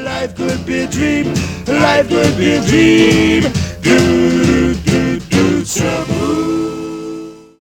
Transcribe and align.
life 0.00 0.34
could 0.36 0.64
be 0.66 0.80
a 0.80 0.86
dream. 0.86 1.26
Life 1.66 2.08
could 2.08 2.36
be 2.36 2.52
a 2.52 2.60
dream. 2.62 3.42
Do, 3.82 4.74
do, 4.84 5.18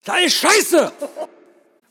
Da 0.04 0.18
ist 0.18 0.36
Scheiße! 0.36 0.92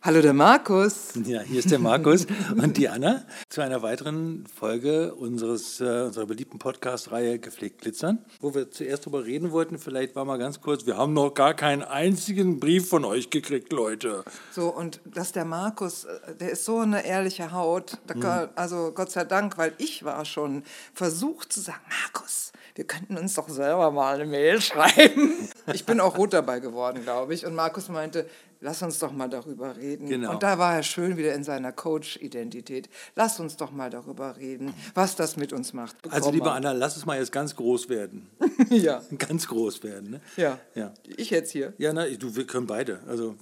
Hallo, 0.05 0.21
der 0.21 0.33
Markus. 0.33 1.13
Ja, 1.26 1.42
hier 1.42 1.57
ist 1.57 1.71
der 1.71 1.79
Markus 1.79 2.28
und 2.55 2.78
die 2.78 2.89
Anna 2.89 3.23
zu 3.49 3.62
einer 3.62 3.81
weiteren 3.81 4.46
Folge 4.46 5.15
unseres, 5.15 5.81
äh, 5.81 6.03
unserer 6.03 6.28
beliebten 6.28 6.60
Podcast-Reihe 6.60 7.39
Gepflegt 7.39 7.81
Glitzern, 7.81 8.24
wo 8.39 8.53
wir 8.53 8.70
zuerst 8.70 9.07
darüber 9.07 9.26
reden 9.26 9.52
wollten. 9.52 9.79
Vielleicht 9.79 10.15
war 10.15 10.24
mal 10.24 10.38
ganz 10.38 10.62
kurz, 10.62 10.85
wir 10.85 10.96
haben 10.96 11.13
noch 11.13 11.33
gar 11.33 11.56
keinen 11.56 11.81
einzigen 11.81 12.60
Brief 12.60 12.88
von 12.88 13.03
euch 13.03 13.31
gekriegt, 13.31 13.74
Leute. 13.74 14.24
So, 14.52 14.67
und 14.67 15.02
dass 15.06 15.31
der 15.31 15.44
Markus, 15.44 16.03
äh, 16.03 16.35
der 16.35 16.52
ist 16.52 16.66
so 16.66 16.77
eine 16.77 17.03
ehrliche 17.03 17.52
Haut. 17.52 17.98
Da 18.05 18.13
kann, 18.13 18.49
also 18.53 18.91
Gott 18.94 19.09
sei 19.09 19.23
Dank, 19.23 19.58
weil 19.58 19.73
ich 19.80 20.05
war 20.05 20.23
schon 20.26 20.62
versucht 20.94 21.52
zu 21.52 21.62
sagen, 21.62 21.81
Markus, 22.03 22.52
wir 22.75 22.85
könnten 22.85 23.17
uns 23.17 23.33
doch 23.33 23.49
selber 23.49 23.89
mal 23.89 24.13
eine 24.13 24.25
Mail 24.25 24.61
schreiben. 24.61 25.33
Ich 25.73 25.83
bin 25.83 25.99
auch 25.99 26.16
rot 26.16 26.33
dabei 26.33 26.59
geworden, 26.59 27.02
glaube 27.02 27.33
ich. 27.33 27.44
Und 27.44 27.55
Markus 27.55 27.89
meinte, 27.89 28.27
lass 28.65 28.81
uns 28.81 28.97
doch 28.97 29.11
mal 29.11 29.29
darüber 29.29 29.77
reden. 29.77 30.09
Genau. 30.09 30.31
Und 30.31 30.41
da 30.43 30.57
war 30.57 30.73
er 30.75 30.83
schön 30.83 31.17
wieder 31.17 31.33
in 31.35 31.43
seiner 31.43 31.71
Coach-Identität. 31.71 32.89
Lass 33.15 33.39
uns 33.39 33.55
doch 33.57 33.71
mal 33.71 33.91
darüber 33.91 34.35
reden, 34.38 34.73
was 34.95 35.15
das 35.15 35.38
mit 35.38 35.53
uns 35.53 35.71
macht. 35.71 35.95
Also, 36.05 36.31
Bekomm 36.31 36.33
liebe. 36.33 36.51
Anna, 36.51 36.71
lass 36.71 36.97
es 36.97 37.05
mal 37.05 37.17
jetzt 37.19 37.31
ganz 37.31 37.55
groß 37.55 37.88
werden. 37.89 38.27
Ja, 38.69 39.01
Ganz 39.17 39.47
groß 39.47 39.83
werden, 39.83 40.11
ne? 40.11 40.21
ja. 40.38 40.57
Ja, 40.73 40.93
Ich 41.17 41.29
jetzt 41.29 41.51
hier. 41.51 41.73
ja 41.77 41.93
na, 41.93 42.07
du, 42.07 42.35
wir 42.35 42.47
können 42.47 42.65
beide. 42.65 42.99
Also, 43.07 43.35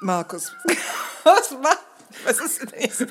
Markus, 0.00 0.52
was 1.24 1.50
macht... 1.60 1.78
Was 2.24 2.38
ist 2.40 2.62
denn 2.62 2.80
jetzt 2.80 2.98
so 2.98 3.04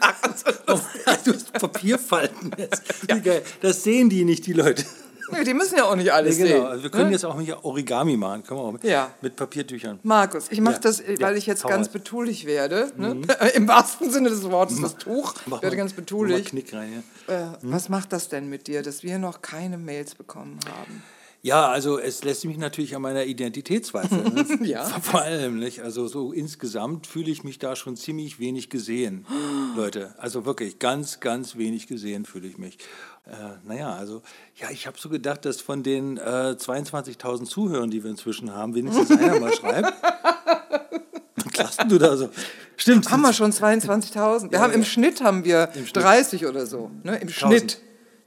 lustig? 0.68 1.04
du 1.26 1.34
hast 1.34 1.54
Papierfalten 1.54 2.52
jetzt. 2.58 2.84
Wie 3.08 3.22
geil. 3.22 3.44
Das 3.62 3.84
sehen 3.84 4.10
die 4.10 4.24
nicht, 4.24 4.46
die 4.46 4.54
Leute. 4.54 4.86
Nee, 5.32 5.44
Die 5.44 5.54
müssen 5.54 5.78
ja 5.78 5.86
auch 5.86 5.96
nicht 5.96 6.12
alles 6.12 6.38
Ja, 6.38 6.46
genau. 6.46 6.58
sehen. 6.58 6.66
Also 6.68 6.84
wir 6.84 6.90
können 6.90 7.06
ne? 7.08 7.12
jetzt 7.12 7.26
auch 7.26 7.40
hier 7.40 7.64
Origami 7.66 8.18
machen. 8.18 8.44
Können 8.44 8.60
wir 8.60 8.64
auch 8.66 8.72
mit, 8.72 8.84
Ja. 8.84 9.12
mit 9.22 9.36
Papiertüchern. 9.36 10.00
Markus, 10.04 10.48
ich 10.50 10.62
mache 10.62 10.76
Ja. 10.76 10.80
das, 10.82 11.02
weil 11.20 11.38
ich 11.38 11.46
jetzt 11.46 11.64
hau 11.64 11.70
ganz 11.70 11.88
raus. 11.88 11.94
betulich 11.94 12.46
werde. 12.46 12.92
Ne? 12.98 13.22
Im 13.56 13.68
wahrsten 13.68 14.10
Sinne 14.12 14.30
des 14.30 14.44
Wortes, 14.50 14.82
das 14.82 14.96
Tuch. 14.98 15.34
Mach 15.46 15.58
Ich 15.58 15.64
werde 15.64 15.76
mal- 15.76 15.82
ganz 15.82 15.94
betulich. 15.94 16.52
Rein. 16.74 17.04
Äh, 17.28 17.34
Was 17.62 17.90
macht 17.90 18.14
das 18.14 18.30
denn 18.30 18.50
mit 18.50 18.68
dir, 18.68 18.82
dass 18.84 19.04
wir 19.04 19.18
noch 19.20 19.42
keine 19.42 19.78
Mails 19.78 20.16
bekommen 20.16 20.60
haben? 20.68 21.04
Ja, 21.48 21.70
also 21.70 21.98
es 21.98 22.26
lässt 22.26 22.44
mich 22.44 22.58
natürlich 22.58 22.94
an 22.94 23.02
meiner 23.02 23.24
Identität 23.24 23.86
zweifeln. 23.86 24.34
Ne? 24.34 24.46
Ja. 24.68 24.84
Vor 24.84 25.22
allem, 25.22 25.60
nicht? 25.60 25.82
Also 25.82 26.06
so 26.10 26.34
insgesamt 26.34 27.08
fühle 27.08 27.32
ich 27.32 27.46
mich 27.46 27.58
da 27.58 27.78
schon 27.78 27.96
ziemlich 27.96 28.38
wenig 28.38 28.70
gesehen, 28.70 29.26
Leute. 29.74 30.14
Also 30.18 30.46
wirklich 30.46 30.78
ganz, 30.80 31.22
ganz 31.22 31.56
wenig 31.56 31.88
gesehen 31.88 32.26
fühle 32.26 32.50
ich 32.50 32.58
mich. 32.58 32.80
Äh, 33.26 33.32
naja, 33.66 33.96
also 33.96 34.24
ja, 34.58 34.72
ich 34.72 34.88
habe 34.88 34.98
so 35.00 35.08
gedacht, 35.08 35.46
dass 35.46 35.62
von 35.62 35.84
den 35.84 36.18
äh, 36.18 36.58
22.000 36.60 37.46
Zuhörern, 37.46 37.92
die 37.92 38.04
wir 38.04 38.12
inzwischen 38.12 38.54
haben, 38.54 38.76
wenigstens 38.76 39.10
einer 39.12 39.40
mal 39.40 39.54
schreibt. 39.54 39.94
Lachst 41.58 41.80
du 41.88 41.98
da 41.98 42.18
so? 42.18 42.30
Stimmt. 42.76 43.10
Haben 43.10 43.22
wir 43.22 43.32
schon 43.32 43.54
22.000? 43.54 44.52
Wir 44.52 44.60
haben 44.60 44.74
im 44.74 44.84
Schnitt 44.84 45.22
haben 45.22 45.46
wir 45.46 45.68
30 45.94 46.46
oder 46.46 46.66
so. 46.66 46.92
Ne? 47.04 47.18
Im 47.20 47.30
Schnitt 47.30 47.80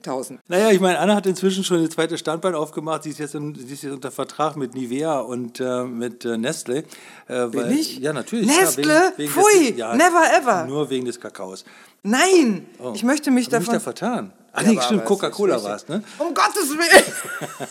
1000. 0.06 0.40
Naja, 0.48 0.70
ich 0.70 0.80
meine, 0.80 0.98
Anna 0.98 1.14
hat 1.14 1.26
inzwischen 1.26 1.64
schon 1.64 1.82
das 1.82 1.90
zweite 1.94 2.16
Standbein 2.18 2.54
aufgemacht. 2.54 3.02
Sie 3.04 3.10
ist 3.10 3.18
jetzt, 3.18 3.34
in, 3.34 3.54
sie 3.54 3.72
ist 3.74 3.82
jetzt 3.82 3.92
unter 3.92 4.10
Vertrag 4.10 4.56
mit 4.56 4.74
Nivea 4.74 5.20
und 5.20 5.60
äh, 5.60 5.84
mit 5.84 6.24
äh, 6.24 6.36
Nestle. 6.38 6.78
Äh, 6.78 6.84
weil, 7.28 7.72
ich? 7.72 7.98
Ja, 7.98 8.12
natürlich. 8.12 8.46
Nestle? 8.46 8.86
Ja, 8.94 9.12
wegen, 9.16 9.18
wegen 9.18 9.30
Pfui, 9.32 9.68
des, 9.70 9.76
ja, 9.78 9.94
never 9.94 10.22
ever. 10.38 10.64
Nur 10.66 10.88
wegen 10.90 11.04
des 11.06 11.20
Kakaos. 11.20 11.64
Nein, 12.02 12.66
Oh. 12.78 12.92
ich 12.94 13.02
möchte 13.04 13.30
mich 13.30 13.42
ich 13.48 13.52
mich 13.52 13.58
davon... 13.60 13.74
da 13.74 13.80
vertan. 13.80 14.32
Ach 14.52 14.62
Ja, 14.62 14.70
nee, 14.72 14.80
stimmt, 14.82 15.04
Coca-Cola 15.04 15.62
war 15.62 15.76
es, 15.76 15.86
ne? 15.86 16.02
Um 16.18 16.34
Gottes 16.34 16.70
Willen! 16.70 17.04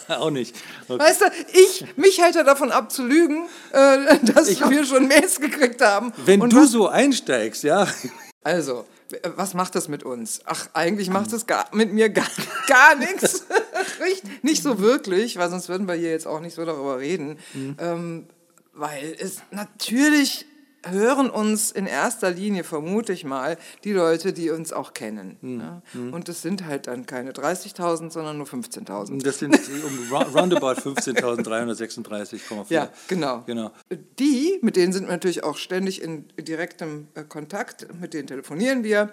Auch 0.22 0.30
nicht. 0.30 0.56
Okay. 0.88 0.98
Weißt 1.04 1.22
du, 1.22 1.26
ich, 1.52 1.86
mich 1.98 2.22
hält 2.22 2.36
er 2.38 2.44
davon 2.46 2.72
ab 2.72 2.90
zu 2.92 3.06
lügen, 3.06 3.48
äh, 3.74 4.18
dass 4.34 4.48
wir 4.70 4.86
schon 4.86 5.08
Mails 5.08 5.42
gekriegt 5.42 5.82
haben. 5.82 6.14
Wenn 6.26 6.42
Und 6.42 6.54
du 6.54 6.62
was- 6.62 6.72
so 6.72 6.88
einsteigst, 6.88 7.64
ja. 7.64 7.86
Also, 8.42 8.86
was 9.36 9.54
macht 9.54 9.76
das 9.76 9.88
mit 9.90 10.04
uns? 10.04 10.42
Ach, 10.46 10.70
eigentlich 10.74 11.10
macht 11.10 11.34
es 11.34 11.46
gar, 11.46 11.66
mit 11.76 11.92
mir 11.94 12.10
gar, 12.10 12.28
gar 12.68 12.96
nichts. 12.96 13.44
Nicht- 14.04 14.44
Nicht 14.44 14.64
so 14.64 14.80
wirklich, 14.80 15.38
weil 15.38 15.50
sonst 15.50 15.68
würden 15.70 15.88
wir 15.88 15.96
hier 15.96 16.12
jetzt 16.12 16.28
auch 16.28 16.40
nicht 16.40 16.56
so 16.56 16.64
darüber 16.66 17.00
reden. 17.00 17.38
Ähm, 17.80 18.28
weil 18.74 19.16
es 19.20 19.38
natürlich 19.52 20.46
hören 20.86 21.30
uns 21.30 21.72
in 21.72 21.86
erster 21.88 22.32
Linie, 22.32 22.64
vermute 22.64 23.12
ich 23.14 23.26
mal, 23.26 23.58
die 23.84 23.92
Leute, 23.92 24.32
die 24.34 24.50
uns 24.50 24.72
auch 24.72 24.94
kennen. 24.94 25.38
Ja? 25.42 25.82
Und 26.12 26.30
es 26.30 26.42
sind 26.42 26.66
halt 26.66 26.88
dann 26.88 27.06
keine 27.06 27.32
30.000, 27.32 28.12
sondern 28.12 28.38
nur 28.38 28.48
15.000. 28.48 29.22
Das 29.24 29.40
sind 29.40 29.54
um 29.86 30.08
rou- 30.12 30.38
roundabout 30.40 30.80
15.336,4. 30.82 32.66
Ja, 32.70 32.90
genau. 33.08 33.44
Genau. 33.46 33.72
Die, 34.20 34.60
mit 34.62 34.76
denen 34.76 34.94
sind 34.94 35.06
wir 35.06 35.12
natürlich 35.12 35.44
auch 35.44 35.58
ständig 35.58 36.02
in 36.02 36.26
direktem 36.40 37.08
äh, 37.16 37.24
Kontakt, 37.24 37.88
mit 38.00 38.14
denen 38.14 38.28
telefonieren 38.28 38.84
wir, 38.84 39.12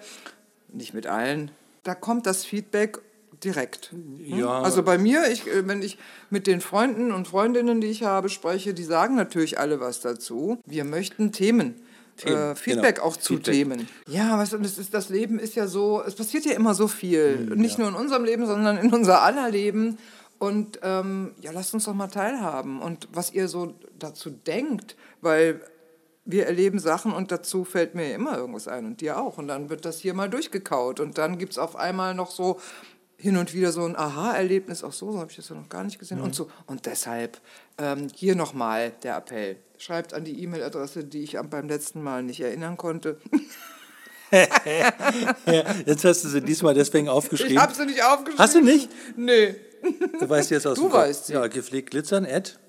nicht 0.71 0.93
mit 0.93 1.07
allen. 1.07 1.51
Da 1.83 1.95
kommt 1.95 2.25
das 2.25 2.43
Feedback 2.45 2.99
direkt. 3.43 3.91
Hm? 3.91 4.39
Ja. 4.39 4.61
Also 4.61 4.83
bei 4.83 4.97
mir, 4.97 5.29
ich, 5.31 5.47
äh, 5.47 5.67
wenn 5.67 5.81
ich 5.81 5.97
mit 6.29 6.47
den 6.47 6.61
Freunden 6.61 7.11
und 7.11 7.27
Freundinnen, 7.27 7.81
die 7.81 7.87
ich 7.87 8.03
habe, 8.03 8.29
spreche, 8.29 8.73
die 8.73 8.83
sagen 8.83 9.15
natürlich 9.15 9.59
alle 9.59 9.79
was 9.79 10.01
dazu. 10.01 10.59
Wir 10.65 10.83
möchten 10.83 11.31
Themen. 11.31 11.75
Themen, 12.17 12.35
äh, 12.35 12.55
Feedback 12.55 12.95
genau. 12.95 13.07
auch 13.07 13.17
zu 13.17 13.35
Feedback. 13.35 13.53
Themen. 13.53 13.87
Ja, 14.07 14.37
weißt 14.37 14.53
du, 14.53 14.57
das, 14.57 14.77
ist, 14.77 14.93
das 14.93 15.09
Leben 15.09 15.39
ist 15.39 15.55
ja 15.55 15.67
so, 15.67 16.01
es 16.05 16.15
passiert 16.15 16.45
ja 16.45 16.53
immer 16.53 16.73
so 16.73 16.87
viel. 16.87 17.47
Hm, 17.49 17.59
Nicht 17.59 17.77
nur 17.77 17.87
in 17.87 17.95
unserem 17.95 18.23
Leben, 18.23 18.45
sondern 18.45 18.77
in 18.77 18.91
unser 18.91 19.21
aller 19.21 19.49
Leben. 19.49 19.97
Und 20.39 20.79
ähm, 20.83 21.33
ja, 21.41 21.51
lasst 21.51 21.73
uns 21.73 21.85
doch 21.85 21.93
mal 21.93 22.07
teilhaben. 22.07 22.81
Und 22.81 23.07
was 23.11 23.31
ihr 23.33 23.47
so 23.47 23.75
dazu 23.97 24.29
denkt, 24.29 24.95
weil 25.21 25.61
wir 26.25 26.45
erleben 26.45 26.79
Sachen 26.79 27.13
und 27.13 27.31
dazu 27.31 27.63
fällt 27.63 27.95
mir 27.95 28.13
immer 28.13 28.37
irgendwas 28.37 28.67
ein 28.67 28.85
und 28.85 29.01
dir 29.01 29.19
auch. 29.19 29.37
Und 29.37 29.47
dann 29.47 29.69
wird 29.69 29.85
das 29.85 29.99
hier 29.99 30.13
mal 30.13 30.29
durchgekaut. 30.29 30.99
Und 30.99 31.17
dann 31.17 31.37
gibt 31.37 31.53
es 31.53 31.57
auf 31.57 31.75
einmal 31.75 32.13
noch 32.13 32.31
so 32.31 32.59
hin 33.17 33.35
und 33.37 33.53
wieder 33.53 33.71
so 33.71 33.83
ein 33.83 33.95
Aha-Erlebnis. 33.95 34.83
Ach 34.83 34.93
so, 34.93 35.11
so 35.11 35.19
habe 35.19 35.31
ich 35.31 35.37
das 35.37 35.49
ja 35.49 35.55
noch 35.55 35.69
gar 35.69 35.83
nicht 35.83 35.99
gesehen. 35.99 36.21
Und 36.21 36.35
so. 36.35 36.49
Und 36.67 36.85
deshalb 36.85 37.39
ähm, 37.77 38.07
hier 38.13 38.35
nochmal 38.35 38.93
der 39.03 39.17
Appell. 39.17 39.57
Schreibt 39.77 40.13
an 40.13 40.23
die 40.23 40.41
E-Mail-Adresse, 40.43 41.03
die 41.03 41.23
ich 41.23 41.37
beim 41.49 41.67
letzten 41.67 42.01
Mal 42.01 42.23
nicht 42.23 42.39
erinnern 42.39 42.77
konnte. 42.77 43.19
Ja, 44.31 44.45
jetzt 45.85 46.03
hast 46.03 46.23
du 46.23 46.27
sie 46.27 46.41
diesmal 46.41 46.73
deswegen 46.73 47.09
aufgeschrieben. 47.09 47.53
Ich 47.53 47.59
habe 47.59 47.73
sie 47.73 47.85
nicht 47.85 48.03
aufgeschrieben. 48.03 48.39
Hast 48.39 48.55
du 48.55 48.61
nicht? 48.61 48.89
Nee. 49.15 49.55
Du 50.19 50.27
weißt 50.27 50.51
jetzt 50.51 50.67
aus 50.67 50.77
Du 50.77 50.91
weißt 50.91 51.27
sie. 51.27 51.33
Ja, 51.33 51.47
gepflegt 51.47 51.91
glitzern 51.91 52.25
at 52.25 52.59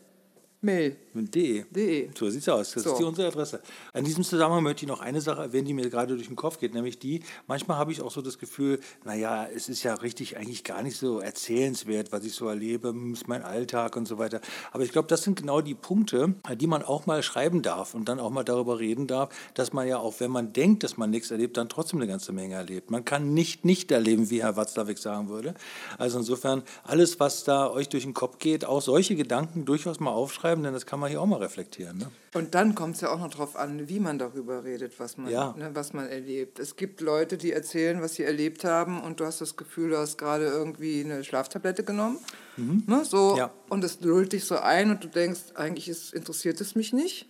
Mail. 0.60 0.96
De. 1.14 1.64
De. 1.70 2.10
So 2.16 2.28
sieht's 2.30 2.48
aus. 2.48 2.72
Das 2.72 2.82
So. 2.82 2.92
ist 2.92 2.98
die 2.98 3.04
unsere 3.04 3.28
Adresse. 3.28 3.60
In 3.94 4.04
diesem 4.04 4.24
Zusammenhang 4.24 4.62
möchte 4.62 4.84
ich 4.84 4.88
noch 4.88 5.00
eine 5.00 5.20
Sache 5.20 5.42
erwähnen, 5.42 5.66
die 5.66 5.74
mir 5.74 5.88
gerade 5.88 6.14
durch 6.14 6.26
den 6.26 6.36
Kopf 6.36 6.58
geht, 6.58 6.74
nämlich 6.74 6.98
die, 6.98 7.22
manchmal 7.46 7.76
habe 7.76 7.92
ich 7.92 8.00
auch 8.02 8.10
so 8.10 8.22
das 8.22 8.38
Gefühl, 8.38 8.80
naja, 9.04 9.46
es 9.54 9.69
ist 9.69 9.82
ja 9.82 9.94
richtig 9.94 10.36
eigentlich 10.36 10.64
gar 10.64 10.82
nicht 10.82 10.96
so 10.96 11.20
erzählenswert, 11.20 12.10
was 12.12 12.24
ich 12.24 12.32
so 12.32 12.48
erlebe, 12.48 12.94
ist 13.12 13.28
mein 13.28 13.42
Alltag 13.42 13.96
und 13.96 14.06
so 14.06 14.19
weiter. 14.19 14.41
Aber 14.72 14.82
ich 14.82 14.91
glaube, 14.92 15.08
das 15.08 15.22
sind 15.22 15.36
genau 15.41 15.60
die 15.60 15.74
Punkte, 15.74 16.34
die 16.56 16.66
man 16.66 16.82
auch 16.82 17.06
mal 17.06 17.22
schreiben 17.22 17.62
darf 17.62 17.94
und 17.94 18.08
dann 18.08 18.19
auch 18.19 18.30
mal 18.30 18.44
darüber 18.44 18.78
reden 18.80 19.06
darf, 19.06 19.28
dass 19.54 19.72
man 19.72 19.86
ja 19.86 19.98
auch, 19.98 20.19
wenn 20.19 20.30
man 20.30 20.52
denkt, 20.52 20.82
dass 20.82 20.96
man 20.96 21.10
nichts 21.10 21.30
erlebt, 21.30 21.56
dann 21.56 21.69
trotzdem 21.69 22.00
eine 22.00 22.08
ganze 22.08 22.32
Menge 22.32 22.54
erlebt. 22.54 22.90
Man 22.90 23.04
kann 23.04 23.32
nicht 23.34 23.64
nicht 23.64 23.90
erleben, 23.92 24.30
wie 24.30 24.42
Herr 24.42 24.56
Watzlawick 24.56 24.98
sagen 24.98 25.28
würde. 25.28 25.54
Also 25.98 26.19
insofern, 26.19 26.62
alles, 26.84 27.20
was 27.20 27.44
da 27.44 27.70
euch 27.70 27.88
durch 27.88 28.04
den 28.04 28.14
Kopf 28.14 28.38
geht, 28.38 28.64
auch 28.64 28.82
solche 28.82 29.14
Gedanken 29.16 29.64
durchaus 29.64 30.00
mal 30.00 30.10
aufschreiben, 30.10 30.47
denn 30.56 30.72
das 30.72 30.86
kann 30.86 30.98
man 31.00 31.10
hier 31.10 31.20
auch 31.20 31.26
mal 31.26 31.38
reflektieren. 31.38 31.98
Ne? 31.98 32.10
Und 32.34 32.54
dann 32.54 32.75
kommt 32.75 32.97
es 32.97 33.00
ja 33.03 33.10
auch 33.10 33.19
noch 33.19 33.31
darauf 33.31 33.56
an, 33.56 33.88
wie 33.88 34.00
man 34.00 34.19
darüber 34.19 34.64
redet, 34.64 34.98
was 34.98 35.16
man, 35.16 35.31
Ja. 35.31 35.54
ne, 35.59 35.70
was 35.75 35.92
man 35.92 36.09
erlebt. 36.09 36.59
Es 36.59 36.76
gibt 36.76 37.00
Leute, 37.00 37.36
die 37.38 37.53
erzählen, 37.53 38.00
was 38.03 38.14
sie 38.14 38.22
erlebt 38.25 38.64
haben 38.64 39.00
und 39.03 39.20
du 39.20 39.25
hast 39.26 39.41
das 39.41 39.56
Gefühl, 39.56 39.91
du 39.91 39.98
hast 39.98 40.19
gerade 40.19 40.47
irgendwie 40.47 41.04
eine 41.04 41.25
Schlaftablette 41.25 41.84
genommen. 41.84 42.19
Ne, 42.56 43.05
so, 43.05 43.32
Mhm. 43.32 43.37
Ja. 43.38 43.50
Und 43.69 43.84
es 43.84 44.00
lullt 44.00 44.32
dich 44.32 44.44
so 44.44 44.56
ein 44.58 44.90
und 44.90 45.05
du 45.05 45.08
denkst, 45.08 45.40
eigentlich 45.55 45.88
ist, 45.88 46.12
interessiert 46.14 46.61
es 46.61 46.75
mich 46.75 46.93
nicht. 46.93 47.28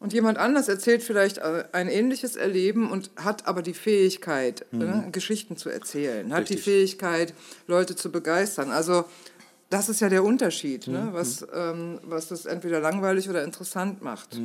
Und 0.00 0.12
jemand 0.12 0.36
anders 0.36 0.68
erzählt 0.68 1.02
vielleicht 1.02 1.38
äh, 1.38 1.64
ein 1.72 1.88
ähnliches 1.88 2.36
Erleben 2.36 2.90
und 2.90 3.10
hat 3.16 3.46
aber 3.46 3.62
die 3.62 3.72
Fähigkeit, 3.72 4.66
ne, 4.72 5.08
Geschichten 5.12 5.56
zu 5.56 5.70
erzählen, 5.70 6.30
hat 6.32 6.48
die 6.48 6.54
Mhm. 6.54 6.56
Richtig. 6.58 6.62
Fähigkeit, 6.64 7.34
Leute 7.66 7.96
zu 7.96 8.10
begeistern. 8.12 8.70
Also 8.70 9.04
das 9.70 9.88
ist 9.88 10.00
ja 10.00 10.08
der 10.08 10.24
Unterschied, 10.24 10.86
Mhm. 10.86 10.92
ne, 10.94 11.08
was, 11.12 11.46
ähm, 11.54 12.00
was 12.04 12.28
das 12.28 12.46
entweder 12.46 12.80
langweilig 12.80 13.28
oder 13.28 13.44
interessant 13.44 14.02
macht. 14.02 14.40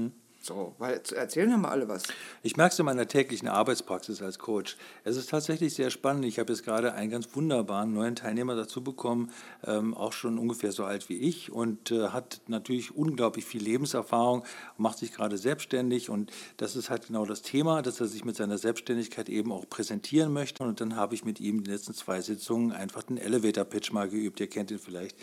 So, 0.49 0.73
weil 0.79 0.99
erzählen 1.15 1.53
haben 1.53 1.61
wir 1.61 1.69
alle 1.69 1.87
was. 1.87 2.01
Ich 2.41 2.57
merke 2.57 2.73
es 2.73 2.79
in 2.79 2.85
meiner 2.85 3.07
täglichen 3.07 3.47
Arbeitspraxis 3.47 4.19
als 4.23 4.39
Coach. 4.39 4.77
Es 5.03 5.15
ist 5.15 5.29
tatsächlich 5.29 5.75
sehr 5.75 5.91
spannend. 5.91 6.25
Ich 6.25 6.39
habe 6.39 6.51
jetzt 6.51 6.65
gerade 6.65 6.93
einen 6.93 7.11
ganz 7.11 7.35
wunderbaren 7.35 7.93
neuen 7.93 8.15
Teilnehmer 8.15 8.55
dazu 8.55 8.83
bekommen, 8.83 9.29
ähm, 9.63 9.93
auch 9.93 10.11
schon 10.11 10.39
ungefähr 10.39 10.71
so 10.71 10.85
alt 10.85 11.07
wie 11.07 11.17
ich 11.17 11.51
und 11.51 11.91
äh, 11.91 12.07
hat 12.07 12.41
natürlich 12.47 12.95
unglaublich 12.95 13.45
viel 13.45 13.61
Lebenserfahrung, 13.61 14.43
macht 14.75 14.97
sich 14.97 15.13
gerade 15.13 15.37
selbstständig 15.37 16.09
und 16.09 16.31
das 16.57 16.75
ist 16.75 16.89
halt 16.89 17.05
genau 17.05 17.27
das 17.27 17.43
Thema, 17.43 17.83
dass 17.83 18.01
er 18.01 18.07
sich 18.07 18.25
mit 18.25 18.35
seiner 18.35 18.57
Selbstständigkeit 18.57 19.29
eben 19.29 19.51
auch 19.51 19.69
präsentieren 19.69 20.33
möchte. 20.33 20.63
Und 20.63 20.81
dann 20.81 20.95
habe 20.95 21.13
ich 21.13 21.23
mit 21.23 21.39
ihm 21.39 21.63
die 21.63 21.69
letzten 21.69 21.93
zwei 21.93 22.21
Sitzungen 22.21 22.71
einfach 22.71 23.03
den 23.03 23.19
Elevator-Pitch 23.19 23.91
mal 23.91 24.09
geübt. 24.09 24.39
Ihr 24.39 24.49
kennt 24.49 24.71
ihn 24.71 24.79
vielleicht. 24.79 25.15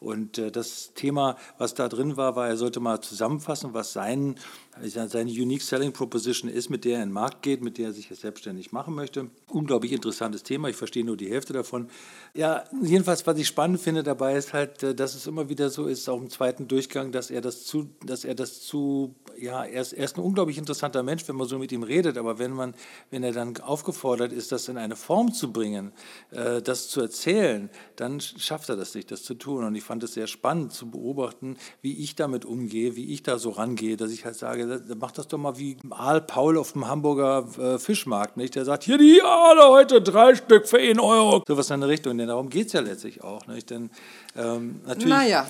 Und 0.00 0.38
äh, 0.38 0.50
das 0.50 0.92
Thema, 0.94 1.36
was 1.56 1.74
da 1.74 1.88
drin 1.88 2.16
war, 2.16 2.34
war, 2.34 2.48
er 2.48 2.56
sollte 2.56 2.80
mal 2.80 3.00
zusammenfassen, 3.00 3.74
was 3.74 3.92
sein 3.92 4.34
seine 4.80 5.30
Unique 5.30 5.62
Selling 5.62 5.92
Proposition 5.92 6.50
ist, 6.50 6.70
mit 6.70 6.84
der 6.84 6.96
er 6.96 7.02
in 7.02 7.10
den 7.10 7.14
Markt 7.14 7.42
geht, 7.42 7.62
mit 7.62 7.76
der 7.76 7.88
er 7.88 7.92
sich 7.92 8.08
selbstständig 8.08 8.72
machen 8.72 8.94
möchte. 8.94 9.28
Unglaublich 9.50 9.92
interessantes 9.92 10.42
Thema, 10.42 10.68
ich 10.68 10.76
verstehe 10.76 11.04
nur 11.04 11.16
die 11.16 11.30
Hälfte 11.30 11.52
davon. 11.52 11.88
Ja, 12.34 12.64
jedenfalls, 12.82 13.26
was 13.26 13.36
ich 13.38 13.46
spannend 13.46 13.80
finde 13.80 14.02
dabei, 14.02 14.34
ist 14.34 14.54
halt, 14.54 14.82
äh, 14.82 14.94
dass 14.94 15.14
es 15.14 15.26
immer 15.26 15.50
wieder 15.50 15.68
so 15.68 15.86
ist, 15.86 16.08
auch 16.08 16.20
im 16.20 16.30
zweiten 16.30 16.68
Durchgang, 16.68 17.12
dass 17.12 17.30
er 17.30 17.42
das 17.42 17.64
zu, 17.64 17.90
dass 18.04 18.24
er 18.24 18.34
das 18.34 18.62
zu, 18.62 19.14
ja, 19.38 19.64
er 19.64 19.82
ist, 19.82 19.92
er 19.92 20.04
ist 20.04 20.16
ein 20.16 20.22
unglaublich 20.22 20.56
interessanter 20.56 21.02
Mensch, 21.02 21.28
wenn 21.28 21.36
man 21.36 21.46
so 21.46 21.58
mit 21.58 21.70
ihm 21.72 21.82
redet, 21.82 22.16
aber 22.16 22.38
wenn 22.38 22.52
man, 22.52 22.74
wenn 23.10 23.22
er 23.22 23.32
dann 23.32 23.58
aufgefordert 23.58 24.32
ist, 24.32 24.52
das 24.52 24.68
in 24.68 24.78
eine 24.78 24.96
Form 24.96 25.34
zu 25.34 25.52
bringen, 25.52 25.92
äh, 26.30 26.62
das 26.62 26.88
zu 26.88 27.02
erzählen, 27.02 27.68
dann 27.96 28.20
schafft 28.20 28.70
er 28.70 28.76
das 28.76 28.94
nicht, 28.94 29.10
das 29.10 29.22
zu 29.22 29.34
tun. 29.34 29.64
Und 29.64 29.74
ich 29.74 29.84
fand 29.84 30.02
es 30.02 30.14
sehr 30.14 30.26
spannend 30.26 30.72
zu 30.72 30.90
beobachten, 30.90 31.56
wie 31.82 31.98
ich 31.98 32.14
damit 32.14 32.46
umgehe, 32.46 32.96
wie 32.96 33.12
ich 33.12 33.22
da 33.22 33.38
so 33.38 33.50
rangehe, 33.50 33.98
dass 33.98 34.10
ich 34.10 34.24
halt 34.24 34.36
sage, 34.36 34.61
sage, 34.66 34.82
mach 34.98 35.12
das 35.12 35.28
doch 35.28 35.38
mal 35.38 35.58
wie 35.58 35.76
Aal 35.90 36.20
Paul 36.20 36.58
auf 36.58 36.72
dem 36.72 36.88
Hamburger 36.88 37.46
äh, 37.58 37.78
Fischmarkt, 37.78 38.36
nicht? 38.36 38.54
Der 38.54 38.64
sagt, 38.64 38.84
hier 38.84 38.98
die 38.98 39.20
Aale 39.22 39.68
heute 39.68 40.00
drei 40.02 40.34
Stück 40.34 40.68
für 40.68 40.78
1 40.78 40.98
Euro. 40.98 41.42
So 41.46 41.56
was 41.56 41.70
in 41.70 41.80
der 41.80 41.88
Richtung, 41.88 42.18
denn 42.18 42.28
darum 42.28 42.48
geht 42.48 42.68
es 42.68 42.72
ja 42.72 42.80
letztlich 42.80 43.22
auch, 43.22 43.46
nicht? 43.46 43.70
Denn 43.70 43.90
ähm, 44.36 44.80
natürlich... 44.86 45.08
Naja, 45.08 45.46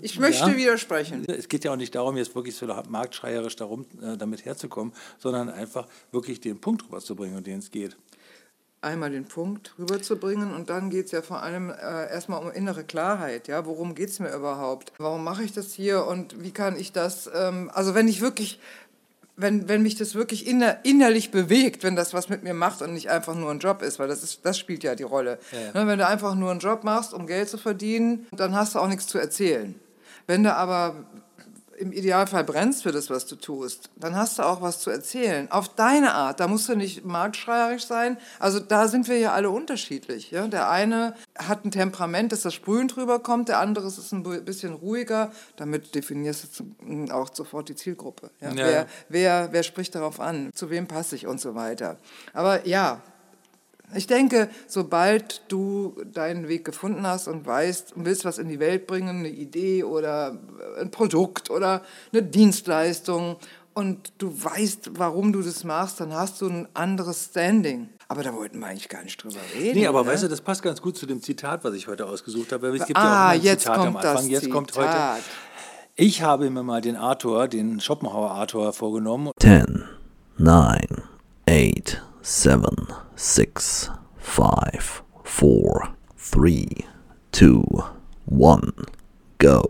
ich 0.00 0.18
möchte 0.18 0.50
Ja. 0.50 0.56
widersprechen. 0.56 1.24
Es 1.28 1.48
geht 1.48 1.64
ja 1.64 1.72
auch 1.72 1.76
nicht 1.76 1.94
darum, 1.94 2.16
jetzt 2.16 2.34
wirklich 2.34 2.56
so 2.56 2.66
marktschreierisch 2.88 3.56
darum, 3.56 3.86
äh, 4.02 4.16
damit 4.16 4.44
herzukommen, 4.44 4.92
sondern 5.18 5.48
einfach 5.48 5.86
wirklich 6.10 6.40
den 6.40 6.60
Punkt 6.60 6.84
rüberzubringen, 6.84 7.38
um 7.38 7.44
den 7.44 7.60
es 7.60 7.70
geht. 7.70 7.96
Einmal 8.82 9.10
den 9.10 9.24
Punkt 9.24 9.74
rüberzubringen 9.78 10.52
und 10.54 10.68
dann 10.68 10.90
geht 10.90 11.06
es 11.06 11.12
ja 11.12 11.22
vor 11.22 11.42
allem 11.42 11.70
äh, 11.70 12.10
erstmal 12.10 12.42
um 12.42 12.50
innere 12.50 12.84
Klarheit. 12.84 13.48
Ja, 13.48 13.64
worum 13.64 13.94
geht 13.94 14.10
es 14.10 14.18
mir 14.18 14.34
überhaupt? 14.34 14.92
Warum 14.98 15.24
mache 15.24 15.44
ich 15.44 15.52
das 15.52 15.72
hier 15.72 16.04
und 16.06 16.42
wie 16.42 16.50
kann 16.50 16.76
ich 16.78 16.92
das? 16.92 17.30
Ähm, 17.32 17.70
also 17.72 17.94
wenn 17.94 18.08
ich 18.08 18.20
wirklich, 18.20 18.58
wenn, 19.36 19.68
wenn 19.68 19.82
mich 19.82 19.94
das 19.94 20.14
wirklich 20.14 20.46
inner, 20.46 20.84
innerlich 20.84 21.30
bewegt, 21.30 21.84
wenn 21.84 21.94
das 21.96 22.12
was 22.12 22.28
mit 22.28 22.42
mir 22.42 22.54
macht 22.54 22.82
und 22.82 22.92
nicht 22.92 23.08
einfach 23.08 23.34
nur 23.36 23.50
ein 23.50 23.60
Job 23.60 23.82
ist, 23.82 23.98
weil 24.00 24.08
das 24.08 24.22
ist, 24.22 24.40
das 24.44 24.58
spielt 24.58 24.82
ja 24.82 24.94
die 24.96 25.04
Rolle. 25.04 25.38
Ja, 25.52 25.80
Ne, 25.80 25.86
wenn 25.86 25.98
du 25.98 26.06
einfach 26.06 26.34
nur 26.34 26.50
einen 26.50 26.60
Job 26.60 26.82
machst, 26.82 27.14
um 27.14 27.26
Geld 27.28 27.48
zu 27.48 27.58
verdienen, 27.58 28.26
dann 28.32 28.54
hast 28.54 28.74
du 28.74 28.80
auch 28.80 28.88
nichts 28.88 29.06
zu 29.06 29.18
erzählen. 29.18 29.74
Wenn 30.26 30.42
du 30.42 30.54
aber 30.54 31.04
im 31.82 31.92
Idealfall 31.92 32.44
brennst 32.44 32.84
für 32.84 32.92
das, 32.92 33.10
was 33.10 33.26
du 33.26 33.34
tust, 33.34 33.90
dann 33.96 34.14
hast 34.14 34.38
du 34.38 34.44
auch 34.44 34.62
was 34.62 34.78
zu 34.78 34.90
erzählen. 34.90 35.50
Auf 35.50 35.68
deine 35.68 36.14
Art. 36.14 36.38
Da 36.38 36.46
musst 36.46 36.68
du 36.68 36.76
nicht 36.76 37.04
marktschreierisch 37.04 37.86
sein. 37.86 38.18
Also 38.38 38.60
da 38.60 38.86
sind 38.86 39.08
wir 39.08 39.18
ja 39.18 39.32
alle 39.32 39.50
unterschiedlich. 39.50 40.30
Ja? 40.30 40.46
Der 40.46 40.70
eine 40.70 41.14
hat 41.36 41.64
ein 41.64 41.72
Temperament, 41.72 42.30
dass 42.30 42.42
das 42.42 42.54
sprühend 42.54 42.96
rüberkommt, 42.96 43.48
der 43.48 43.58
andere 43.58 43.88
ist 43.88 44.12
ein 44.12 44.22
bisschen 44.44 44.74
ruhiger. 44.74 45.32
Damit 45.56 45.94
definierst 45.96 46.60
du 46.60 47.12
auch 47.12 47.34
sofort 47.34 47.68
die 47.68 47.74
Zielgruppe. 47.74 48.30
Ja? 48.40 48.50
Ja. 48.50 48.54
Wer, 48.54 48.86
wer, 49.08 49.48
wer 49.50 49.62
spricht 49.64 49.96
darauf 49.96 50.20
an? 50.20 50.50
Zu 50.54 50.70
wem 50.70 50.86
passe 50.86 51.16
ich 51.16 51.26
und 51.26 51.40
so 51.40 51.56
weiter. 51.56 51.98
Aber 52.32 52.64
ja, 52.64 53.02
ich 53.94 54.06
denke, 54.06 54.48
sobald 54.66 55.42
du 55.48 55.94
deinen 56.12 56.48
Weg 56.48 56.64
gefunden 56.64 57.06
hast 57.06 57.28
und 57.28 57.46
weißt 57.46 57.94
und 57.96 58.04
willst 58.04 58.24
was 58.24 58.38
in 58.38 58.48
die 58.48 58.60
Welt 58.60 58.86
bringen, 58.86 59.20
eine 59.20 59.28
Idee 59.28 59.84
oder 59.84 60.38
ein 60.80 60.90
Produkt 60.90 61.50
oder 61.50 61.82
eine 62.12 62.22
Dienstleistung 62.22 63.36
und 63.74 64.12
du 64.18 64.32
weißt, 64.44 64.98
warum 64.98 65.32
du 65.32 65.42
das 65.42 65.64
machst, 65.64 66.00
dann 66.00 66.12
hast 66.12 66.40
du 66.40 66.48
ein 66.48 66.68
anderes 66.74 67.26
Standing. 67.30 67.88
Aber 68.08 68.22
da 68.22 68.34
wollten 68.34 68.58
wir 68.58 68.66
eigentlich 68.66 68.90
gar 68.90 69.02
nicht 69.02 69.22
drüber 69.22 69.40
reden. 69.58 69.78
Nee, 69.78 69.86
aber 69.86 70.04
ne? 70.04 70.10
weißt 70.10 70.24
du, 70.24 70.28
das 70.28 70.42
passt 70.42 70.62
ganz 70.62 70.82
gut 70.82 70.98
zu 70.98 71.06
dem 71.06 71.22
Zitat, 71.22 71.64
was 71.64 71.74
ich 71.74 71.88
heute 71.88 72.04
ausgesucht 72.06 72.52
habe. 72.52 72.68
Es 72.76 72.86
gibt 72.86 72.98
Ah, 72.98 73.02
ja 73.02 73.28
auch 73.28 73.30
ein 73.32 73.40
jetzt 73.42 73.60
Zitat 73.62 73.78
am 73.78 73.84
kommt 73.84 74.04
das 74.04 74.16
Anfang. 74.16 74.30
Jetzt 74.30 74.50
kommt 74.50 74.76
heute. 74.76 74.88
Zitat. 74.90 75.20
Ich 75.94 76.22
habe 76.22 76.50
mir 76.50 76.62
mal 76.62 76.80
den 76.80 76.96
Arthur, 76.96 77.48
den 77.48 77.80
Schopenhauer 77.80 78.30
Arthur 78.30 78.72
vorgenommen 78.72 79.30
10, 79.40 79.84
9, 80.38 80.78
8, 81.48 82.02
7, 82.24 82.86
6, 83.16 83.90
5, 84.16 85.02
4, 85.24 85.94
3, 86.30 86.84
2, 87.32 87.84
1, 88.30 88.72
go. 89.38 89.64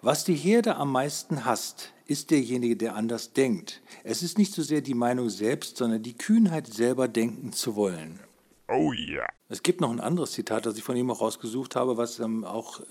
Was 0.00 0.24
die 0.24 0.34
Herde 0.34 0.76
am 0.76 0.90
meisten 0.90 1.44
hasst, 1.44 1.92
ist 2.06 2.30
derjenige, 2.30 2.78
der 2.78 2.96
anders 2.96 3.34
denkt. 3.34 3.82
Es 4.04 4.22
ist 4.22 4.38
nicht 4.38 4.54
so 4.54 4.62
sehr 4.62 4.80
die 4.80 4.94
Meinung 4.94 5.28
selbst, 5.28 5.76
sondern 5.76 6.02
die 6.02 6.16
Kühnheit, 6.16 6.66
selber 6.66 7.08
denken 7.08 7.52
zu 7.52 7.76
wollen. 7.76 8.20
Oh 8.68 8.94
yeah. 8.94 9.26
Es 9.50 9.62
gibt 9.62 9.82
noch 9.82 9.90
ein 9.90 10.00
anderes 10.00 10.32
Zitat, 10.32 10.64
das 10.64 10.78
ich 10.78 10.82
von 10.82 10.96
ihm 10.96 11.10
auch 11.10 11.20
rausgesucht 11.20 11.76
habe, 11.76 11.98
was 11.98 12.20
ähm, 12.20 12.44
auch 12.44 12.80
äh, 12.80 12.84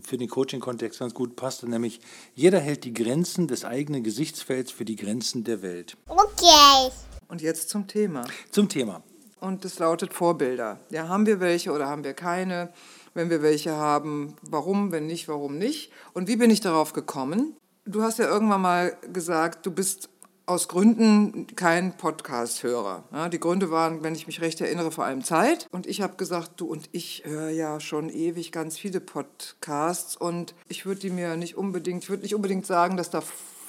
für 0.00 0.16
den 0.16 0.30
Coaching-Kontext 0.30 1.00
ganz 1.00 1.12
gut 1.12 1.36
passt, 1.36 1.62
nämlich 1.64 2.00
jeder 2.34 2.60
hält 2.60 2.84
die 2.84 2.94
Grenzen 2.94 3.48
des 3.48 3.66
eigenen 3.66 4.02
Gesichtsfelds 4.02 4.72
für 4.72 4.86
die 4.86 4.96
Grenzen 4.96 5.44
der 5.44 5.60
Welt. 5.60 5.98
Okay. 6.06 6.90
Und 7.28 7.42
jetzt 7.42 7.68
zum 7.68 7.86
Thema. 7.86 8.24
Zum 8.50 8.68
Thema. 8.68 9.02
Und 9.40 9.64
das 9.64 9.78
lautet 9.78 10.14
Vorbilder. 10.14 10.80
Ja, 10.90 11.08
haben 11.08 11.26
wir 11.26 11.40
welche 11.40 11.72
oder 11.72 11.88
haben 11.88 12.04
wir 12.04 12.14
keine? 12.14 12.72
Wenn 13.14 13.30
wir 13.30 13.42
welche 13.42 13.72
haben, 13.72 14.36
warum? 14.42 14.92
Wenn 14.92 15.06
nicht, 15.06 15.28
warum 15.28 15.58
nicht? 15.58 15.92
Und 16.12 16.28
wie 16.28 16.36
bin 16.36 16.50
ich 16.50 16.60
darauf 16.60 16.92
gekommen? 16.92 17.56
Du 17.84 18.02
hast 18.02 18.18
ja 18.18 18.26
irgendwann 18.26 18.60
mal 18.62 18.96
gesagt, 19.12 19.66
du 19.66 19.70
bist 19.70 20.08
aus 20.46 20.68
Gründen 20.68 21.48
kein 21.56 21.96
Podcast-Hörer. 21.96 23.04
Ja, 23.12 23.28
die 23.28 23.40
Gründe 23.40 23.70
waren, 23.70 24.04
wenn 24.04 24.14
ich 24.14 24.28
mich 24.28 24.40
recht 24.40 24.60
erinnere, 24.60 24.92
vor 24.92 25.04
allem 25.04 25.24
Zeit. 25.24 25.66
Und 25.72 25.86
ich 25.86 26.02
habe 26.02 26.16
gesagt, 26.16 26.52
du 26.56 26.66
und 26.66 26.88
ich 26.92 27.22
höre 27.24 27.50
ja 27.50 27.80
schon 27.80 28.08
ewig 28.08 28.52
ganz 28.52 28.78
viele 28.78 29.00
Podcasts 29.00 30.16
und 30.16 30.54
ich 30.68 30.86
würde 30.86 31.00
die 31.00 31.10
mir 31.10 31.36
nicht 31.36 31.56
unbedingt, 31.56 32.04
ich 32.04 32.10
würde 32.10 32.22
nicht 32.22 32.34
unbedingt 32.34 32.64
sagen, 32.64 32.96
dass 32.96 33.10
da 33.10 33.22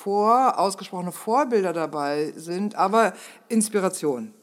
vor, 0.08 0.58
ausgesprochene 0.58 1.12
Vorbilder 1.12 1.74
dabei 1.74 2.32
sind, 2.38 2.76
aber 2.76 3.12
Inspiration. 3.50 4.34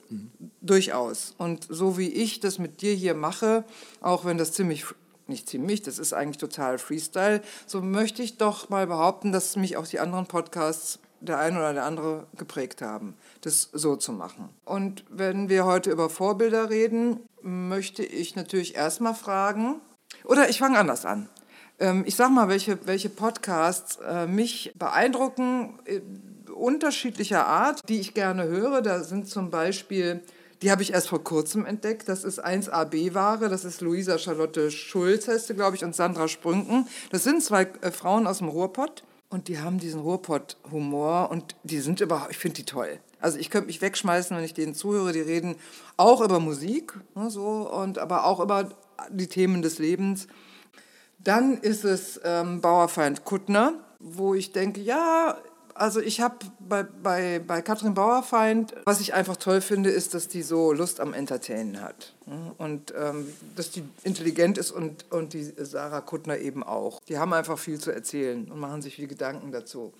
Durchaus. 0.60 1.34
Und 1.38 1.66
so 1.70 1.96
wie 1.96 2.10
ich 2.10 2.40
das 2.40 2.58
mit 2.58 2.82
dir 2.82 2.92
hier 2.92 3.14
mache, 3.14 3.64
auch 4.02 4.26
wenn 4.26 4.36
das 4.36 4.52
ziemlich, 4.52 4.84
nicht 5.26 5.48
ziemlich, 5.48 5.80
das 5.80 5.98
ist 5.98 6.12
eigentlich 6.12 6.36
total 6.36 6.76
Freestyle, 6.76 7.40
so 7.66 7.80
möchte 7.80 8.22
ich 8.22 8.36
doch 8.36 8.68
mal 8.68 8.86
behaupten, 8.86 9.32
dass 9.32 9.56
mich 9.56 9.78
auch 9.78 9.86
die 9.86 10.00
anderen 10.00 10.26
Podcasts 10.26 10.98
der 11.20 11.38
eine 11.38 11.56
oder 11.56 11.72
der 11.72 11.86
andere 11.86 12.26
geprägt 12.36 12.82
haben, 12.82 13.14
das 13.40 13.70
so 13.72 13.96
zu 13.96 14.12
machen. 14.12 14.50
Und 14.66 15.02
wenn 15.08 15.48
wir 15.48 15.64
heute 15.64 15.90
über 15.90 16.10
Vorbilder 16.10 16.68
reden, 16.68 17.20
möchte 17.40 18.04
ich 18.04 18.36
natürlich 18.36 18.74
erstmal 18.74 19.14
fragen, 19.14 19.80
oder 20.24 20.50
ich 20.50 20.58
fange 20.58 20.78
anders 20.78 21.06
an. 21.06 21.30
Ähm, 21.78 22.04
Ich 22.06 22.16
sag 22.16 22.30
mal, 22.30 22.48
welche, 22.48 22.78
welche 22.86 23.08
Podcasts 23.08 23.98
äh, 24.06 24.26
mich 24.26 24.72
beeindrucken, 24.76 25.78
äh, 25.84 26.00
unterschiedlicher 26.52 27.46
Art, 27.46 27.80
die 27.88 28.00
ich 28.00 28.14
gerne 28.14 28.44
höre. 28.44 28.80
Da 28.80 29.02
sind 29.02 29.28
zum 29.28 29.50
Beispiel, 29.50 30.22
die 30.62 30.70
habe 30.70 30.82
ich 30.82 30.92
erst 30.92 31.08
vor 31.08 31.22
kurzem 31.22 31.66
entdeckt, 31.66 32.08
das 32.08 32.24
ist 32.24 32.44
1AB-Ware, 32.44 33.48
das 33.48 33.64
ist 33.64 33.80
Luisa 33.80 34.18
Charlotte 34.18 34.70
Schulz, 34.70 35.26
heißt 35.28 35.48
sie, 35.48 35.54
glaube 35.54 35.76
ich, 35.76 35.84
und 35.84 35.94
Sandra 35.94 36.28
Sprünken. 36.28 36.86
Das 37.10 37.24
sind 37.24 37.42
zwei 37.42 37.62
äh, 37.80 37.90
Frauen 37.90 38.26
aus 38.26 38.38
dem 38.38 38.48
Ruhrpott 38.48 39.02
und 39.28 39.48
die 39.48 39.58
haben 39.58 39.78
diesen 39.78 40.00
Ruhrpott-Humor 40.00 41.30
und 41.30 41.56
die 41.64 41.80
sind 41.80 42.00
überhaupt, 42.00 42.30
ich 42.30 42.38
finde 42.38 42.56
die 42.56 42.64
toll. 42.64 43.00
Also 43.20 43.38
ich 43.38 43.50
könnte 43.50 43.66
mich 43.66 43.80
wegschmeißen, 43.82 44.36
wenn 44.36 44.44
ich 44.44 44.54
denen 44.54 44.74
zuhöre. 44.74 45.12
Die 45.12 45.20
reden 45.20 45.56
auch 45.96 46.20
über 46.20 46.40
Musik, 46.40 46.94
ne, 47.14 47.30
so, 47.30 47.68
und 47.70 47.98
aber 47.98 48.26
auch 48.26 48.38
über 48.38 48.68
die 49.10 49.26
Themen 49.26 49.62
des 49.62 49.78
Lebens. 49.78 50.28
Dann 51.24 51.58
ist 51.58 51.84
es 51.84 52.20
ähm, 52.22 52.60
Bauerfeind 52.60 53.24
Kuttner, 53.24 53.74
wo 53.98 54.34
ich 54.34 54.52
denke, 54.52 54.80
ja, 54.80 55.38
also 55.74 56.00
ich 56.00 56.20
habe 56.20 56.36
bei, 56.60 56.84
bei, 56.84 57.40
bei 57.40 57.60
Katrin 57.60 57.94
Bauerfeind, 57.94 58.74
was 58.84 59.00
ich 59.00 59.12
einfach 59.12 59.36
toll 59.36 59.60
finde, 59.60 59.90
ist, 59.90 60.14
dass 60.14 60.28
die 60.28 60.42
so 60.42 60.72
Lust 60.72 61.00
am 61.00 61.12
Entertainen 61.12 61.80
hat. 61.80 62.14
Und 62.58 62.94
ähm, 62.96 63.26
dass 63.56 63.70
die 63.70 63.82
intelligent 64.04 64.56
ist 64.56 64.70
und, 64.70 65.10
und 65.10 65.32
die 65.32 65.42
Sarah 65.42 66.00
Kuttner 66.00 66.38
eben 66.38 66.62
auch. 66.62 67.00
Die 67.08 67.18
haben 67.18 67.32
einfach 67.32 67.58
viel 67.58 67.80
zu 67.80 67.90
erzählen 67.90 68.50
und 68.50 68.60
machen 68.60 68.82
sich 68.82 68.94
viel 68.94 69.08
Gedanken 69.08 69.50
dazu. 69.50 69.92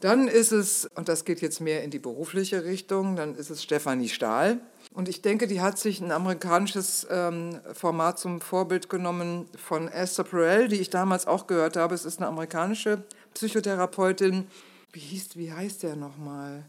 Dann 0.00 0.28
ist 0.28 0.52
es, 0.52 0.88
und 0.94 1.08
das 1.08 1.24
geht 1.24 1.40
jetzt 1.42 1.60
mehr 1.60 1.82
in 1.82 1.90
die 1.90 1.98
berufliche 1.98 2.64
Richtung, 2.64 3.16
dann 3.16 3.34
ist 3.34 3.50
es 3.50 3.62
Stefanie 3.62 4.08
Stahl. 4.08 4.60
Und 4.94 5.08
ich 5.08 5.22
denke, 5.22 5.46
die 5.46 5.60
hat 5.60 5.78
sich 5.78 6.00
ein 6.00 6.12
amerikanisches 6.12 7.06
ähm, 7.10 7.60
Format 7.72 8.18
zum 8.18 8.40
Vorbild 8.40 8.90
genommen 8.90 9.48
von 9.56 9.88
Esther 9.88 10.24
Perel, 10.24 10.68
die 10.68 10.76
ich 10.76 10.90
damals 10.90 11.26
auch 11.26 11.46
gehört 11.46 11.76
habe. 11.76 11.94
Es 11.94 12.04
ist 12.04 12.18
eine 12.18 12.28
amerikanische 12.28 13.02
Psychotherapeutin. 13.32 14.46
wie, 14.92 15.00
hieß, 15.00 15.36
wie 15.36 15.52
heißt 15.52 15.82
der 15.82 15.96
nochmal? 15.96 16.64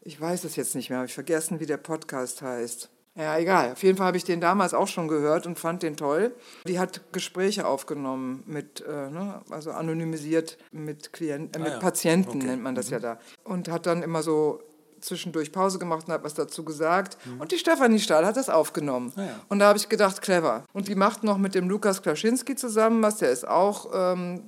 Ich 0.00 0.20
weiß 0.20 0.44
es 0.44 0.56
jetzt 0.56 0.74
nicht 0.74 0.90
mehr, 0.90 0.98
habe 0.98 1.06
ich 1.06 1.14
vergessen, 1.14 1.60
wie 1.60 1.66
der 1.66 1.76
Podcast 1.76 2.42
heißt. 2.42 2.90
Ja, 3.16 3.38
egal. 3.38 3.72
Auf 3.72 3.82
jeden 3.84 3.96
Fall 3.96 4.08
habe 4.08 4.16
ich 4.16 4.24
den 4.24 4.40
damals 4.40 4.74
auch 4.74 4.88
schon 4.88 5.06
gehört 5.06 5.46
und 5.46 5.56
fand 5.56 5.84
den 5.84 5.96
toll. 5.96 6.34
Die 6.66 6.80
hat 6.80 7.00
Gespräche 7.12 7.64
aufgenommen 7.64 8.42
mit, 8.46 8.80
äh, 8.80 9.08
ne, 9.08 9.40
also 9.50 9.70
anonymisiert 9.70 10.58
mit 10.72 11.12
Klienten, 11.12 11.62
äh, 11.62 11.64
mit 11.64 11.72
Ah 11.74 11.76
ja, 11.76 11.80
Patienten 11.80 12.38
okay. 12.38 12.46
nennt 12.48 12.62
man 12.62 12.74
das 12.74 12.90
ja 12.90 12.98
da. 12.98 13.20
Und 13.44 13.68
hat 13.68 13.86
dann 13.86 14.02
immer 14.02 14.24
so 14.24 14.60
zwischendurch 15.04 15.52
Pause 15.52 15.78
gemacht 15.78 16.06
und 16.06 16.14
hat 16.14 16.24
was 16.24 16.34
dazu 16.34 16.64
gesagt. 16.64 17.18
Und 17.38 17.52
die 17.52 17.58
Stefanie 17.58 18.00
Stahl 18.00 18.24
hat 18.26 18.36
das 18.36 18.48
aufgenommen. 18.48 19.12
Ah 19.16 19.22
ja. 19.22 19.40
Und 19.48 19.58
da 19.58 19.68
habe 19.68 19.78
ich 19.78 19.88
gedacht, 19.88 20.22
clever. 20.22 20.64
Und 20.72 20.88
die 20.88 20.94
macht 20.94 21.24
noch 21.24 21.38
mit 21.38 21.54
dem 21.54 21.68
Lukas 21.68 22.02
Klaschinski 22.02 22.56
zusammen 22.56 23.02
was, 23.02 23.18
der 23.18 23.30
ist 23.30 23.46
auch 23.46 23.90
ähm, 23.94 24.42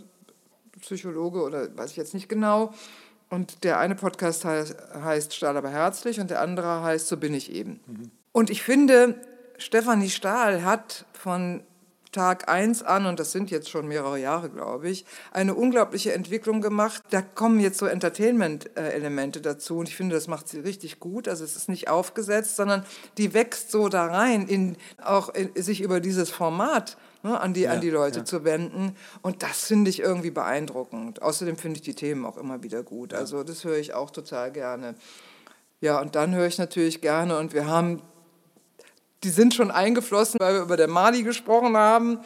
Psychologe 0.80 1.42
oder 1.42 1.76
weiß 1.76 1.90
ich 1.90 1.96
jetzt 1.96 2.14
nicht 2.14 2.28
genau. 2.28 2.72
Und 3.28 3.64
der 3.64 3.78
eine 3.78 3.94
Podcast 3.94 4.44
heißt, 4.44 4.76
heißt 5.02 5.34
Stahl 5.34 5.56
aber 5.56 5.70
herzlich 5.70 6.20
und 6.20 6.30
der 6.30 6.40
andere 6.40 6.82
heißt 6.82 7.08
So 7.08 7.16
bin 7.16 7.34
ich 7.34 7.52
eben. 7.52 7.80
Und 8.32 8.50
ich 8.50 8.62
finde, 8.62 9.20
Stefanie 9.58 10.10
Stahl 10.10 10.64
hat 10.64 11.06
von 11.12 11.62
Tag 12.16 12.49
1 12.49 12.82
an, 12.82 13.04
und 13.04 13.20
das 13.20 13.30
sind 13.30 13.50
jetzt 13.50 13.68
schon 13.68 13.87
mehrere 13.87 14.18
Jahre, 14.18 14.49
glaube 14.49 14.88
ich, 14.88 15.04
eine 15.32 15.54
unglaubliche 15.54 16.14
Entwicklung 16.14 16.62
gemacht. 16.62 17.02
Da 17.11 17.20
kommen 17.20 17.61
jetzt 17.61 17.76
so 17.76 17.85
Entertainment-Elemente 17.85 19.42
dazu 19.42 19.76
und 19.76 19.90
ich 19.90 19.96
finde, 19.96 20.14
das 20.14 20.26
macht 20.26 20.49
sie 20.49 20.61
richtig 20.61 20.99
gut. 20.99 21.28
Also 21.28 21.44
es 21.44 21.56
ist 21.56 21.68
nicht 21.68 21.90
aufgesetzt, 21.90 22.56
sondern 22.56 22.87
die 23.18 23.35
wächst 23.35 23.70
so 23.70 23.90
da 23.90 24.06
rein, 24.06 24.49
in, 24.49 24.78
auch 25.04 25.28
in, 25.28 25.50
sich 25.62 25.82
über 25.82 26.00
dieses 26.00 26.30
Format 26.30 26.96
ne, 27.23 27.38
an, 27.38 27.52
die, 27.52 27.68
an 27.68 27.82
die 27.82 27.90
Leute 27.90 28.25
zu 28.25 28.44
wenden. 28.44 28.96
Und 29.20 29.42
das 29.42 29.66
finde 29.66 29.90
ich 29.90 30.00
irgendwie 30.00 30.30
beeindruckend. 30.30 31.20
Außerdem 31.20 31.58
finde 31.58 31.76
ich 31.76 31.82
die 31.82 31.94
Themen 31.94 32.25
auch 32.25 32.38
immer 32.38 32.62
wieder 32.62 32.82
gut. 32.82 33.12
Also 33.12 33.42
das 33.42 33.62
höre 33.64 33.76
ich 33.76 33.92
auch 33.92 34.11
total 34.11 34.52
gerne. 34.52 34.94
Ja, 35.82 36.00
und 36.00 36.14
dann 36.14 36.35
höre 36.35 36.46
ich 36.46 36.56
natürlich 36.56 37.02
gerne 37.02 37.37
und 37.37 37.52
wir 37.52 37.66
haben 37.66 38.00
die 39.26 39.33
sind 39.33 39.54
schon 39.54 39.73
eingeflossen, 39.73 40.38
weil 40.38 40.54
wir 40.54 40.62
über 40.62 40.76
der 40.76 40.87
Mali 40.87 41.25
gesprochen 41.25 41.76
haben. 41.76 42.21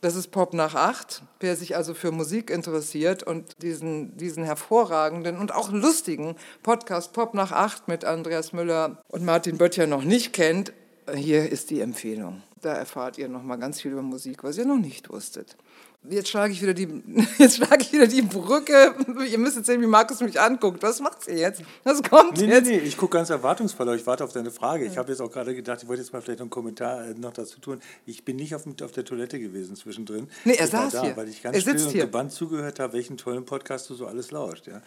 Das 0.00 0.14
ist 0.14 0.30
Pop 0.30 0.54
nach 0.54 0.76
acht. 0.76 1.24
Wer 1.40 1.56
sich 1.56 1.74
also 1.74 1.94
für 1.94 2.12
Musik 2.12 2.50
interessiert 2.50 3.24
und 3.24 3.60
diesen, 3.60 4.16
diesen 4.16 4.44
hervorragenden 4.44 5.36
und 5.36 5.52
auch 5.52 5.72
lustigen 5.72 6.36
Podcast 6.62 7.12
Pop 7.12 7.34
nach 7.34 7.50
acht 7.50 7.88
mit 7.88 8.04
Andreas 8.04 8.52
Müller 8.52 9.02
und 9.08 9.24
Martin 9.24 9.58
Böttcher 9.58 9.88
noch 9.88 10.04
nicht 10.04 10.32
kennt, 10.32 10.72
hier 11.12 11.50
ist 11.50 11.70
die 11.70 11.80
Empfehlung. 11.80 12.40
Da 12.62 12.72
erfahrt 12.74 13.18
ihr 13.18 13.28
noch 13.28 13.42
mal 13.42 13.56
ganz 13.56 13.80
viel 13.80 13.90
über 13.90 14.02
Musik, 14.02 14.44
was 14.44 14.58
ihr 14.58 14.64
noch 14.64 14.78
nicht 14.78 15.10
wusstet. 15.10 15.56
Jetzt 16.08 16.28
schlage 16.28 16.52
ich 16.52 16.62
wieder 16.62 16.74
die, 16.74 16.88
jetzt 17.38 17.56
schlage 17.56 17.82
ich 17.82 17.92
wieder 17.92 18.06
die 18.06 18.22
Brücke. 18.22 18.94
Ihr 19.30 19.36
müsst 19.38 19.56
jetzt 19.56 19.66
sehen, 19.66 19.80
wie 19.82 19.86
Markus 19.86 20.20
mich 20.20 20.40
anguckt. 20.40 20.80
Was 20.82 21.00
macht 21.00 21.24
sie 21.24 21.32
jetzt? 21.32 21.62
Was 21.82 22.02
kommt 22.02 22.38
Nee, 22.38 22.46
nee, 22.46 22.52
jetzt? 22.54 22.66
nee, 22.68 22.78
ich 22.78 22.96
gucke 22.96 23.16
ganz 23.18 23.30
erwartungsvoll, 23.30 23.94
ich 23.96 24.06
warte 24.06 24.22
auf 24.24 24.32
deine 24.32 24.50
Frage. 24.52 24.84
Ich 24.86 24.96
habe 24.96 25.10
jetzt 25.10 25.20
auch 25.20 25.30
gerade 25.30 25.54
gedacht, 25.54 25.82
ich 25.82 25.88
wollte 25.88 26.00
jetzt 26.02 26.12
mal 26.12 26.22
vielleicht 26.22 26.40
einen 26.40 26.50
Kommentar 26.50 27.04
äh, 27.04 27.14
noch 27.14 27.32
dazu 27.32 27.58
tun. 27.60 27.80
Ich 28.06 28.24
bin 28.24 28.36
nicht 28.36 28.54
auf, 28.54 28.62
auf 28.82 28.92
der 28.92 29.04
Toilette 29.04 29.40
gewesen 29.40 29.74
zwischendrin. 29.74 30.28
Nee, 30.44 30.54
er 30.54 30.66
ich 30.66 30.70
saß 30.70 30.92
da, 30.92 31.02
hier. 31.02 31.16
Weil 31.16 31.28
ich 31.28 31.42
ganz 31.42 31.56
Er 31.56 31.60
still 31.62 31.72
sitzt 31.74 31.86
und 31.86 31.92
hier. 31.92 32.04
gebannt 32.04 32.32
zugehört 32.32 32.78
habe, 32.78 32.92
welchen 32.92 33.16
tollen 33.16 33.44
Podcast 33.44 33.90
du 33.90 33.94
so 33.94 34.06
alles 34.06 34.30
lauscht. 34.30 34.66
Ja, 34.68 34.80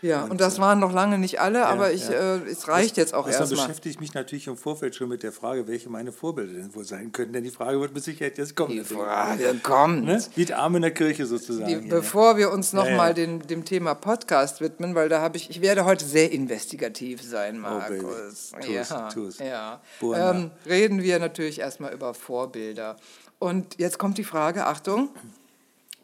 Ja, 0.00 0.24
und 0.24 0.40
das 0.40 0.60
waren 0.60 0.78
noch 0.78 0.92
lange 0.92 1.18
nicht 1.18 1.40
alle, 1.40 1.66
aber 1.66 1.92
ich, 1.92 2.08
ja. 2.08 2.36
äh, 2.36 2.48
es 2.48 2.68
reicht 2.68 2.96
jetzt 2.96 3.14
auch 3.14 3.26
erstmal. 3.26 3.48
beschäftige 3.48 3.92
ich 3.92 4.00
mich 4.00 4.14
natürlich 4.14 4.46
im 4.46 4.56
Vorfeld 4.56 4.94
schon 4.94 5.08
mit 5.08 5.22
der 5.22 5.32
Frage, 5.32 5.66
welche 5.66 5.88
meine 5.90 6.12
Vorbilder 6.12 6.52
denn 6.52 6.74
wohl 6.74 6.84
sein 6.84 7.10
könnten. 7.10 7.32
Denn 7.32 7.44
die 7.44 7.50
Frage 7.50 7.80
wird 7.80 7.94
mit 7.94 8.04
Sicherheit 8.04 8.38
jetzt 8.38 8.54
kommen. 8.54 8.70
Die 8.70 8.84
Frage 8.84 9.54
kommt. 9.62 10.04
Ne? 10.04 10.22
Wie 10.36 10.44
der 10.44 10.58
Arm 10.58 10.76
in 10.76 10.82
der 10.82 10.92
Kirche 10.92 11.26
sozusagen. 11.26 11.66
Die, 11.68 11.76
ne? 11.76 11.88
bevor 11.88 12.36
wir 12.36 12.50
uns 12.52 12.72
Ja, 12.72 12.84
nochmal 12.84 13.08
ja. 13.08 13.14
dem, 13.14 13.46
dem 13.46 13.64
Thema 13.64 13.94
Podcast 13.94 14.60
widmen, 14.60 14.94
weil 14.94 15.08
da 15.08 15.20
habe 15.20 15.36
ich, 15.36 15.50
ich 15.50 15.60
werde 15.60 15.84
heute 15.84 16.04
sehr 16.04 16.30
investigativ 16.30 17.22
sein, 17.22 17.64
Oh, 17.64 17.80
baby. 17.88 18.02
Markus. 18.02 18.52
Tu's, 18.60 18.88
ja, 18.90 19.08
tu's. 19.08 19.38
ja. 19.38 19.80
Ähm, 20.02 20.50
reden 20.66 21.02
wir 21.02 21.18
natürlich 21.18 21.58
erstmal 21.60 21.92
über 21.92 22.14
Vorbilder. 22.14 22.96
Und 23.40 23.78
jetzt 23.78 23.98
kommt 23.98 24.18
die 24.18 24.24
Frage, 24.24 24.66
Achtung, 24.66 25.10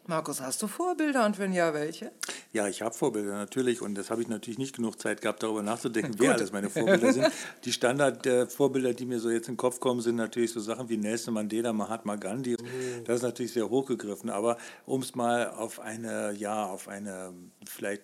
Markus, 0.07 0.39
hast 0.39 0.61
du 0.61 0.67
Vorbilder 0.67 1.25
und 1.25 1.39
wenn 1.39 1.51
ja, 1.51 1.73
welche? 1.73 2.11
Ja, 2.53 2.67
ich 2.67 2.81
habe 2.83 2.93
Vorbilder 2.93 3.33
natürlich 3.33 3.81
und 3.81 3.95
das 3.95 4.11
habe 4.11 4.21
ich 4.21 4.27
natürlich 4.27 4.59
nicht 4.59 4.75
genug 4.75 4.99
Zeit 4.99 5.21
gehabt, 5.21 5.41
darüber 5.41 5.63
nachzudenken, 5.63 6.13
wer 6.19 6.33
alles 6.33 6.51
meine 6.51 6.69
Vorbilder 6.69 7.11
sind. 7.11 7.27
Die 7.63 7.73
Standard-Vorbilder, 7.73 8.93
die 8.93 9.05
mir 9.05 9.19
so 9.19 9.31
jetzt 9.31 9.47
in 9.47 9.53
den 9.53 9.57
Kopf 9.57 9.79
kommen, 9.79 10.01
sind 10.01 10.15
natürlich 10.15 10.51
so 10.51 10.59
Sachen 10.59 10.89
wie 10.89 10.97
Nelson 10.97 11.33
Mandela, 11.33 11.73
Mahatma 11.73 12.17
Gandhi. 12.17 12.55
Das 13.05 13.17
ist 13.17 13.23
natürlich 13.23 13.53
sehr 13.53 13.69
hochgegriffen, 13.69 14.29
aber 14.29 14.57
um 14.85 15.01
es 15.01 15.15
mal 15.15 15.49
auf 15.49 15.79
eine, 15.79 16.33
ja, 16.33 16.65
auf 16.65 16.87
eine 16.87 17.33
vielleicht 17.67 18.03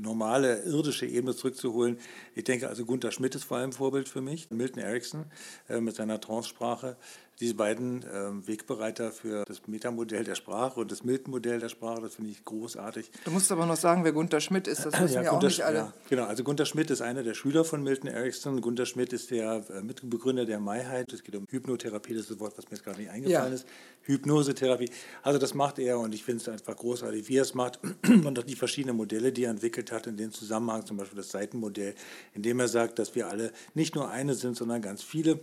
normale 0.00 0.62
irdische 0.62 1.06
Ebene 1.06 1.34
zurückzuholen, 1.34 1.98
ich 2.34 2.44
denke 2.44 2.68
also 2.68 2.84
Gunther 2.84 3.10
Schmidt 3.10 3.34
ist 3.34 3.44
vor 3.44 3.58
allem 3.58 3.72
Vorbild 3.72 4.08
für 4.08 4.20
mich, 4.20 4.48
Milton 4.50 4.82
Erickson 4.82 5.24
äh, 5.68 5.80
mit 5.80 5.96
seiner 5.96 6.20
Trance-Sprache. 6.20 6.96
Diese 7.40 7.54
beiden 7.54 8.04
ähm, 8.12 8.46
Wegbereiter 8.46 9.10
für 9.12 9.44
das 9.46 9.66
Metamodell 9.66 10.24
der 10.24 10.34
Sprache 10.34 10.78
und 10.78 10.92
das 10.92 11.04
Milton-Modell 11.04 11.58
der 11.58 11.70
Sprache, 11.70 12.02
das 12.02 12.16
finde 12.16 12.30
ich 12.32 12.44
großartig. 12.44 13.10
Du 13.24 13.30
musst 13.30 13.50
aber 13.50 13.64
noch 13.64 13.76
sagen, 13.76 14.04
wer 14.04 14.12
Gunther 14.12 14.40
Schmidt 14.40 14.68
ist, 14.68 14.84
das 14.84 14.92
wissen 15.00 15.22
ja, 15.22 15.30
auch 15.30 15.40
Gunther 15.40 15.46
nicht 15.48 15.62
alle. 15.64 15.78
Ja, 15.78 15.92
genau, 16.10 16.24
also 16.24 16.44
Gunther 16.44 16.66
Schmidt 16.66 16.90
ist 16.90 17.00
einer 17.00 17.22
der 17.22 17.32
Schüler 17.32 17.64
von 17.64 17.82
Milton 17.82 18.10
Erickson. 18.10 18.60
Gunther 18.60 18.84
Schmidt 18.84 19.14
ist 19.14 19.30
der 19.30 19.64
äh, 19.70 19.80
Mitbegründer 19.82 20.44
der 20.44 20.60
Maiheit. 20.60 21.10
Es 21.12 21.22
geht 21.24 21.34
um 21.34 21.46
Hypnotherapie, 21.48 22.12
das 22.12 22.22
ist 22.24 22.32
das 22.32 22.40
Wort, 22.40 22.58
was 22.58 22.66
mir 22.66 22.76
jetzt 22.76 22.84
gerade 22.84 23.00
nicht 23.00 23.10
eingefallen 23.10 23.48
Ja. 23.52 23.54
ist. 23.54 23.66
Hypnosetherapie. 24.02 24.90
Also 25.22 25.38
das 25.38 25.54
macht 25.54 25.78
er 25.78 25.98
und 25.98 26.14
ich 26.14 26.24
finde 26.24 26.42
es 26.42 26.48
einfach 26.48 26.76
großartig, 26.76 27.28
wie 27.28 27.36
er 27.38 27.42
es 27.42 27.54
macht. 27.54 27.80
Und 28.06 28.38
auch 28.38 28.42
die 28.44 28.56
verschiedenen 28.56 28.96
Modelle, 28.96 29.32
die 29.32 29.44
er 29.44 29.50
entwickelt 29.50 29.92
hat, 29.92 30.06
in 30.06 30.16
dem 30.16 30.32
Zusammenhang, 30.32 30.84
zum 30.84 30.96
Beispiel 30.96 31.16
das 31.18 31.30
Seitenmodell, 31.30 31.94
in 32.34 32.42
dem 32.42 32.60
er 32.60 32.68
sagt, 32.68 32.98
dass 32.98 33.14
wir 33.14 33.28
alle 33.28 33.52
nicht 33.74 33.94
nur 33.94 34.10
eine 34.10 34.34
sind, 34.34 34.56
sondern 34.56 34.82
ganz 34.82 35.02
viele. 35.02 35.38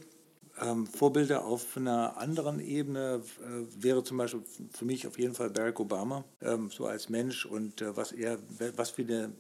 Ähm, 0.62 0.88
Vorbilder 0.88 1.46
auf 1.46 1.78
einer 1.78 2.18
anderen 2.18 2.60
Ebene 2.60 3.22
äh, 3.42 3.84
wäre 3.84 4.04
zum 4.04 4.18
Beispiel 4.18 4.42
für 4.72 4.86
mich 4.86 5.06
auf 5.06 5.20
jeden 5.20 5.36
Fall 5.36 5.50
Barack 5.50 5.80
Obama, 5.80 6.24
ähm, 6.42 6.72
so 6.72 6.88
als 6.88 7.10
Mensch 7.10 7.46
und 7.46 7.82
äh, 7.82 7.96
was 7.96 8.12
er, 8.12 8.40
was 8.76 8.90
für 8.92 9.04
eine 9.04 9.32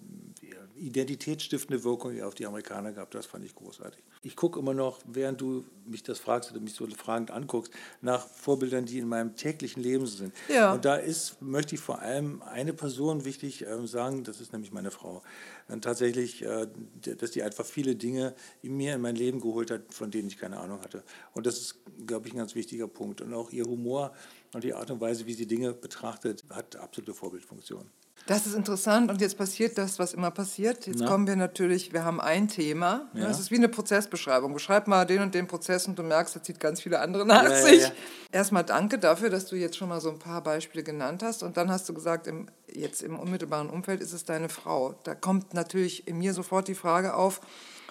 identitätsstiftende 0.75 1.83
Wirkung 1.83 2.21
auf 2.21 2.35
die 2.35 2.45
Amerikaner 2.45 2.91
gab, 2.91 3.11
das 3.11 3.25
fand 3.25 3.43
ich 3.45 3.55
großartig. 3.55 4.03
Ich 4.21 4.35
gucke 4.35 4.59
immer 4.59 4.73
noch, 4.73 4.99
während 5.05 5.41
du 5.41 5.65
mich 5.85 6.03
das 6.03 6.19
fragst 6.19 6.51
oder 6.51 6.59
mich 6.59 6.73
so 6.73 6.85
fragend 6.87 7.31
anguckst, 7.31 7.71
nach 8.01 8.27
Vorbildern, 8.27 8.85
die 8.85 8.99
in 8.99 9.07
meinem 9.07 9.35
täglichen 9.35 9.81
Leben 9.81 10.05
sind. 10.05 10.33
Ja. 10.49 10.73
Und 10.73 10.85
da 10.85 10.95
ist, 10.95 11.41
möchte 11.41 11.75
ich 11.75 11.81
vor 11.81 11.99
allem 11.99 12.41
eine 12.41 12.73
Person 12.73 13.25
wichtig 13.25 13.65
ähm, 13.65 13.87
sagen, 13.87 14.23
das 14.23 14.41
ist 14.41 14.53
nämlich 14.53 14.71
meine 14.71 14.91
Frau. 14.91 15.23
Und 15.67 15.83
tatsächlich, 15.83 16.43
äh, 16.43 16.67
dass 17.01 17.31
die 17.31 17.43
einfach 17.43 17.65
viele 17.65 17.95
Dinge 17.95 18.35
in 18.61 18.75
mir 18.77 18.95
in 18.95 19.01
mein 19.01 19.15
Leben 19.15 19.39
geholt 19.41 19.71
hat, 19.71 19.93
von 19.93 20.11
denen 20.11 20.27
ich 20.27 20.37
keine 20.37 20.57
Ahnung 20.59 20.81
hatte. 20.81 21.03
Und 21.33 21.45
das 21.45 21.57
ist, 21.57 21.75
glaube 22.05 22.27
ich, 22.27 22.33
ein 22.33 22.37
ganz 22.37 22.55
wichtiger 22.55 22.87
Punkt. 22.87 23.21
Und 23.21 23.33
auch 23.33 23.51
ihr 23.51 23.65
Humor 23.65 24.13
und 24.53 24.63
die 24.63 24.73
Art 24.73 24.91
und 24.91 25.01
Weise, 25.01 25.25
wie 25.25 25.33
sie 25.33 25.47
Dinge 25.47 25.73
betrachtet, 25.73 26.43
hat 26.49 26.75
absolute 26.75 27.13
Vorbildfunktion. 27.13 27.89
Das 28.25 28.45
ist 28.45 28.55
interessant 28.55 29.09
und 29.09 29.21
jetzt 29.21 29.37
passiert 29.37 29.77
das, 29.77 29.99
was 29.99 30.13
immer 30.13 30.31
passiert. 30.31 30.85
Jetzt 30.85 30.99
Na? 30.99 31.07
kommen 31.07 31.27
wir 31.27 31.37
natürlich, 31.37 31.93
wir 31.93 32.03
haben 32.03 32.19
ein 32.19 32.49
Thema. 32.49 33.07
Ja. 33.13 33.25
Das 33.25 33.39
ist 33.39 33.51
wie 33.51 33.55
eine 33.55 33.69
Prozessbeschreibung. 33.69 34.53
Beschreib 34.53 34.87
mal 34.87 35.05
den 35.05 35.21
und 35.21 35.33
den 35.33 35.47
Prozess 35.47 35.87
und 35.87 35.97
du 35.97 36.03
merkst, 36.03 36.35
er 36.35 36.43
zieht 36.43 36.59
ganz 36.59 36.81
viele 36.81 36.99
andere 36.99 37.25
nach 37.25 37.45
ja, 37.45 37.55
sich. 37.55 37.83
ja. 37.83 37.91
Erstmal 38.33 38.65
danke 38.65 38.99
dafür, 38.99 39.29
dass 39.29 39.45
du 39.45 39.55
jetzt 39.55 39.77
schon 39.77 39.87
mal 39.87 40.01
so 40.01 40.09
ein 40.09 40.19
paar 40.19 40.43
Beispiele 40.43 40.83
genannt 40.83 41.23
hast. 41.23 41.41
Und 41.41 41.55
dann 41.55 41.71
hast 41.71 41.87
du 41.87 41.93
gesagt, 41.93 42.27
im, 42.27 42.47
jetzt 42.69 43.01
im 43.01 43.17
unmittelbaren 43.17 43.69
Umfeld 43.69 44.01
ist 44.01 44.11
es 44.11 44.25
deine 44.25 44.49
Frau. 44.49 44.95
Da 45.05 45.15
kommt 45.15 45.53
natürlich 45.53 46.05
in 46.05 46.17
mir 46.17 46.33
sofort 46.33 46.67
die 46.67 46.75
Frage 46.75 47.13
auf, 47.13 47.39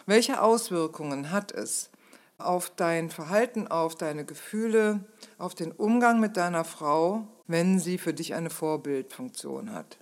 welche 0.05 0.43
Auswirkungen 0.43 1.31
hat 1.33 1.51
es 1.51 1.89
auf 2.37 2.71
dein 2.77 3.09
Verhalten, 3.09 3.69
auf 3.69 3.95
deine 3.95 4.27
Gefühle, 4.27 5.01
auf 5.39 5.55
den 5.55 5.73
Umgang 5.73 6.21
mit 6.21 6.37
deiner 6.37 6.65
Frau, 6.65 7.27
wenn 7.47 7.79
sie 7.79 7.97
für 7.97 8.13
dich 8.13 8.35
eine 8.35 8.51
Vorbildfunktion 8.51 9.73
hat? 9.73 9.97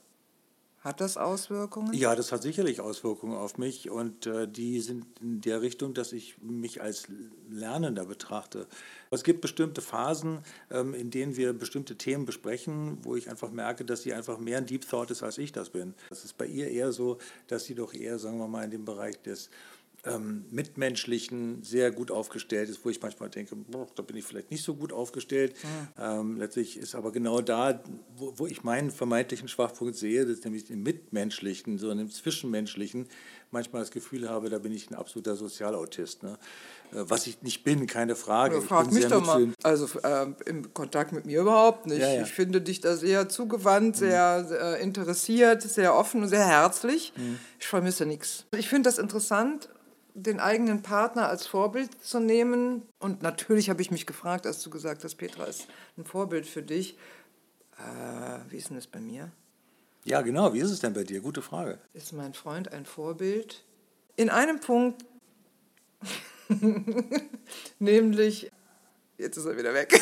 Hat 0.85 1.01
das 1.01 1.17
Auswirkungen? 1.17 1.95
Ja, 1.95 2.15
das 2.15 2.31
hat 2.31 2.43
sicherlich 2.43 2.83
Auswirkungen 2.83 3.39
auf 3.39 3.57
mich 3.57 3.89
und 3.89 4.27
äh, 4.27 4.47
die 4.47 4.81
sind 4.81 5.07
in 5.23 5.41
der 5.41 5.63
Richtung, 5.63 5.95
dass 5.95 6.13
ich 6.13 6.37
mich 6.43 6.83
als 6.83 7.09
Lernender 7.51 8.05
betrachte. 8.05 8.67
Es 9.11 9.25
gibt 9.25 9.41
bestimmte 9.41 9.81
Phasen, 9.81 10.41
ähm, 10.71 10.93
in 10.93 11.11
denen 11.11 11.39
wir 11.39 11.55
bestimmte 11.55 11.97
Themen 11.97 12.27
besprechen, 12.27 12.99
wo 13.03 13.17
ich 13.17 13.31
einfach 13.31 13.51
merke, 13.51 13.87
dass 13.87 14.03
sie 14.03 14.13
einfach 14.13 14.39
mehr 14.39 14.59
ein 14.59 14.67
Deep 14.67 14.87
Thought 14.87 15.11
ist, 15.11 15.23
als 15.23 15.39
ich 15.39 15.53
das 15.53 15.71
bin. 15.71 15.95
Das 16.11 16.23
ist 16.23 16.37
bei 16.37 16.45
ihr 16.45 16.69
eher 16.69 16.93
so, 16.93 17.17
dass 17.47 17.65
sie 17.65 17.75
doch 17.75 17.95
eher, 17.95 18.19
sagen 18.19 18.37
wir 18.37 18.47
mal, 18.49 18.65
in 18.65 18.71
dem 18.71 18.85
Bereich 18.85 19.23
des 19.23 19.49
ähm, 20.07 20.45
mitmenschlichen 20.51 21.63
sehr 21.63 21.91
gut 21.91 22.11
aufgestellt 22.11 22.69
ist, 22.69 22.85
wo 22.85 22.91
ich 22.91 23.01
manchmal 23.01 23.31
denke, 23.31 23.57
boah, 23.57 23.87
da 23.95 24.03
bin 24.03 24.17
ich 24.17 24.25
vielleicht 24.25 24.51
nicht 24.51 24.63
so 24.63 24.75
gut 24.75 24.93
aufgestellt. 24.93 25.55
Ja. 25.99 26.21
Ähm, 26.21 26.37
letztlich 26.37 26.77
ist 26.77 26.95
aber 26.95 27.13
genau 27.13 27.41
da, 27.41 27.83
wo, 28.17 28.35
wo, 28.37 28.47
ich 28.47 28.63
meinen 28.65 28.91
vermeintlichen 28.91 29.49
Schwachpunkt 29.49 29.97
sehe, 29.97 30.23
das 30.23 30.39
ist 30.39 30.45
nämlich 30.45 30.71
im 30.71 30.83
Mitmenschlichen, 30.83 31.79
so 31.79 31.91
im 31.91 32.11
Zwischenmenschlichen, 32.11 33.07
manchmal 33.51 33.83
das 33.83 33.91
Gefühl 33.91 34.29
habe, 34.29 34.51
da 34.51 34.59
bin 34.59 34.73
ich 34.73 34.91
ein 34.91 34.95
absoluter 34.95 35.37
Sozialautist. 35.37 36.23
Ne? 36.23 36.39
Äh, 36.93 37.05
was 37.09 37.27
ich 37.27 37.43
nicht 37.43 37.65
bin, 37.65 37.87
keine 37.87 38.17
Frage. 38.17 38.57
Ja, 38.57 38.61
frag 38.61 38.93
mich 38.93 39.07
doch 39.07 39.25
mal. 39.25 39.53
Also 39.63 39.87
äh, 40.03 40.27
im 40.47 40.75
Kontakt 40.75 41.13
mit 41.13 41.27
mir 41.27 41.41
überhaupt 41.41 41.87
nicht. 41.87 42.01
Ja, 42.01 42.13
ja. 42.13 42.23
Ich 42.23 42.33
finde 42.33 42.61
dich 42.61 42.81
da 42.81 42.97
sehr 42.97 43.29
zugewandt, 43.29 43.97
mhm. 43.97 44.01
sehr 44.01 44.77
äh, 44.79 44.83
interessiert, 44.83 45.63
sehr 45.63 45.95
offen 45.95 46.23
und 46.23 46.29
sehr 46.29 46.47
herzlich. 46.47 47.13
Mhm. 47.17 47.39
Ich 47.59 47.67
vermisse 47.67 48.07
nichts. 48.07 48.45
Ich 48.57 48.69
finde 48.69 48.89
das 48.89 48.99
interessant, 48.99 49.69
den 50.15 50.39
eigenen 50.41 50.83
Partner 50.83 51.29
als 51.29 51.47
Vorbild 51.47 52.03
zu 52.03 52.21
nehmen. 52.21 52.83
Und 53.01 53.23
natürlich 53.23 53.69
habe 53.69 53.83
ich 53.83 53.91
mich 53.91 54.07
gefragt, 54.07 54.47
als 54.47 54.63
du 54.63 54.71
gesagt 54.71 55.05
hast, 55.05 55.17
Petra 55.17 55.45
ist 55.45 55.67
ein 55.99 56.05
Vorbild 56.05 56.47
für 56.47 56.63
dich. 56.63 56.97
Äh, 57.77 58.51
wie 58.51 58.57
ist 58.57 58.69
denn 58.69 58.77
das 58.77 58.87
bei 58.87 59.01
mir? 59.01 59.31
Ja, 60.05 60.23
genau. 60.23 60.55
Wie 60.55 60.61
ist 60.61 60.71
es 60.71 60.81
denn 60.81 60.93
bei 60.93 61.03
dir? 61.03 61.21
Gute 61.21 61.43
Frage. 61.43 61.79
Ist 61.93 62.13
mein 62.13 62.35
Freund 62.35 62.73
ein 62.73 62.87
Vorbild? 62.87 63.65
In 64.17 64.31
einem 64.31 64.61
Punkt, 64.61 65.05
nämlich, 67.79 68.51
jetzt 69.19 69.37
ist 69.37 69.47
er 69.47 69.57
wieder 69.57 69.75
weg. 69.75 70.01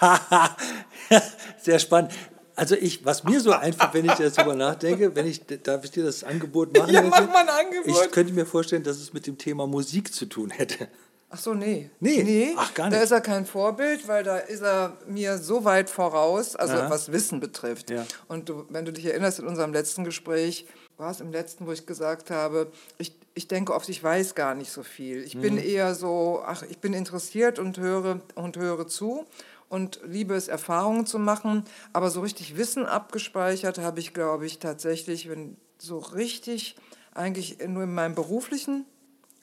Sehr 1.58 1.78
spannend. 1.78 2.12
Also 2.60 2.74
ich, 2.74 3.06
was 3.06 3.24
mir 3.24 3.40
so 3.40 3.52
einfach, 3.52 3.94
wenn 3.94 4.04
ich 4.04 4.18
jetzt 4.18 4.36
darüber 4.36 4.54
nachdenke, 4.54 5.16
wenn 5.16 5.26
ich, 5.26 5.40
darf 5.62 5.82
ich 5.82 5.92
dir 5.92 6.04
das 6.04 6.22
Angebot 6.22 6.76
machen? 6.76 6.92
Ja, 6.92 7.00
mach 7.00 7.26
mal 7.26 7.38
ein 7.38 7.48
Angebot. 7.48 8.04
Ich 8.04 8.10
könnte 8.10 8.34
mir 8.34 8.44
vorstellen, 8.44 8.82
dass 8.82 8.98
es 8.98 9.14
mit 9.14 9.26
dem 9.26 9.38
Thema 9.38 9.66
Musik 9.66 10.12
zu 10.12 10.26
tun 10.26 10.50
hätte. 10.50 10.86
Ach 11.30 11.38
so, 11.38 11.54
nee. 11.54 11.88
Nee, 12.00 12.22
nee. 12.22 12.54
Ach, 12.58 12.74
gar 12.74 12.90
nicht. 12.90 12.98
Da 12.98 13.02
ist 13.02 13.12
er 13.12 13.22
kein 13.22 13.46
Vorbild, 13.46 14.06
weil 14.08 14.24
da 14.24 14.36
ist 14.36 14.60
er 14.60 14.98
mir 15.06 15.38
so 15.38 15.64
weit 15.64 15.88
voraus, 15.88 16.54
also 16.54 16.74
Aha. 16.74 16.90
was 16.90 17.10
Wissen 17.10 17.40
betrifft. 17.40 17.88
Ja. 17.88 18.04
Und 18.28 18.50
du, 18.50 18.66
wenn 18.68 18.84
du 18.84 18.92
dich 18.92 19.06
erinnerst 19.06 19.38
in 19.38 19.46
unserem 19.46 19.72
letzten 19.72 20.04
Gespräch, 20.04 20.66
war 20.98 21.10
es 21.10 21.22
im 21.22 21.32
letzten, 21.32 21.66
wo 21.66 21.72
ich 21.72 21.86
gesagt 21.86 22.30
habe, 22.30 22.70
ich, 22.98 23.16
ich 23.32 23.48
denke 23.48 23.72
oft, 23.72 23.88
ich 23.88 24.04
weiß 24.04 24.34
gar 24.34 24.54
nicht 24.54 24.70
so 24.70 24.82
viel. 24.82 25.22
Ich 25.22 25.34
mhm. 25.34 25.40
bin 25.40 25.56
eher 25.56 25.94
so, 25.94 26.42
ach, 26.44 26.62
ich 26.68 26.76
bin 26.76 26.92
interessiert 26.92 27.58
und 27.58 27.78
höre, 27.78 28.20
und 28.34 28.58
höre 28.58 28.86
zu 28.86 29.24
und 29.70 30.00
liebe 30.04 30.34
es, 30.34 30.48
Erfahrungen 30.48 31.06
zu 31.06 31.18
machen. 31.18 31.64
Aber 31.94 32.10
so 32.10 32.20
richtig 32.20 32.58
Wissen 32.58 32.84
abgespeichert 32.84 33.78
habe 33.78 34.00
ich, 34.00 34.12
glaube 34.12 34.44
ich, 34.44 34.58
tatsächlich, 34.58 35.30
wenn 35.30 35.56
so 35.78 35.98
richtig 35.98 36.76
eigentlich 37.14 37.58
nur 37.66 37.84
in 37.84 37.94
meinem 37.94 38.14
beruflichen 38.14 38.84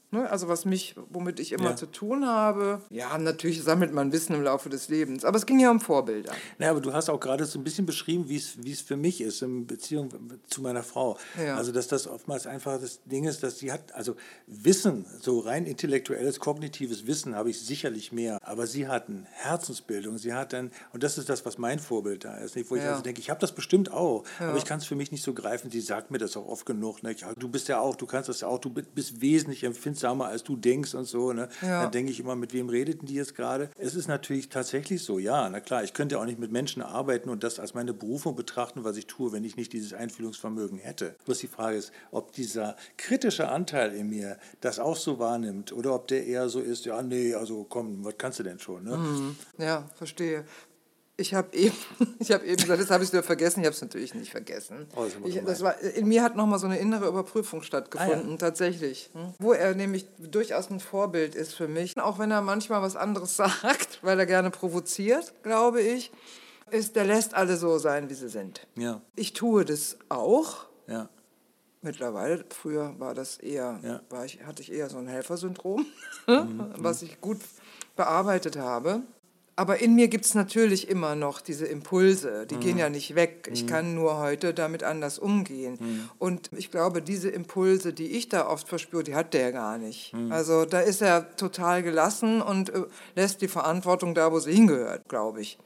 Ne? 0.09 0.29
Also 0.29 0.47
was 0.47 0.63
mich, 0.63 0.95
womit 1.09 1.41
ich 1.41 1.51
immer 1.51 1.71
ja. 1.71 1.75
zu 1.75 1.85
tun 1.85 2.25
habe. 2.25 2.81
Ja, 2.89 3.17
natürlich 3.17 3.61
sammelt 3.61 3.93
man 3.93 4.13
Wissen 4.13 4.35
im 4.35 4.41
Laufe 4.41 4.69
des 4.69 4.87
Lebens. 4.87 5.25
Aber 5.25 5.35
es 5.35 5.45
ging 5.45 5.59
ja 5.59 5.69
um 5.69 5.81
Vorbilder. 5.81 6.31
Naja, 6.59 6.71
aber 6.71 6.79
du 6.79 6.93
hast 6.93 7.09
auch 7.09 7.19
gerade 7.19 7.43
so 7.45 7.59
ein 7.59 7.65
bisschen 7.65 7.85
beschrieben, 7.85 8.29
wie 8.29 8.37
es 8.71 8.81
für 8.81 8.95
mich 8.95 9.19
ist 9.19 9.41
in 9.41 9.67
Beziehung 9.67 10.09
zu 10.47 10.61
meiner 10.61 10.83
Frau. 10.83 11.17
Ja. 11.37 11.57
Also 11.57 11.73
dass 11.73 11.89
das 11.89 12.07
oftmals 12.07 12.47
einfach 12.47 12.79
das 12.79 13.03
Ding 13.03 13.25
ist, 13.25 13.43
dass 13.43 13.59
sie 13.59 13.69
hat, 13.69 13.93
also 13.95 14.15
Wissen, 14.45 15.05
so 15.19 15.39
rein 15.39 15.65
intellektuelles, 15.65 16.39
kognitives 16.39 17.05
Wissen 17.05 17.35
habe 17.35 17.49
ich 17.49 17.59
sicherlich 17.59 18.13
mehr. 18.13 18.37
Aber 18.43 18.65
sie 18.65 18.87
hat 18.87 19.09
eine 19.09 19.25
Herzensbildung. 19.31 20.17
Sie 20.17 20.33
hat 20.33 20.53
dann, 20.53 20.71
und 20.93 21.03
das 21.03 21.17
ist 21.17 21.27
das, 21.27 21.45
was 21.45 21.57
mein 21.57 21.79
Vorbild 21.79 22.23
da 22.23 22.37
ist. 22.37 22.55
Nicht? 22.55 22.71
Wo 22.71 22.77
ich 22.77 22.81
also 22.81 23.01
denke, 23.01 23.19
ich 23.19 23.29
habe 23.29 23.41
das 23.41 23.51
bestimmt 23.51 23.91
auch. 23.91 24.23
Ja. 24.39 24.49
Aber 24.49 24.57
ich 24.57 24.63
kann 24.65 24.79
es 24.79 24.85
für 24.85 24.95
mich 24.95 25.11
nicht 25.11 25.23
so 25.23 25.33
greifen. 25.33 25.69
Sie 25.69 25.81
sagt 25.81 26.11
mir 26.11 26.17
das 26.17 26.37
auch 26.37 26.47
oft 26.47 26.65
genug. 26.65 27.03
Ne? 27.03 27.13
Du 27.37 27.49
bist 27.49 27.67
ja 27.67 27.81
auch, 27.81 27.97
du 27.97 28.05
kannst 28.05 28.29
das 28.29 28.39
ja 28.39 28.47
auch, 28.47 28.59
du 28.59 28.69
bist 28.69 29.19
wesentlich 29.19 29.65
empfindlich 29.65 29.96
empfindsamer, 29.97 30.27
als 30.27 30.43
du 30.43 30.55
denkst 30.55 30.93
und 30.93 31.05
so. 31.05 31.33
Ne? 31.33 31.49
Ja. 31.61 31.83
Dann 31.83 31.91
denke 31.91 32.11
ich 32.11 32.19
immer, 32.19 32.35
mit 32.35 32.53
wem 32.53 32.69
redeten 32.69 33.05
die 33.05 33.15
jetzt 33.15 33.35
gerade? 33.35 33.69
Es 33.77 33.95
ist 33.95 34.07
natürlich 34.07 34.49
tatsächlich 34.49 35.03
so, 35.03 35.19
ja, 35.19 35.49
na 35.49 35.59
klar, 35.59 35.83
ich 35.83 35.93
könnte 35.93 36.19
auch 36.19 36.25
nicht 36.25 36.39
mit 36.39 36.51
Menschen 36.51 36.81
arbeiten 36.81 37.29
und 37.29 37.43
das 37.43 37.59
als 37.59 37.73
meine 37.73 37.93
Berufung 37.93 38.35
betrachten, 38.35 38.83
was 38.83 38.97
ich 38.97 39.07
tue, 39.07 39.31
wenn 39.31 39.43
ich 39.43 39.57
nicht 39.57 39.73
dieses 39.73 39.93
Einfühlungsvermögen 39.93 40.77
hätte. 40.77 41.15
Bloß 41.25 41.39
die 41.39 41.47
Frage 41.47 41.77
ist, 41.77 41.91
ob 42.11 42.31
dieser 42.33 42.75
kritische 42.97 43.49
Anteil 43.49 43.93
in 43.93 44.09
mir 44.09 44.37
das 44.61 44.79
auch 44.79 44.95
so 44.95 45.19
wahrnimmt 45.19 45.73
oder 45.73 45.93
ob 45.95 46.07
der 46.07 46.25
eher 46.25 46.49
so 46.49 46.59
ist, 46.59 46.85
ja, 46.85 47.01
nee, 47.01 47.33
also 47.33 47.65
komm, 47.67 48.03
was 48.05 48.15
kannst 48.17 48.39
du 48.39 48.43
denn 48.43 48.59
schon? 48.59 48.83
Ne? 48.83 48.97
Mhm. 48.97 49.35
Ja, 49.57 49.89
verstehe. 49.95 50.45
Ich 51.19 51.33
habe 51.33 51.55
eben, 51.57 51.75
hab 52.29 52.43
eben 52.43 52.61
gesagt, 52.61 52.79
das 52.79 52.91
habe 52.91 53.03
ich 53.03 53.11
wieder 53.11 53.23
vergessen. 53.23 53.61
Ich 53.61 53.65
habe 53.65 53.75
es 53.75 53.81
natürlich 53.81 54.13
nicht 54.13 54.31
vergessen. 54.31 54.87
Oh, 54.95 55.03
das 55.03 55.15
ich, 55.25 55.43
das 55.43 55.61
war, 55.61 55.79
in 55.79 56.07
mir 56.07 56.21
hat 56.21 56.35
nochmal 56.35 56.59
so 56.59 56.67
eine 56.67 56.77
innere 56.77 57.07
Überprüfung 57.07 57.63
stattgefunden, 57.63 58.27
ah, 58.27 58.31
ja. 58.31 58.37
tatsächlich. 58.37 59.09
Hm? 59.13 59.33
Wo 59.39 59.51
er 59.53 59.73
nämlich 59.73 60.05
durchaus 60.19 60.69
ein 60.69 60.79
Vorbild 60.79 61.33
ist 61.33 61.55
für 61.55 61.67
mich. 61.67 61.97
Auch 61.99 62.19
wenn 62.19 62.29
er 62.29 62.41
manchmal 62.41 62.83
was 62.83 62.95
anderes 62.95 63.35
sagt, 63.37 63.99
weil 64.03 64.19
er 64.19 64.27
gerne 64.27 64.51
provoziert, 64.51 65.33
glaube 65.41 65.81
ich, 65.81 66.11
ist, 66.69 66.95
der 66.95 67.05
lässt 67.05 67.33
alle 67.33 67.57
so 67.57 67.79
sein, 67.79 68.09
wie 68.09 68.13
sie 68.13 68.29
sind. 68.29 68.67
Ja. 68.75 69.01
Ich 69.15 69.33
tue 69.33 69.65
das 69.65 69.97
auch. 70.09 70.67
Ja. 70.85 71.09
Mittlerweile, 71.81 72.43
früher 72.49 72.99
war 72.99 73.13
das 73.13 73.37
eher, 73.37 73.79
ja. 73.83 74.01
war 74.09 74.25
ich, 74.25 74.43
hatte 74.43 74.61
ich 74.61 74.71
eher 74.71 74.89
so 74.89 74.97
ein 74.97 75.07
Helfersyndrom, 75.07 75.85
mhm. 76.27 76.73
was 76.77 77.01
ich 77.01 77.21
gut 77.21 77.39
bearbeitet 77.95 78.57
habe. 78.57 79.01
Aber 79.57 79.81
in 79.81 79.95
mir 79.95 80.07
gibt 80.07 80.23
es 80.23 80.35
natürlich 80.35 80.87
immer 80.87 81.15
noch 81.15 81.41
diese 81.41 81.65
Impulse, 81.65 82.45
die 82.45 82.55
mhm. 82.55 82.59
gehen 82.59 82.77
ja 82.77 82.89
nicht 82.89 83.15
weg. 83.15 83.49
Ich 83.51 83.63
mhm. 83.63 83.67
kann 83.67 83.95
nur 83.95 84.19
heute 84.19 84.53
damit 84.53 84.83
anders 84.83 85.17
umgehen. 85.17 85.77
Mhm. 85.79 86.09
Und 86.19 86.51
ich 86.55 86.69
glaube, 86.69 87.01
diese 87.01 87.29
Impulse, 87.29 87.91
die 87.91 88.11
ich 88.11 88.29
da 88.29 88.47
oft 88.47 88.69
verspüre, 88.69 89.03
die 89.03 89.15
hat 89.15 89.33
der 89.33 89.51
gar 89.51 89.79
nicht. 89.79 90.13
Mhm. 90.13 90.31
Also 90.31 90.65
da 90.65 90.81
ist 90.81 91.01
er 91.01 91.35
total 91.37 91.81
gelassen 91.81 92.39
und 92.39 92.69
äh, 92.69 92.83
lässt 93.15 93.41
die 93.41 93.47
Verantwortung 93.47 94.13
da, 94.13 94.31
wo 94.31 94.37
sie 94.37 94.53
hingehört, 94.53 95.09
glaube 95.09 95.41
ich. 95.41 95.57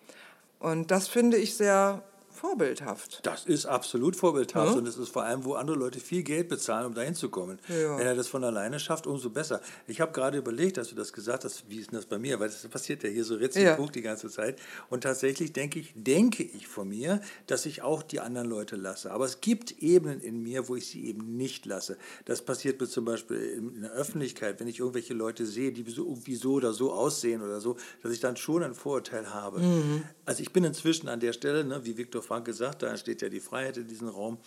Und 0.59 0.89
das 0.89 1.09
finde 1.09 1.35
ich 1.35 1.57
sehr 1.57 2.01
vorbildhaft. 2.41 3.19
Das 3.21 3.45
ist 3.45 3.67
absolut 3.67 4.15
vorbildhaft 4.15 4.71
ja? 4.71 4.77
und 4.79 4.87
es 4.87 4.97
ist 4.97 5.09
vor 5.09 5.23
allem, 5.23 5.45
wo 5.45 5.53
andere 5.53 5.77
Leute 5.77 5.99
viel 5.99 6.23
Geld 6.23 6.49
bezahlen, 6.49 6.87
um 6.87 6.95
dahin 6.95 7.13
zu 7.13 7.29
kommen. 7.29 7.59
Ja. 7.67 7.99
Wenn 7.99 8.07
er 8.07 8.15
das 8.15 8.27
von 8.27 8.43
alleine 8.43 8.79
schafft, 8.79 9.05
umso 9.05 9.29
besser. 9.29 9.61
Ich 9.85 10.01
habe 10.01 10.11
gerade 10.11 10.39
überlegt, 10.39 10.77
dass 10.77 10.89
du 10.89 10.95
das 10.95 11.13
gesagt 11.13 11.45
hast, 11.45 11.69
wie 11.69 11.77
ist 11.77 11.91
denn 11.91 11.99
das 11.99 12.07
bei 12.07 12.17
mir? 12.17 12.39
Weil 12.39 12.49
das 12.49 12.67
passiert 12.67 13.03
ja 13.03 13.09
hier 13.09 13.23
so 13.23 13.35
reziprok 13.35 13.85
ja. 13.85 13.91
die 13.91 14.01
ganze 14.01 14.29
Zeit. 14.29 14.57
Und 14.89 15.03
tatsächlich 15.03 15.53
denke 15.53 15.79
ich, 15.79 15.93
denke 15.95 16.41
ich 16.41 16.67
von 16.67 16.89
mir, 16.89 17.21
dass 17.45 17.67
ich 17.67 17.83
auch 17.83 18.01
die 18.01 18.19
anderen 18.19 18.49
Leute 18.49 18.75
lasse. 18.75 19.11
Aber 19.11 19.25
es 19.25 19.39
gibt 19.41 19.83
Ebenen 19.83 20.19
in 20.19 20.41
mir, 20.41 20.67
wo 20.67 20.75
ich 20.75 20.87
sie 20.87 21.05
eben 21.05 21.37
nicht 21.37 21.67
lasse. 21.67 21.95
Das 22.25 22.41
passiert 22.41 22.81
mir 22.81 22.87
zum 22.87 23.05
Beispiel 23.05 23.37
in 23.37 23.81
der 23.81 23.91
Öffentlichkeit, 23.91 24.59
wenn 24.59 24.67
ich 24.67 24.79
irgendwelche 24.79 25.13
Leute 25.13 25.45
sehe, 25.45 25.71
die 25.71 25.87
so, 25.91 26.05
irgendwie 26.05 26.35
so 26.35 26.53
oder 26.53 26.73
so 26.73 26.91
aussehen 26.91 27.43
oder 27.43 27.61
so, 27.61 27.77
dass 28.01 28.11
ich 28.11 28.19
dann 28.19 28.35
schon 28.35 28.63
ein 28.63 28.73
Vorurteil 28.73 29.31
habe. 29.31 29.59
Mhm. 29.59 30.03
Also 30.25 30.41
ich 30.41 30.51
bin 30.51 30.63
inzwischen 30.63 31.07
an 31.07 31.19
der 31.19 31.33
Stelle, 31.33 31.63
ne, 31.63 31.85
wie 31.85 31.97
Viktor 31.97 32.23
Frank 32.31 32.45
gesagt, 32.45 32.81
da 32.81 32.87
entsteht 32.87 33.21
ja 33.21 33.27
die 33.27 33.41
Freiheit 33.41 33.75
in 33.75 33.87
diesem 33.89 34.07
Raum, 34.07 34.37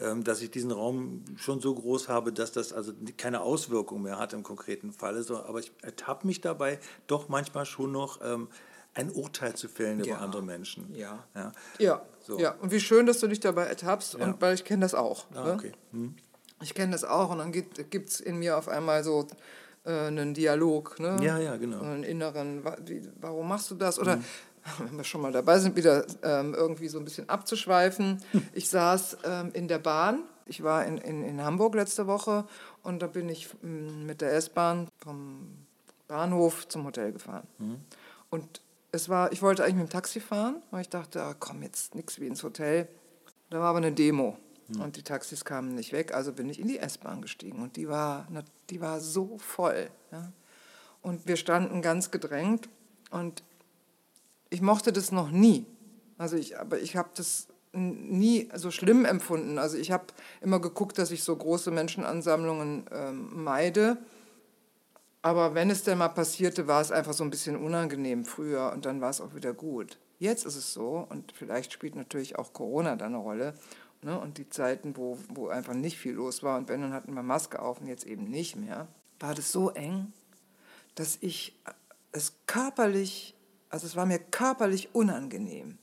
ähm, 0.00 0.24
dass 0.24 0.42
ich 0.42 0.50
diesen 0.50 0.72
Raum 0.72 1.24
schon 1.36 1.60
so 1.60 1.72
groß 1.72 2.08
habe, 2.08 2.32
dass 2.32 2.50
das 2.50 2.72
also 2.72 2.92
keine 3.16 3.42
Auswirkung 3.42 4.02
mehr 4.02 4.18
hat 4.18 4.32
im 4.32 4.42
konkreten 4.42 4.90
Falle. 4.90 5.24
aber 5.46 5.60
ich 5.60 5.70
ertappe 5.80 6.26
mich 6.26 6.40
dabei 6.40 6.80
doch 7.06 7.28
manchmal 7.28 7.66
schon 7.66 7.92
noch 7.92 8.18
ähm, 8.20 8.48
ein 8.94 9.12
Urteil 9.12 9.54
zu 9.54 9.68
fällen 9.68 10.00
ja. 10.00 10.06
über 10.06 10.22
andere 10.22 10.42
Menschen. 10.42 10.92
Ja. 10.92 11.24
Ja. 11.36 11.52
Ja. 11.78 12.02
So. 12.18 12.40
ja. 12.40 12.56
Und 12.60 12.72
wie 12.72 12.80
schön, 12.80 13.06
dass 13.06 13.20
du 13.20 13.28
dich 13.28 13.38
dabei 13.38 13.66
ertappst, 13.66 14.14
ja. 14.14 14.24
und 14.24 14.40
weil 14.40 14.54
ich 14.54 14.64
kenne 14.64 14.80
das 14.80 14.96
auch. 14.96 15.26
Ah, 15.32 15.44
ne? 15.44 15.52
okay. 15.52 15.72
Hm. 15.92 16.16
Ich 16.62 16.74
kenne 16.74 16.90
das 16.90 17.04
auch 17.04 17.30
und 17.30 17.38
dann 17.38 17.52
gibt 17.52 17.78
es 18.08 18.18
in 18.18 18.40
mir 18.40 18.58
auf 18.58 18.66
einmal 18.66 19.04
so 19.04 19.28
äh, 19.84 19.92
einen 19.92 20.34
Dialog. 20.34 20.98
Ne? 20.98 21.16
Ja, 21.22 21.38
ja, 21.38 21.56
genau. 21.58 21.80
Einen 21.80 22.02
inneren, 22.02 22.64
warum 23.20 23.46
machst 23.46 23.70
du 23.70 23.76
das? 23.76 24.00
Oder 24.00 24.14
hm 24.14 24.24
wenn 24.78 24.96
wir 24.96 25.04
schon 25.04 25.20
mal 25.20 25.32
dabei 25.32 25.58
sind, 25.58 25.76
wieder 25.76 26.04
ähm, 26.22 26.54
irgendwie 26.54 26.88
so 26.88 26.98
ein 26.98 27.04
bisschen 27.04 27.28
abzuschweifen. 27.28 28.22
Ich 28.52 28.68
saß 28.68 29.18
ähm, 29.24 29.50
in 29.52 29.68
der 29.68 29.78
Bahn. 29.78 30.24
Ich 30.46 30.62
war 30.62 30.84
in, 30.84 30.98
in, 30.98 31.22
in 31.22 31.42
Hamburg 31.42 31.74
letzte 31.74 32.06
Woche 32.06 32.44
und 32.82 33.00
da 33.02 33.06
bin 33.06 33.28
ich 33.28 33.48
mm, 33.62 34.06
mit 34.06 34.20
der 34.20 34.32
S-Bahn 34.32 34.88
vom 34.98 35.66
Bahnhof 36.08 36.66
zum 36.68 36.84
Hotel 36.84 37.12
gefahren. 37.12 37.46
Mhm. 37.58 37.76
Und 38.30 38.60
es 38.92 39.08
war, 39.08 39.32
ich 39.32 39.42
wollte 39.42 39.62
eigentlich 39.62 39.76
mit 39.76 39.88
dem 39.88 39.92
Taxi 39.92 40.18
fahren, 40.18 40.62
weil 40.70 40.82
ich 40.82 40.88
dachte, 40.88 41.22
ah, 41.22 41.34
komm, 41.38 41.62
jetzt 41.62 41.94
nichts 41.94 42.18
wie 42.20 42.26
ins 42.26 42.42
Hotel. 42.42 42.88
Da 43.50 43.60
war 43.60 43.68
aber 43.68 43.78
eine 43.78 43.92
Demo 43.92 44.36
mhm. 44.68 44.80
und 44.80 44.96
die 44.96 45.02
Taxis 45.02 45.44
kamen 45.44 45.74
nicht 45.74 45.92
weg, 45.92 46.12
also 46.14 46.32
bin 46.32 46.48
ich 46.48 46.58
in 46.58 46.68
die 46.68 46.78
S-Bahn 46.78 47.22
gestiegen 47.22 47.62
und 47.62 47.76
die 47.76 47.88
war, 47.88 48.26
die 48.70 48.80
war 48.80 49.00
so 49.00 49.38
voll. 49.38 49.88
Ja? 50.10 50.32
Und 51.02 51.26
wir 51.26 51.36
standen 51.36 51.82
ganz 51.82 52.10
gedrängt 52.10 52.68
und 53.10 53.42
ich 54.50 54.60
mochte 54.60 54.92
das 54.92 55.12
noch 55.12 55.30
nie. 55.30 55.66
Also 56.18 56.36
ich, 56.36 56.58
aber 56.58 56.78
ich 56.80 56.96
habe 56.96 57.10
das 57.14 57.48
nie 57.72 58.48
so 58.54 58.70
schlimm 58.70 59.04
empfunden. 59.04 59.58
Also 59.58 59.76
ich 59.76 59.92
habe 59.92 60.06
immer 60.40 60.60
geguckt, 60.60 60.98
dass 60.98 61.10
ich 61.12 61.22
so 61.22 61.34
große 61.34 61.70
Menschenansammlungen 61.70 62.84
ähm, 62.90 63.42
meide. 63.44 63.98
Aber 65.22 65.54
wenn 65.54 65.70
es 65.70 65.84
denn 65.84 65.98
mal 65.98 66.08
passierte, 66.08 66.66
war 66.66 66.80
es 66.80 66.90
einfach 66.92 67.12
so 67.12 67.24
ein 67.24 67.30
bisschen 67.30 67.56
unangenehm 67.56 68.24
früher 68.24 68.72
und 68.72 68.86
dann 68.86 69.00
war 69.00 69.10
es 69.10 69.20
auch 69.20 69.34
wieder 69.34 69.52
gut. 69.52 69.98
Jetzt 70.18 70.44
ist 70.44 70.56
es 70.56 70.72
so 70.72 71.06
und 71.08 71.32
vielleicht 71.32 71.72
spielt 71.72 71.94
natürlich 71.94 72.38
auch 72.38 72.52
Corona 72.52 72.96
da 72.96 73.06
eine 73.06 73.18
Rolle 73.18 73.54
ne? 74.02 74.18
und 74.18 74.38
die 74.38 74.48
Zeiten, 74.48 74.96
wo, 74.96 75.18
wo 75.28 75.48
einfach 75.48 75.74
nicht 75.74 75.98
viel 75.98 76.14
los 76.14 76.42
war 76.42 76.58
und 76.58 76.68
wenn, 76.68 76.80
dann 76.80 76.92
hatten 76.92 77.14
wir 77.14 77.22
Maske 77.22 77.60
auf 77.60 77.80
und 77.80 77.86
jetzt 77.86 78.06
eben 78.06 78.24
nicht 78.24 78.56
mehr. 78.56 78.88
war 79.18 79.34
das 79.34 79.52
so 79.52 79.70
eng, 79.70 80.12
dass 80.94 81.18
ich 81.20 81.58
es 82.12 82.34
körperlich, 82.46 83.34
also 83.70 83.86
es 83.86 83.96
war 83.96 84.06
mir 84.06 84.18
körperlich 84.18 84.90
unangenehm. 84.92 85.78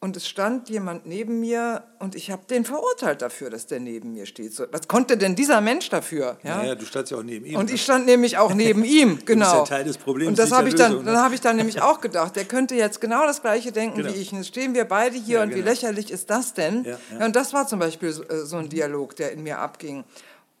Und 0.00 0.16
es 0.16 0.28
stand 0.28 0.68
jemand 0.68 1.06
neben 1.06 1.40
mir 1.40 1.82
und 1.98 2.14
ich 2.14 2.30
habe 2.30 2.42
den 2.48 2.64
verurteilt 2.64 3.20
dafür, 3.20 3.50
dass 3.50 3.66
der 3.66 3.80
neben 3.80 4.12
mir 4.12 4.26
steht. 4.26 4.54
So, 4.54 4.64
was 4.70 4.86
konnte 4.86 5.16
denn 5.16 5.34
dieser 5.34 5.60
Mensch 5.60 5.88
dafür? 5.88 6.38
Ja, 6.44 6.58
naja, 6.58 6.74
du 6.76 6.84
standst 6.86 7.10
ja 7.10 7.18
auch 7.18 7.24
neben 7.24 7.44
ihm. 7.44 7.56
Und 7.56 7.68
ich 7.72 7.82
stand 7.82 8.06
nämlich 8.06 8.38
auch 8.38 8.54
neben 8.54 8.84
ihm, 8.84 9.18
genau. 9.24 9.44
Das 9.44 9.54
ist 9.54 9.70
ja 9.70 9.76
Teil 9.76 9.84
des 9.84 9.98
Problems. 9.98 10.28
Und 10.28 10.38
das 10.38 10.52
habe 10.52 10.68
ich 10.68 10.76
dann, 10.76 10.98
ne? 10.98 11.02
dann 11.02 11.16
habe 11.16 11.34
ich 11.34 11.40
dann 11.40 11.56
nämlich 11.56 11.82
auch 11.82 12.00
gedacht, 12.00 12.36
der 12.36 12.44
könnte 12.44 12.76
jetzt 12.76 13.00
genau 13.00 13.26
das 13.26 13.42
Gleiche 13.42 13.72
denken 13.72 13.96
genau. 13.96 14.14
wie 14.14 14.20
ich. 14.20 14.30
Und 14.30 14.38
jetzt 14.38 14.46
stehen 14.46 14.72
wir 14.72 14.84
beide 14.84 15.16
hier 15.16 15.38
ja, 15.38 15.42
und 15.42 15.48
genau. 15.48 15.64
wie 15.64 15.68
lächerlich 15.68 16.12
ist 16.12 16.30
das 16.30 16.54
denn? 16.54 16.84
Ja, 16.84 16.96
ja. 17.18 17.26
und 17.26 17.34
das 17.34 17.52
war 17.52 17.66
zum 17.66 17.80
Beispiel 17.80 18.12
so, 18.12 18.22
äh, 18.22 18.46
so 18.46 18.56
ein 18.56 18.68
Dialog, 18.68 19.16
der 19.16 19.32
in 19.32 19.42
mir 19.42 19.58
abging. 19.58 20.04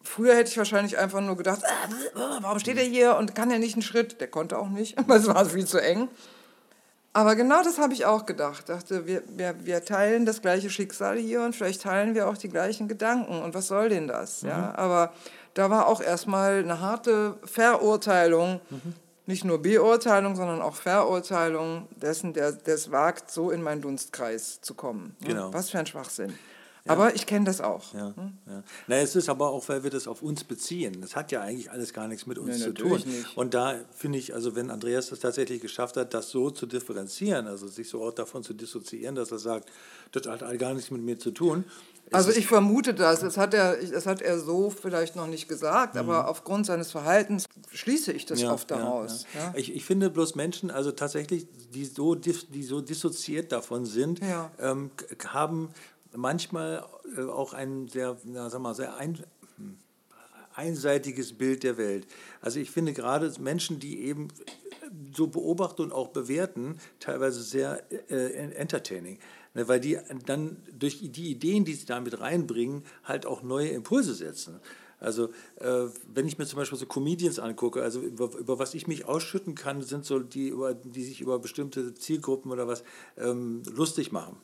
Früher 0.02 0.34
hätte 0.34 0.50
ich 0.50 0.58
wahrscheinlich 0.58 0.98
einfach 0.98 1.20
nur 1.20 1.36
gedacht, 1.36 1.62
äh, 1.62 2.18
warum 2.40 2.58
steht 2.58 2.76
er 2.76 2.84
hier 2.84 3.16
und 3.16 3.36
kann 3.36 3.52
er 3.52 3.60
nicht 3.60 3.74
einen 3.74 3.82
Schritt? 3.82 4.20
Der 4.20 4.26
konnte 4.26 4.58
auch 4.58 4.68
nicht, 4.68 4.96
weil 5.06 5.20
es 5.20 5.28
war 5.28 5.44
viel 5.46 5.64
zu 5.64 5.78
eng. 5.78 6.08
Aber 7.18 7.34
genau 7.34 7.64
das 7.64 7.80
habe 7.80 7.94
ich 7.94 8.06
auch 8.06 8.26
gedacht. 8.26 8.68
Dachte, 8.68 9.08
wir, 9.08 9.24
wir, 9.26 9.56
wir 9.64 9.84
teilen 9.84 10.24
das 10.24 10.40
gleiche 10.40 10.70
Schicksal 10.70 11.18
hier 11.18 11.42
und 11.42 11.56
vielleicht 11.56 11.82
teilen 11.82 12.14
wir 12.14 12.28
auch 12.28 12.36
die 12.36 12.48
gleichen 12.48 12.86
Gedanken. 12.86 13.42
Und 13.42 13.54
was 13.54 13.66
soll 13.66 13.88
denn 13.88 14.06
das? 14.06 14.44
Mhm. 14.44 14.50
Ja, 14.50 14.74
aber 14.76 15.12
da 15.54 15.68
war 15.68 15.88
auch 15.88 16.00
erstmal 16.00 16.60
eine 16.60 16.80
harte 16.80 17.34
Verurteilung, 17.42 18.60
mhm. 18.70 18.94
nicht 19.26 19.44
nur 19.44 19.60
Beurteilung, 19.60 20.36
sondern 20.36 20.62
auch 20.62 20.76
Verurteilung 20.76 21.88
dessen, 21.96 22.34
der 22.34 22.54
es 22.64 22.92
wagt, 22.92 23.32
so 23.32 23.50
in 23.50 23.64
meinen 23.64 23.82
Dunstkreis 23.82 24.60
zu 24.60 24.74
kommen. 24.74 25.16
Genau. 25.20 25.52
Was 25.52 25.70
für 25.70 25.80
ein 25.80 25.86
Schwachsinn. 25.86 26.38
Aber 26.88 27.14
ich 27.14 27.26
kenne 27.26 27.44
das 27.44 27.60
auch. 27.60 27.94
Ja, 27.94 28.14
hm? 28.16 28.32
ja. 28.46 28.62
Na, 28.86 28.96
es 28.96 29.16
ist 29.16 29.28
aber 29.28 29.50
auch, 29.50 29.68
weil 29.68 29.82
wir 29.82 29.90
das 29.90 30.08
auf 30.08 30.22
uns 30.22 30.44
beziehen. 30.44 31.00
Das 31.00 31.16
hat 31.16 31.32
ja 31.32 31.40
eigentlich 31.42 31.70
alles 31.70 31.92
gar 31.92 32.08
nichts 32.08 32.26
mit 32.26 32.38
uns 32.38 32.58
nee, 32.58 32.64
zu 32.64 32.74
tun. 32.74 33.02
Nicht. 33.04 33.36
Und 33.36 33.54
da 33.54 33.76
finde 33.94 34.18
ich, 34.18 34.34
also 34.34 34.54
wenn 34.56 34.70
Andreas 34.70 35.08
das 35.08 35.20
tatsächlich 35.20 35.60
geschafft 35.60 35.96
hat, 35.96 36.14
das 36.14 36.30
so 36.30 36.50
zu 36.50 36.66
differenzieren, 36.66 37.46
also 37.46 37.68
sich 37.68 37.88
so 37.88 38.02
auch 38.02 38.12
davon 38.12 38.42
zu 38.42 38.54
dissoziieren, 38.54 39.14
dass 39.14 39.30
er 39.30 39.38
sagt, 39.38 39.70
das 40.12 40.26
hat 40.26 40.40
gar 40.58 40.74
nichts 40.74 40.90
mit 40.90 41.02
mir 41.02 41.18
zu 41.18 41.30
tun. 41.30 41.64
Also 42.12 42.30
ich 42.30 42.46
vermute 42.46 42.94
das. 42.94 43.20
Das 43.20 43.36
hat 43.36 43.54
er, 43.54 43.76
das 43.76 44.06
hat 44.06 44.22
er 44.22 44.38
so 44.38 44.70
vielleicht 44.70 45.16
noch 45.16 45.26
nicht 45.26 45.48
gesagt, 45.48 45.94
mhm. 45.94 46.00
aber 46.00 46.28
aufgrund 46.28 46.66
seines 46.66 46.90
Verhaltens 46.90 47.46
schließe 47.72 48.12
ich 48.12 48.26
das 48.26 48.40
ja, 48.40 48.52
oft 48.52 48.70
daraus. 48.70 49.26
Ja, 49.34 49.40
ja. 49.40 49.52
Ich, 49.56 49.74
ich 49.74 49.84
finde 49.84 50.10
bloß 50.10 50.34
Menschen, 50.34 50.70
also 50.70 50.92
tatsächlich, 50.92 51.46
die 51.74 51.84
so, 51.84 52.14
die 52.14 52.62
so 52.62 52.80
dissoziiert 52.80 53.52
davon 53.52 53.84
sind, 53.84 54.20
ähm, 54.58 54.90
haben 55.26 55.70
manchmal 56.14 56.86
äh, 57.16 57.22
auch 57.22 57.52
ein 57.52 57.88
sehr, 57.88 58.16
na, 58.24 58.50
sag 58.50 58.60
mal, 58.60 58.74
sehr 58.74 58.96
ein, 58.96 59.18
einseitiges 60.54 61.38
Bild 61.38 61.62
der 61.62 61.78
Welt. 61.78 62.06
Also 62.40 62.58
ich 62.58 62.70
finde 62.70 62.92
gerade 62.92 63.32
Menschen, 63.40 63.78
die 63.78 64.00
eben 64.02 64.28
so 65.14 65.28
beobachten 65.28 65.82
und 65.82 65.92
auch 65.92 66.08
bewerten, 66.08 66.78
teilweise 66.98 67.42
sehr 67.42 67.82
äh, 68.10 68.50
entertaining. 68.54 69.18
Ne, 69.54 69.68
weil 69.68 69.80
die 69.80 69.98
dann 70.26 70.56
durch 70.76 70.98
die 71.00 71.30
Ideen, 71.30 71.64
die 71.64 71.74
sie 71.74 71.86
damit 71.86 72.20
reinbringen, 72.20 72.84
halt 73.04 73.24
auch 73.24 73.42
neue 73.42 73.68
Impulse 73.68 74.14
setzen. 74.14 74.60
Also 75.00 75.28
äh, 75.56 75.86
wenn 76.12 76.26
ich 76.26 76.38
mir 76.38 76.46
zum 76.46 76.58
Beispiel 76.58 76.78
so 76.78 76.86
Comedians 76.86 77.38
angucke, 77.38 77.82
also 77.82 78.00
über, 78.00 78.36
über, 78.36 78.58
was 78.58 78.74
ich 78.74 78.86
mich 78.88 79.06
ausschütten 79.06 79.54
kann, 79.54 79.82
sind 79.82 80.04
so 80.04 80.18
die, 80.18 80.52
die 80.84 81.04
sich 81.04 81.20
über 81.20 81.38
bestimmte 81.38 81.94
Zielgruppen 81.94 82.50
oder 82.50 82.66
was 82.66 82.82
ähm, 83.16 83.62
lustig 83.72 84.10
machen. 84.10 84.36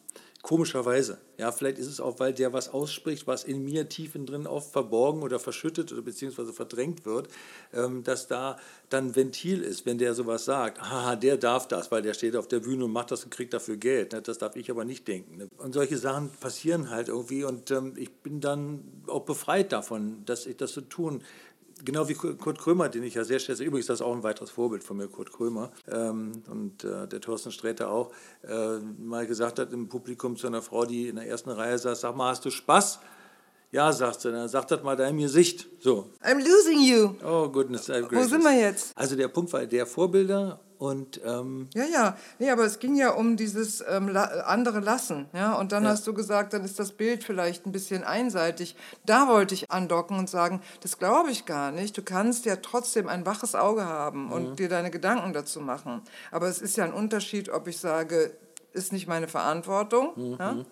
Komischerweise. 0.44 1.16
Ja, 1.38 1.52
vielleicht 1.52 1.78
ist 1.78 1.87
es 1.87 2.00
auch, 2.00 2.20
weil 2.20 2.35
der 2.35 2.52
was 2.52 2.68
ausspricht, 2.68 3.26
was 3.26 3.44
in 3.44 3.64
mir 3.64 3.88
tief 3.88 4.14
in 4.14 4.26
drin 4.26 4.46
oft 4.46 4.70
verborgen 4.70 5.22
oder 5.22 5.38
verschüttet 5.38 5.90
oder 5.90 6.02
beziehungsweise 6.02 6.52
verdrängt 6.52 7.07
wird, 7.07 7.28
ähm, 7.72 8.04
dass 8.04 8.26
da 8.26 8.59
dann 8.90 9.16
Ventil 9.16 9.62
ist, 9.62 9.87
wenn 9.87 9.96
der 9.96 10.12
sowas 10.12 10.44
sagt. 10.44 10.83
Haha, 10.83 11.16
der 11.16 11.38
darf 11.38 11.66
das, 11.66 11.90
weil 11.90 12.02
der 12.02 12.12
steht 12.12 12.37
auf 12.37 12.46
der 12.46 12.61
Bühne 12.61 12.85
und 12.85 12.92
macht 12.92 13.11
das 13.11 13.24
und 13.24 13.30
kriegt 13.30 13.54
dafür 13.54 13.78
Geld. 13.78 14.12
Ne? 14.12 14.20
Das 14.20 14.37
darf 14.37 14.54
ich 14.54 14.70
aber 14.70 14.85
nicht 14.85 15.09
denken. 15.09 15.38
Ne? 15.38 15.48
Und 15.57 15.72
solche 15.72 15.96
Sachen 15.96 16.28
passieren 16.28 16.90
halt 16.90 17.09
irgendwie 17.09 17.44
und 17.44 17.70
ähm, 17.70 17.94
ich 17.96 18.12
bin 18.12 18.42
dann 18.42 18.85
auch 19.07 19.24
befreit 19.24 19.72
davon, 19.72 20.26
dass 20.26 20.44
ich 20.44 20.59
das 20.59 20.72
so 20.72 20.83
tun 20.83 21.22
genau 21.84 22.08
wie 22.08 22.14
Kurt 22.14 22.58
Krömer, 22.58 22.88
den 22.88 23.02
ich 23.02 23.14
ja 23.14 23.24
sehr 23.24 23.38
schätze. 23.38 23.64
Übrigens, 23.64 23.86
das 23.86 24.00
ist 24.00 24.06
auch 24.06 24.14
ein 24.14 24.22
weiteres 24.22 24.50
Vorbild 24.50 24.84
von 24.84 24.96
mir, 24.96 25.08
Kurt 25.08 25.32
Krömer. 25.32 25.70
Ähm, 25.88 26.42
und 26.48 26.84
äh, 26.84 27.06
der 27.06 27.20
Thorsten 27.20 27.52
Sträter 27.52 27.90
auch, 27.90 28.12
äh, 28.42 28.78
mal 28.98 29.26
gesagt 29.26 29.58
hat 29.58 29.72
im 29.72 29.88
Publikum 29.88 30.36
zu 30.36 30.46
einer 30.46 30.62
Frau, 30.62 30.84
die 30.84 31.08
in 31.08 31.16
der 31.16 31.26
ersten 31.26 31.50
Reihe 31.50 31.78
saß, 31.78 32.00
sag 32.00 32.16
mal, 32.16 32.30
hast 32.30 32.44
du 32.44 32.50
Spaß? 32.50 33.00
Ja, 33.74 33.92
sagt 33.92 34.20
sie, 34.20 34.30
dann 34.30 34.48
sag 34.48 34.68
das 34.68 34.84
mal 34.84 34.94
deinem 34.94 35.18
Gesicht. 35.18 35.66
So. 35.80 36.08
I'm 36.22 36.38
losing 36.38 36.80
you. 36.80 37.16
Oh, 37.26 37.48
goodness. 37.48 37.88
Wo 37.88 38.22
sind 38.22 38.44
wir 38.44 38.56
jetzt? 38.56 38.96
Also 38.96 39.16
der 39.16 39.26
Punkt 39.26 39.52
war 39.52 39.66
der 39.66 39.84
Vorbilder 39.84 40.60
und, 40.78 41.20
ähm 41.24 41.68
ja, 41.74 41.84
ja, 41.84 42.16
nee, 42.38 42.50
aber 42.50 42.64
es 42.66 42.78
ging 42.78 42.94
ja 42.94 43.10
um 43.10 43.37
dieses 43.37 43.82
ähm, 43.88 44.10
la 44.10 44.26
andere 44.46 44.78
Lassen. 44.78 45.26
Ja? 45.32 45.54
Und 45.54 45.72
dann 45.72 45.82
ja. 45.82 45.90
hast 45.90 46.06
du 46.06 46.14
gesagt, 46.14 46.52
dann 46.52 46.62
ist 46.62 46.78
das 46.78 46.92
Bild 46.92 47.24
vielleicht 47.24 47.66
ein 47.66 47.72
bisschen 47.72 48.04
einseitig. 48.04 48.76
Da 49.06 49.26
wollte 49.26 49.54
ich 49.54 49.68
andocken 49.72 50.20
und 50.20 50.30
sagen, 50.30 50.62
das 50.80 51.00
glaube 51.00 51.32
ich 51.32 51.44
gar 51.44 51.72
nicht. 51.72 51.98
Du 51.98 52.02
kannst 52.02 52.44
ja 52.44 52.54
trotzdem 52.54 53.08
ein 53.08 53.26
waches 53.26 53.56
Auge 53.56 53.87
haben 53.87 54.30
und 54.30 54.50
mhm. 54.50 54.56
dir 54.56 54.68
deine 54.68 54.92
Gedanken 54.92 55.32
dazu 55.32 55.60
machen. 55.60 56.02
Aber 56.30 56.46
es 56.46 56.62
ist 56.62 56.76
ja 56.76 56.84
ein 56.84 56.92
Unterschied, 56.92 57.48
ob 57.48 57.66
ich 57.66 57.78
sage, 57.78 58.37
ist 58.72 58.92
nicht 58.92 59.08
meine 59.08 59.26
Verantwortung. 59.26 60.12
Mhm. 60.14 60.37
Ja? 60.38 60.64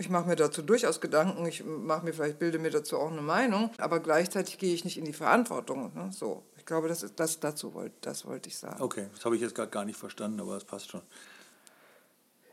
Ich 0.00 0.08
mache 0.08 0.26
mir 0.26 0.36
dazu 0.36 0.62
durchaus 0.62 1.00
Gedanken, 1.00 1.46
ich 1.46 1.62
mache 1.64 2.04
mir 2.04 2.12
vielleicht 2.12 2.38
bilde 2.38 2.58
mir 2.58 2.70
dazu 2.70 2.98
auch 2.98 3.12
eine 3.12 3.22
Meinung, 3.22 3.70
aber 3.78 4.00
gleichzeitig 4.00 4.58
gehe 4.58 4.74
ich 4.74 4.84
nicht 4.84 4.98
in 4.98 5.04
die 5.04 5.12
Verantwortung. 5.12 5.92
Ne? 5.94 6.10
So 6.10 6.42
glaube, 6.70 6.86
das, 6.86 7.02
ist, 7.02 7.18
das 7.18 7.40
dazu 7.40 7.74
wollte, 7.74 7.96
das 8.00 8.24
wollte 8.24 8.48
ich 8.48 8.56
sagen. 8.56 8.80
Okay, 8.80 9.08
das 9.12 9.24
habe 9.24 9.34
ich 9.34 9.42
jetzt 9.42 9.56
gerade 9.56 9.70
gar 9.70 9.84
nicht 9.84 9.98
verstanden, 9.98 10.40
aber 10.40 10.56
es 10.56 10.64
passt 10.64 10.88
schon. 10.88 11.02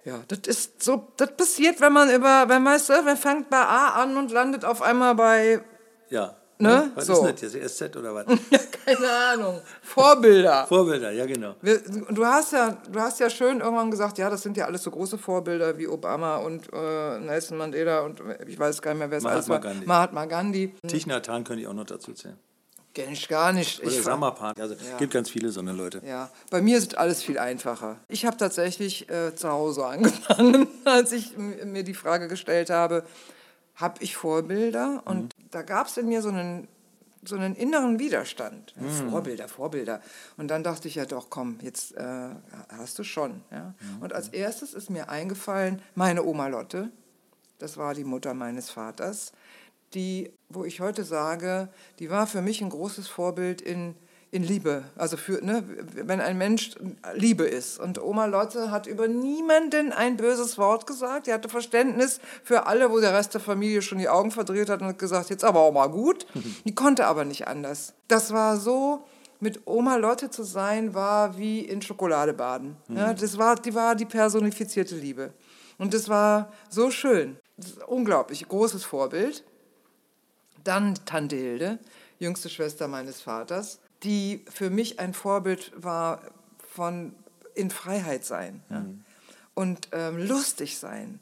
Ja, 0.06 0.24
das 0.28 0.40
ist 0.48 0.82
so, 0.82 1.08
das 1.18 1.36
passiert, 1.38 1.80
wenn 1.82 1.94
man 1.94 2.10
über, 2.10 2.50
wenn 2.50 2.64
man, 2.64 2.82
man 3.06 3.18
fängt 3.18 3.50
bei 3.52 3.62
A 3.62 4.02
an 4.02 4.18
und 4.18 4.32
landet 4.32 4.66
auf 4.66 4.82
einmal 4.82 5.14
bei. 5.14 5.64
Ja. 6.10 6.36
Ne? 6.60 6.92
Was 6.96 7.06
so. 7.06 7.26
ist 7.26 7.44
das 7.44 7.54
jetzt? 7.54 7.78
SZ 7.78 7.96
oder 7.96 8.16
was? 8.16 8.26
keine 8.86 9.10
Ahnung. 9.10 9.62
Vorbilder. 9.82 10.66
Vorbilder, 10.68 11.12
ja, 11.12 11.26
genau. 11.26 11.56
Du, 12.10 12.26
hast 12.26 12.54
ja, 12.54 12.78
du 12.92 13.00
hast 13.00 13.20
ja 13.20 13.30
schön 13.30 13.60
irgendwann 13.60 13.92
gesagt, 13.92 14.18
ja, 14.18 14.30
das 14.30 14.42
sind 14.42 14.58
ja 14.58 14.66
alles 14.66 14.84
so 14.84 14.90
große 14.90 15.18
Vorbilder 15.18 15.78
wie 15.78 15.88
Obama 15.88 16.38
und 16.38 16.68
äh, 16.74 17.20
Nelson 17.20 17.58
Mandela 17.58 18.02
und 18.02 18.22
ich 18.48 18.58
weiß 18.58 18.82
gar 18.82 18.92
nicht 18.92 19.00
mehr, 19.00 19.12
wer 19.12 19.20
es 19.20 19.26
alles 19.26 19.50
war. 19.50 19.60
Gandhi. 19.60 19.86
Mahatma 19.86 20.26
Gandhi. 20.26 20.74
Thich 20.88 21.06
Nhat 21.06 21.30
Hanh 21.30 21.44
könnte 21.44 21.62
ich 21.62 21.68
auch 21.68 21.74
noch 21.74 21.86
dazu 21.86 22.14
zählen. 22.14 22.38
Kenne 22.98 23.14
ich 23.14 23.28
gar 23.28 23.54
nicht. 23.54 23.84
Oder 23.84 23.92
Summerpan. 23.92 24.56
Also 24.60 24.74
ja. 24.74 24.98
gibt 24.98 25.14
ganz 25.14 25.30
viele 25.30 25.50
so 25.50 25.60
eine 25.60 25.72
Leute. 25.72 26.02
Ja, 26.04 26.32
bei 26.50 26.62
mir 26.62 26.80
ist 26.80 26.98
alles 26.98 27.22
viel 27.22 27.38
einfacher. 27.38 27.98
Ich 28.08 28.26
habe 28.26 28.38
tatsächlich 28.38 29.08
äh, 29.12 29.36
zu 29.36 29.50
Hause 29.50 29.86
angefangen, 29.88 30.68
als 30.84 31.12
ich 31.12 31.38
mir 31.38 31.84
die 31.84 31.94
Frage 31.94 32.28
gestellt 32.28 32.72
habe, 32.72 33.04
habe 33.78 34.04
ich 34.04 34.18
Vorbilder? 34.18 35.02
Und 35.06 35.24
mhm. 35.24 35.50
da 35.52 35.62
gab 35.62 35.88
es 35.88 35.98
in 35.98 36.08
mir 36.08 36.22
so 36.22 36.30
einen 36.30 36.68
so 37.24 37.36
einen 37.36 37.56
inneren 37.56 38.00
Widerstand. 38.00 38.74
Mhm. 38.78 39.10
Vorbilder, 39.10 39.48
Vorbilder. 39.48 40.02
Und 40.38 40.48
dann 40.50 40.64
dachte 40.64 40.88
ich 40.88 40.96
ja 40.96 41.06
doch, 41.06 41.30
komm, 41.30 41.60
jetzt 41.62 41.96
äh, 41.96 42.30
hast 42.70 42.98
du 43.00 43.04
schon. 43.04 43.42
Ja? 43.52 43.74
Mhm. 43.80 44.02
Und 44.02 44.14
als 44.14 44.30
erstes 44.30 44.74
ist 44.74 44.90
mir 44.90 45.10
eingefallen, 45.10 45.82
meine 45.96 46.24
Oma 46.24 46.48
Lotte, 46.48 46.90
das 47.60 47.76
war 47.76 47.94
die 47.94 48.04
Mutter 48.04 48.34
meines 48.34 48.70
Vaters, 48.70 49.34
die, 49.94 50.32
wo 50.50 50.64
ich 50.64 50.80
heute 50.80 51.04
sage, 51.04 51.70
die 52.00 52.10
war 52.10 52.28
für 52.28 52.42
mich 52.42 52.62
ein 52.62 52.70
großes 52.70 53.08
Vorbild 53.08 53.62
in, 53.62 53.96
in 54.32 54.44
Liebe. 54.44 54.84
Also 54.96 55.16
für, 55.18 55.44
ne, 55.44 55.64
wenn 55.94 56.20
ein 56.20 56.38
Mensch 56.38 56.72
Liebe 57.14 57.46
ist. 57.46 57.80
Und 57.80 58.02
Oma 58.02 58.26
Lotte 58.26 58.72
hat 58.72 58.88
über 58.88 59.08
niemanden 59.08 59.94
ein 59.94 60.18
böses 60.18 60.58
Wort 60.58 60.86
gesagt. 60.86 61.28
Die 61.28 61.34
hatte 61.34 61.50
Verständnis 61.50 62.20
für 62.44 62.68
alle, 62.68 62.92
wo 62.92 63.00
der 63.00 63.14
Rest 63.14 63.34
der 63.34 63.42
Familie 63.42 63.82
schon 63.82 64.00
die 64.00 64.10
Augen 64.10 64.32
verdreht 64.32 64.70
hat 64.70 64.82
und 64.82 64.88
hat 64.88 65.00
gesagt, 65.00 65.30
jetzt 65.30 65.44
aber 65.44 65.62
auch 65.62 65.72
mal 65.72 65.88
gut. 65.88 66.26
Die 66.66 66.76
konnte 66.76 67.06
aber 67.06 67.24
nicht 67.24 67.48
anders. 67.48 67.94
Das 68.08 68.34
war 68.34 68.58
so, 68.58 69.06
mit 69.40 69.62
Oma 69.66 69.98
Lotte 69.98 70.30
zu 70.30 70.44
sein, 70.44 70.94
war 70.94 71.38
wie 71.38 71.62
in 71.62 71.82
Schokolade 71.82 72.34
baden. 72.34 72.76
Ja, 72.90 73.14
mhm. 73.14 73.18
das 73.18 73.38
war, 73.38 73.56
die 73.56 73.74
war 73.74 73.96
die 73.96 74.06
personifizierte 74.06 74.96
Liebe. 74.96 75.34
Und 75.78 75.94
das 75.94 76.10
war 76.10 76.52
so 76.70 76.92
schön. 76.92 77.38
unglaublich 77.88 78.48
großes 78.48 78.84
Vorbild. 78.84 79.44
Dann 80.64 80.96
Tante 81.06 81.36
Hilde, 81.36 81.80
jüngste 82.20 82.50
Schwester 82.50 82.88
meines 82.88 83.22
Vaters, 83.22 83.80
die 84.04 84.46
für 84.50 84.70
mich 84.70 85.00
ein 85.00 85.14
Vorbild 85.14 85.72
war 85.76 86.22
von 86.74 87.14
in 87.56 87.72
Freiheit 87.72 88.24
sein 88.24 88.62
ja? 88.70 88.80
Mhm. 88.80 89.04
und 89.56 89.90
ähm, 89.92 90.18
lustig 90.18 90.78
sein 90.78 91.20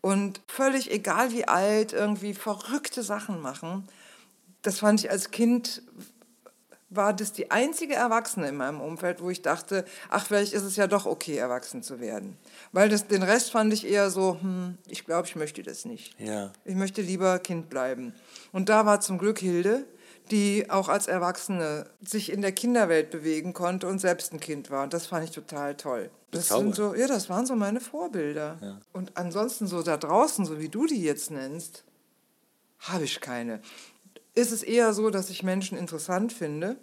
und 0.00 0.40
völlig 0.46 0.90
egal 0.90 1.32
wie 1.32 1.46
alt 1.46 1.92
irgendwie 1.92 2.34
verrückte 2.34 3.02
Sachen 3.02 3.40
machen. 3.40 3.88
Das 4.62 4.80
fand 4.80 5.00
ich 5.00 5.10
als 5.10 5.30
Kind 5.30 5.82
war 6.90 7.12
das 7.12 7.32
die 7.32 7.50
einzige 7.50 7.94
Erwachsene 7.94 8.48
in 8.48 8.56
meinem 8.56 8.80
Umfeld, 8.80 9.20
wo 9.20 9.28
ich 9.28 9.42
dachte, 9.42 9.84
ach, 10.08 10.26
vielleicht 10.26 10.54
ist 10.54 10.62
es 10.62 10.76
ja 10.76 10.86
doch 10.86 11.04
okay, 11.04 11.36
erwachsen 11.36 11.82
zu 11.82 12.00
werden. 12.00 12.38
Weil 12.72 12.88
das, 12.88 13.06
den 13.06 13.22
Rest 13.22 13.50
fand 13.50 13.72
ich 13.74 13.86
eher 13.86 14.10
so, 14.10 14.38
hm, 14.40 14.78
ich 14.86 15.04
glaube, 15.04 15.28
ich 15.28 15.36
möchte 15.36 15.62
das 15.62 15.84
nicht. 15.84 16.18
Ja. 16.18 16.52
Ich 16.64 16.74
möchte 16.74 17.02
lieber 17.02 17.38
Kind 17.40 17.68
bleiben. 17.68 18.14
Und 18.52 18.70
da 18.70 18.86
war 18.86 19.00
zum 19.00 19.18
Glück 19.18 19.38
Hilde, 19.38 19.84
die 20.30 20.70
auch 20.70 20.88
als 20.88 21.06
Erwachsene 21.06 21.90
sich 22.00 22.30
in 22.32 22.42
der 22.42 22.52
Kinderwelt 22.52 23.10
bewegen 23.10 23.52
konnte 23.52 23.86
und 23.86 23.98
selbst 23.98 24.32
ein 24.32 24.40
Kind 24.40 24.70
war. 24.70 24.84
Und 24.84 24.92
das 24.92 25.06
fand 25.06 25.24
ich 25.24 25.30
total 25.30 25.76
toll. 25.76 26.10
Das 26.30 26.48
sind 26.48 26.74
so, 26.74 26.94
ja, 26.94 27.06
das 27.06 27.30
waren 27.30 27.46
so 27.46 27.56
meine 27.56 27.80
Vorbilder. 27.80 28.58
Ja. 28.60 28.80
Und 28.92 29.16
ansonsten 29.16 29.66
so 29.66 29.82
da 29.82 29.96
draußen, 29.96 30.44
so 30.44 30.60
wie 30.60 30.68
du 30.68 30.86
die 30.86 31.02
jetzt 31.02 31.30
nennst, 31.30 31.84
habe 32.80 33.04
ich 33.04 33.20
keine. 33.20 33.60
Ist 34.34 34.52
es 34.52 34.62
eher 34.62 34.92
so, 34.92 35.10
dass 35.10 35.30
ich 35.30 35.42
Menschen 35.42 35.78
interessant 35.78 36.32
finde, 36.32 36.76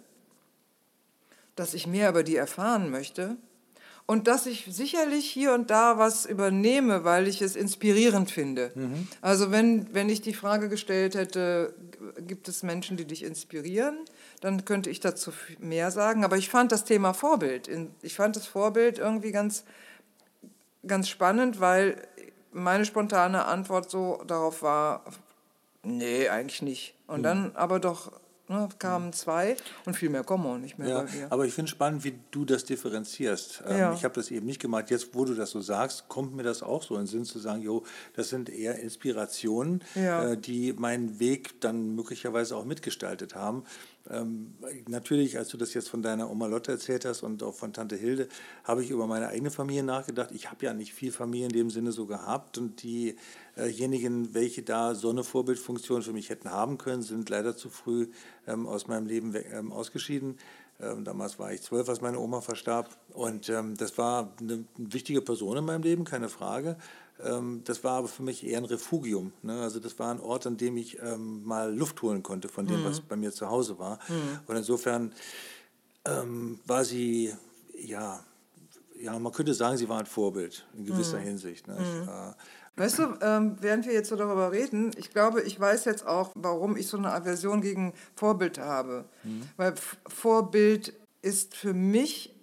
dass 1.54 1.74
ich 1.74 1.86
mehr 1.86 2.10
über 2.10 2.22
die 2.22 2.36
erfahren 2.36 2.90
möchte 2.90 3.36
und 4.06 4.28
dass 4.28 4.46
ich 4.46 4.66
sicherlich 4.70 5.28
hier 5.28 5.52
und 5.52 5.70
da 5.70 5.98
was 5.98 6.26
übernehme, 6.26 7.02
weil 7.04 7.26
ich 7.26 7.42
es 7.42 7.56
inspirierend 7.56 8.30
finde. 8.30 8.70
Mhm. 8.74 9.08
Also 9.20 9.50
wenn, 9.50 9.92
wenn 9.92 10.08
ich 10.08 10.20
die 10.22 10.32
Frage 10.34 10.68
gestellt 10.68 11.16
hätte, 11.16 11.74
gibt 12.20 12.48
es 12.48 12.62
Menschen, 12.62 12.96
die 12.96 13.04
dich 13.04 13.24
inspirieren, 13.24 13.98
dann 14.40 14.64
könnte 14.64 14.90
ich 14.90 15.00
dazu 15.00 15.32
mehr 15.58 15.90
sagen. 15.90 16.24
Aber 16.24 16.36
ich 16.36 16.48
fand 16.48 16.70
das 16.70 16.84
Thema 16.84 17.14
Vorbild, 17.14 17.68
ich 18.02 18.14
fand 18.14 18.36
das 18.36 18.46
Vorbild 18.46 18.98
irgendwie 18.98 19.32
ganz, 19.32 19.64
ganz 20.86 21.08
spannend, 21.08 21.58
weil 21.60 21.96
meine 22.52 22.84
spontane 22.84 23.44
Antwort 23.44 23.90
so 23.90 24.22
darauf 24.26 24.62
war, 24.62 25.04
nee, 25.82 26.28
eigentlich 26.28 26.62
nicht. 26.62 26.94
Und 27.08 27.18
Mhm. 27.20 27.24
dann 27.24 27.56
aber 27.56 27.80
doch 27.80 28.12
ne, 28.48 28.68
kamen 28.78 29.12
zwei 29.12 29.56
und 29.84 29.94
viel 29.94 30.08
mehr 30.10 30.24
kommen 30.24 30.46
auch 30.46 30.58
nicht 30.58 30.78
mehr 30.78 30.88
Ja, 30.88 31.02
bei 31.02 31.10
mir. 31.12 31.32
aber 31.32 31.44
ich 31.46 31.54
finde 31.54 31.70
spannend, 31.70 32.04
wie 32.04 32.18
du 32.30 32.44
das 32.44 32.64
differenzierst. 32.64 33.62
Ähm, 33.66 33.78
Ja. 33.78 33.92
Ich 33.94 34.04
habe 34.04 34.14
das 34.14 34.30
eben 34.30 34.46
nicht 34.46 34.60
gemacht. 34.60 34.90
Jetzt, 34.90 35.14
wo 35.14 35.24
du 35.24 35.34
das 35.34 35.50
so 35.50 35.60
sagst, 35.60 36.08
kommt 36.08 36.34
mir 36.34 36.42
das 36.42 36.62
auch 36.62 36.82
so 36.82 36.94
in 36.94 37.02
den 37.02 37.06
Sinn 37.06 37.24
zu 37.24 37.38
sagen, 37.38 37.62
jo, 37.62 37.84
das 38.14 38.28
sind 38.28 38.48
eher 38.48 38.78
Inspirationen, 38.78 39.82
Ja. 39.94 40.32
äh, 40.32 40.36
die 40.38 40.72
meinen 40.72 41.18
Weg 41.20 41.60
dann 41.60 41.94
möglicherweise 41.94 42.56
auch 42.56 42.64
mitgestaltet 42.64 43.34
haben. 43.34 43.64
Ähm, 44.10 44.54
natürlich, 44.88 45.38
als 45.38 45.48
du 45.48 45.56
das 45.56 45.74
jetzt 45.74 45.88
von 45.88 46.02
deiner 46.02 46.30
Oma 46.30 46.46
Lotte 46.46 46.72
erzählt 46.72 47.04
hast 47.04 47.22
und 47.22 47.42
auch 47.42 47.54
von 47.54 47.72
Tante 47.72 47.96
Hilde, 47.96 48.28
habe 48.64 48.82
ich 48.82 48.90
über 48.90 49.06
meine 49.06 49.28
eigene 49.28 49.50
Familie 49.50 49.82
nachgedacht. 49.82 50.30
Ich 50.32 50.50
habe 50.50 50.64
ja 50.66 50.74
nicht 50.74 50.92
viel 50.92 51.12
Familie 51.12 51.46
in 51.46 51.52
dem 51.52 51.70
Sinne 51.70 51.92
so 51.92 52.06
gehabt 52.06 52.58
und 52.58 52.82
diejenigen, 52.82 54.34
welche 54.34 54.62
da 54.62 54.94
so 54.94 55.10
eine 55.10 55.24
Vorbildfunktion 55.24 56.02
für 56.02 56.12
mich 56.12 56.30
hätten 56.30 56.50
haben 56.50 56.78
können, 56.78 57.02
sind 57.02 57.28
leider 57.28 57.56
zu 57.56 57.68
früh 57.68 58.08
ähm, 58.46 58.66
aus 58.66 58.86
meinem 58.86 59.06
Leben 59.06 59.34
ähm, 59.52 59.72
ausgeschieden. 59.72 60.38
Ähm, 60.80 61.04
damals 61.04 61.38
war 61.38 61.52
ich 61.52 61.62
zwölf, 61.62 61.88
als 61.88 62.00
meine 62.00 62.18
Oma 62.18 62.40
verstarb. 62.40 62.90
Und 63.12 63.48
ähm, 63.48 63.76
das 63.76 63.96
war 63.98 64.32
eine 64.40 64.64
wichtige 64.76 65.22
Person 65.22 65.56
in 65.56 65.64
meinem 65.64 65.82
Leben, 65.82 66.04
keine 66.04 66.28
Frage. 66.28 66.76
Ähm, 67.24 67.62
das 67.64 67.82
war 67.84 67.98
aber 67.98 68.08
für 68.08 68.22
mich 68.22 68.46
eher 68.46 68.58
ein 68.58 68.64
Refugium. 68.64 69.32
Ne? 69.42 69.60
Also 69.60 69.80
das 69.80 69.98
war 69.98 70.10
ein 70.10 70.20
Ort, 70.20 70.46
an 70.46 70.56
dem 70.56 70.76
ich 70.76 70.98
ähm, 71.00 71.44
mal 71.44 71.74
Luft 71.74 72.02
holen 72.02 72.22
konnte 72.22 72.48
von 72.48 72.66
dem, 72.66 72.84
was 72.84 73.00
bei 73.00 73.16
mir 73.16 73.32
zu 73.32 73.48
Hause 73.48 73.78
war. 73.78 73.98
Und 74.46 74.56
insofern 74.56 75.12
ähm, 76.04 76.60
war 76.66 76.84
sie, 76.84 77.34
ja, 77.74 78.24
ja, 78.98 79.18
man 79.18 79.32
könnte 79.32 79.54
sagen, 79.54 79.76
sie 79.76 79.88
war 79.88 79.98
ein 79.98 80.06
Vorbild 80.06 80.66
in 80.76 80.86
gewisser 80.86 81.18
Hinsicht. 81.18 81.68
Ne? 81.68 81.76
Ich, 81.78 82.08
äh, 82.08 82.32
Weißt 82.78 82.98
du, 82.98 83.14
ähm, 83.22 83.56
während 83.60 83.86
wir 83.86 83.94
jetzt 83.94 84.10
so 84.10 84.16
darüber 84.16 84.52
reden, 84.52 84.90
ich 84.98 85.10
glaube, 85.10 85.40
ich 85.40 85.58
weiß 85.58 85.86
jetzt 85.86 86.06
auch, 86.06 86.32
warum 86.34 86.76
ich 86.76 86.88
so 86.88 86.98
eine 86.98 87.10
Aversion 87.10 87.62
gegen 87.62 87.94
Vorbild 88.14 88.58
habe. 88.58 89.06
Mhm. 89.24 89.48
Weil 89.56 89.74
Vorbild 90.06 90.92
ist 91.22 91.56
für 91.56 91.72
mich, 91.72 92.35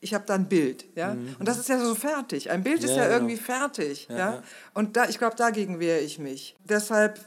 ich 0.00 0.14
habe 0.14 0.24
da 0.26 0.34
ein 0.34 0.48
Bild, 0.48 0.86
ja, 0.94 1.12
und 1.38 1.46
das 1.46 1.58
ist 1.58 1.68
ja 1.68 1.78
so 1.78 1.94
fertig. 1.94 2.50
Ein 2.50 2.62
Bild 2.62 2.82
ist 2.82 2.92
Mhm. 2.92 2.96
Ja, 2.96 3.02
ja, 3.02 3.04
genau. 3.04 3.16
irgendwie 3.16 3.36
fertig, 3.36 4.06
ja. 4.10 4.16
ja. 4.16 4.42
Und 4.74 4.96
da, 4.96 5.08
ich 5.08 5.18
glaube, 5.18 5.36
dagegen 5.36 5.78
wehre 5.78 6.00
ich 6.00 6.18
mich. 6.18 6.56
Deshalb 6.64 7.20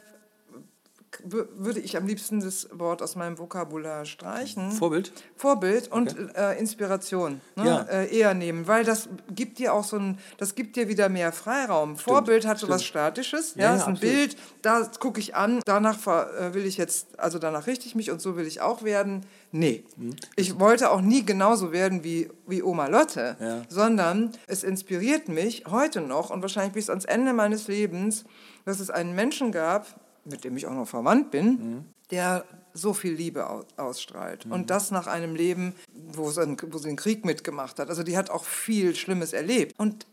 würde 1.25 1.79
ich 1.79 1.95
am 1.97 2.05
liebsten 2.07 2.39
das 2.41 2.67
Wort 2.71 3.01
aus 3.01 3.15
meinem 3.15 3.37
Vokabular 3.37 4.05
streichen. 4.05 4.71
Vorbild? 4.71 5.11
Vorbild 5.35 5.91
und 5.91 6.15
äh, 6.35 6.53
Inspiration 6.59 7.41
ne? 7.55 7.65
Ja. 7.65 7.81
äh, 7.83 8.15
eher 8.17 8.33
nehmen, 8.33 8.67
weil 8.67 8.83
das 8.83 9.07
gibt 9.33 9.59
dir 9.59 9.73
auch 9.73 9.83
so 9.83 9.97
ein, 9.97 10.17
das 10.37 10.55
gibt 10.55 10.75
dir 10.75 10.87
wieder 10.87 11.09
mehr 11.09 11.31
Freiraum. 11.31 11.95
Vorbild 11.97 12.45
hat 12.45 12.59
so 12.59 12.67
was 12.69 12.83
Statisches, 12.83 13.55
ja, 13.55 13.63
Ja, 13.63 13.75
ist 13.75 13.83
ein 13.83 13.93
absolut. 13.93 14.01
Bild, 14.01 14.37
da 14.61 14.81
gucke 14.99 15.19
ich 15.19 15.35
an, 15.35 15.61
danach 15.65 15.97
äh, 16.07 16.53
will 16.53 16.65
ich 16.65 16.77
jetzt, 16.77 17.19
also 17.19 17.39
danach 17.39 17.67
richte 17.67 17.85
ich 17.85 17.95
mich 17.95 18.11
und 18.11 18.21
so 18.21 18.35
will 18.35 18.45
ich 18.47 18.61
auch 18.61 18.83
werden. 18.83 19.25
Nee, 19.51 19.83
Mhm. 19.97 20.15
ich 20.35 20.59
wollte 20.59 20.89
auch 20.89 21.01
nie 21.01 21.23
genauso 21.25 21.71
werden 21.71 22.03
wie, 22.03 22.29
wie 22.47 22.63
Oma 22.63 22.87
Lotte, 22.87 23.37
Ja. 23.39 23.61
sondern 23.69 24.31
es 24.47 24.63
inspiriert 24.63 25.27
mich 25.29 25.65
heute 25.69 26.01
noch 26.01 26.31
und 26.31 26.41
wahrscheinlich 26.41 26.73
bis 26.73 26.89
ans 26.89 27.05
Ende 27.05 27.33
meines 27.33 27.67
Lebens, 27.67 28.23
dass 28.65 28.79
es 28.79 28.89
einen 28.89 29.13
Menschen 29.13 29.51
gab, 29.51 29.85
mit 30.25 30.43
dem 30.43 30.55
ich 30.57 30.67
auch 30.67 30.73
noch 30.73 30.87
verwandt 30.87 31.31
bin, 31.31 31.45
Mhm. 31.47 31.85
der 32.11 32.45
so 32.73 32.93
viel 32.93 33.13
Liebe 33.13 33.49
au- 33.49 33.65
ausstrahlt. 33.77 34.45
Und 34.47 34.69
das 34.69 34.89
nach 34.91 35.05
einem 35.07 35.35
Leben, 35.35 35.75
wo 36.13 36.31
sie, 36.31 36.41
einen, 36.41 36.57
wo 36.71 36.77
sie 36.77 36.87
einen 36.87 36.97
Krieg 36.97 37.23
mitgemacht 37.25 37.77
hat. 37.79 37.89
Also 37.89 38.03
die 38.03 38.17
hat 38.17 38.29
auch 38.29 38.45
viel 38.45 38.95
Schlimmes 38.95 39.31
erlebt. 39.33 39.73
Und 39.77 40.07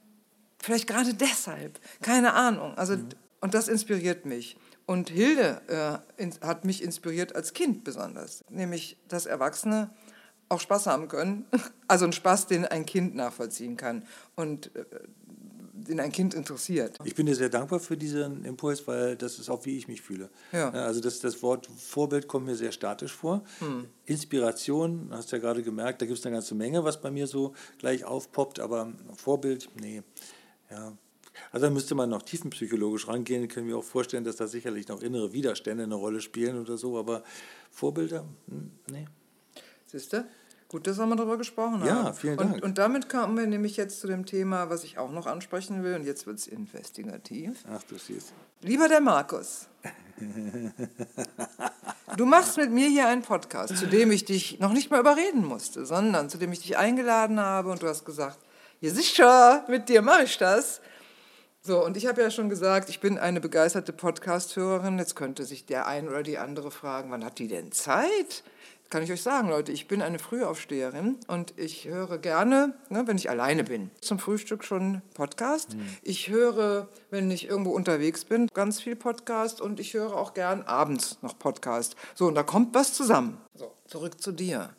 vielleicht 0.59 0.87
gerade 0.87 1.15
deshalb, 1.15 1.81
keine 2.03 2.35
Ahnung. 2.35 2.75
Also, 2.77 2.97
Und 3.41 3.55
das 3.55 3.69
inspiriert 3.69 4.27
mich. 4.27 4.57
Und 4.85 5.09
Hilde 5.09 6.03
äh, 6.19 6.23
in, 6.23 6.35
hat 6.43 6.65
mich 6.67 6.83
inspiriert 6.83 7.35
als 7.35 7.55
Kind 7.55 7.85
besonders. 7.85 8.45
Nämlich, 8.51 8.99
dass 9.09 9.25
Erwachsene 9.25 9.89
auch 10.51 10.61
Spaß 10.61 10.87
haben 10.87 11.09
können. 11.09 11.47
Also 11.89 12.05
einen 12.05 12.13
Spaß, 12.13 12.47
den 12.47 12.65
ein 12.67 12.87
Kind 12.87 13.15
nachvollziehen 13.17 13.77
kann. 13.77 14.05
Und 14.37 14.75
äh, 14.77 14.85
den 15.91 16.01
ein 16.01 16.13
Kind 16.13 16.35
interessiert. 16.35 16.99
Ich 17.05 17.15
bin 17.15 17.27
dir 17.27 17.35
sehr 17.35 17.49
dankbar 17.49 17.81
für 17.81 17.97
diesen 17.97 18.45
Impuls, 18.45 18.87
weil 18.87 19.17
das 19.17 19.39
ist 19.39 19.51
auch, 19.51 19.65
wie 19.67 19.77
ich 19.77 19.89
mich 19.89 20.01
fühle. 20.01 20.31
Ja. 20.53 20.71
Also 20.71 21.01
das, 21.01 21.21
das 21.21 21.43
Wort 21.43 21.69
Vorbild 21.77 22.29
kommt 22.29 22.47
mir 22.47 22.57
sehr 22.57 22.73
statisch 22.73 23.13
vor. 23.13 23.43
Inspiration, 24.07 25.09
hast 25.11 25.31
du 25.31 25.37
ja 25.37 25.43
gerade 25.43 25.63
gemerkt, 25.63 26.01
da 26.03 26.07
gibt 26.07 26.19
es 26.19 26.25
eine 26.25 26.35
ganze 26.35 26.55
Menge, 26.55 26.85
was 26.85 27.01
bei 27.01 27.11
mir 27.11 27.27
so 27.27 27.55
gleich 27.79 28.05
aufpoppt, 28.05 28.61
aber 28.61 28.93
Vorbild, 29.17 29.69
nee. 29.81 30.03
Ja. 30.71 30.97
Also 31.53 31.67
da 31.67 31.73
müsste 31.73 31.95
man 31.95 32.11
noch 32.11 32.23
tiefenpsychologisch 32.23 33.09
rangehen, 33.09 33.49
können 33.49 33.69
wir 33.69 33.79
auch 33.79 33.85
vorstellen, 33.85 34.25
dass 34.25 34.37
da 34.37 34.47
sicherlich 34.47 34.89
noch 34.89 35.03
innere 35.03 35.33
Widerstände 35.33 35.85
eine 35.85 35.95
Rolle 35.95 36.21
spielen 36.21 36.59
oder 36.61 36.77
so, 36.77 36.99
aber 36.99 37.23
Vorbilder, 37.71 38.25
hm, 38.49 38.71
nee. 38.91 39.07
Siehst 39.87 40.13
du? 40.13 40.25
Gut, 40.71 40.87
dass 40.87 40.99
wir 40.99 41.07
mal 41.07 41.17
darüber 41.17 41.37
gesprochen 41.37 41.85
Ja, 41.85 42.05
haben. 42.05 42.15
vielen 42.15 42.39
und, 42.39 42.53
Dank. 42.53 42.65
Und 42.65 42.79
damit 42.79 43.09
kommen 43.09 43.37
wir 43.37 43.45
nämlich 43.49 43.77
jetzt 43.77 43.99
zu 43.99 44.07
dem 44.07 44.25
Thema, 44.25 44.71
was 44.71 44.85
ich 44.85 44.99
auch 44.99 45.11
noch 45.11 45.27
ansprechen 45.27 45.83
will. 45.83 45.97
Und 45.97 46.07
jetzt 46.07 46.29
wird 46.29 46.39
es 46.39 46.47
investigativ. 46.47 47.65
Ach 47.75 47.83
du 47.89 47.99
siehst. 47.99 48.33
Lieber 48.61 48.87
der 48.87 49.01
Markus, 49.01 49.67
du 52.17 52.25
machst 52.25 52.57
mit 52.57 52.71
mir 52.71 52.89
hier 52.89 53.09
einen 53.09 53.23
Podcast, 53.23 53.77
zu 53.77 53.87
dem 53.89 54.13
ich 54.13 54.25
dich 54.27 54.61
noch 54.61 54.73
nicht 54.73 54.93
mal 54.93 55.01
überreden 55.01 55.45
musste, 55.45 55.85
sondern 55.87 56.31
zu 56.31 56.39
dem 56.39 56.53
ich 56.53 56.61
dich 56.61 56.79
eingeladen 56.79 57.41
habe 57.41 57.73
und 57.73 57.83
du 57.83 57.89
hast 57.89 58.05
gesagt, 58.05 58.39
ja 58.81 58.91
sicher, 58.91 59.65
mit 59.67 59.89
dir 59.89 60.03
mache 60.03 60.23
ich 60.23 60.39
das. 60.39 60.81
So, 61.63 61.85
und 61.85 61.97
ich 61.97 62.07
habe 62.07 62.23
ja 62.23 62.31
schon 62.31 62.49
gesagt, 62.49 62.89
ich 62.91 63.01
bin 63.01 63.19
eine 63.19 63.41
begeisterte 63.41 63.93
Podcast-Hörerin. 63.93 64.99
Jetzt 64.99 65.17
könnte 65.17 65.45
sich 65.45 65.67
der 65.67 65.89
ein 65.89 66.09
oder 66.09 66.23
die 66.23 66.39
andere 66.39 66.71
fragen, 66.71 67.11
wann 67.11 67.25
hat 67.25 67.39
die 67.41 67.49
denn 67.49 67.73
Zeit? 67.73 68.45
Kann 68.91 69.05
ich 69.05 69.13
euch 69.13 69.23
sagen, 69.23 69.49
Leute, 69.49 69.71
ich 69.71 69.87
bin 69.87 70.03
eine 70.03 70.19
Frühaufsteherin 70.19 71.17
und 71.29 71.55
ich 71.57 71.87
höre 71.87 72.19
gerne, 72.19 72.75
ne, 72.89 73.07
wenn 73.07 73.17
ich 73.17 73.31
alleine 73.31 73.63
bin, 73.63 73.93
zum 74.01 74.19
Frühstück 74.19 74.65
schon 74.65 75.01
Podcast. 75.15 75.77
Ich 76.03 76.29
höre, 76.29 76.89
wenn 77.09 77.31
ich 77.31 77.49
irgendwo 77.49 77.71
unterwegs 77.71 78.25
bin, 78.25 78.49
ganz 78.53 78.81
viel 78.81 78.97
Podcast 78.97 79.61
und 79.61 79.79
ich 79.79 79.95
höre 79.95 80.17
auch 80.17 80.35
gern 80.35 80.63
abends 80.63 81.19
noch 81.23 81.39
Podcast. 81.39 81.95
So, 82.17 82.27
und 82.27 82.35
da 82.35 82.43
kommt 82.43 82.75
was 82.75 82.93
zusammen. 82.93 83.39
So, 83.55 83.73
zurück 83.87 84.21
zu 84.21 84.33
dir. 84.33 84.71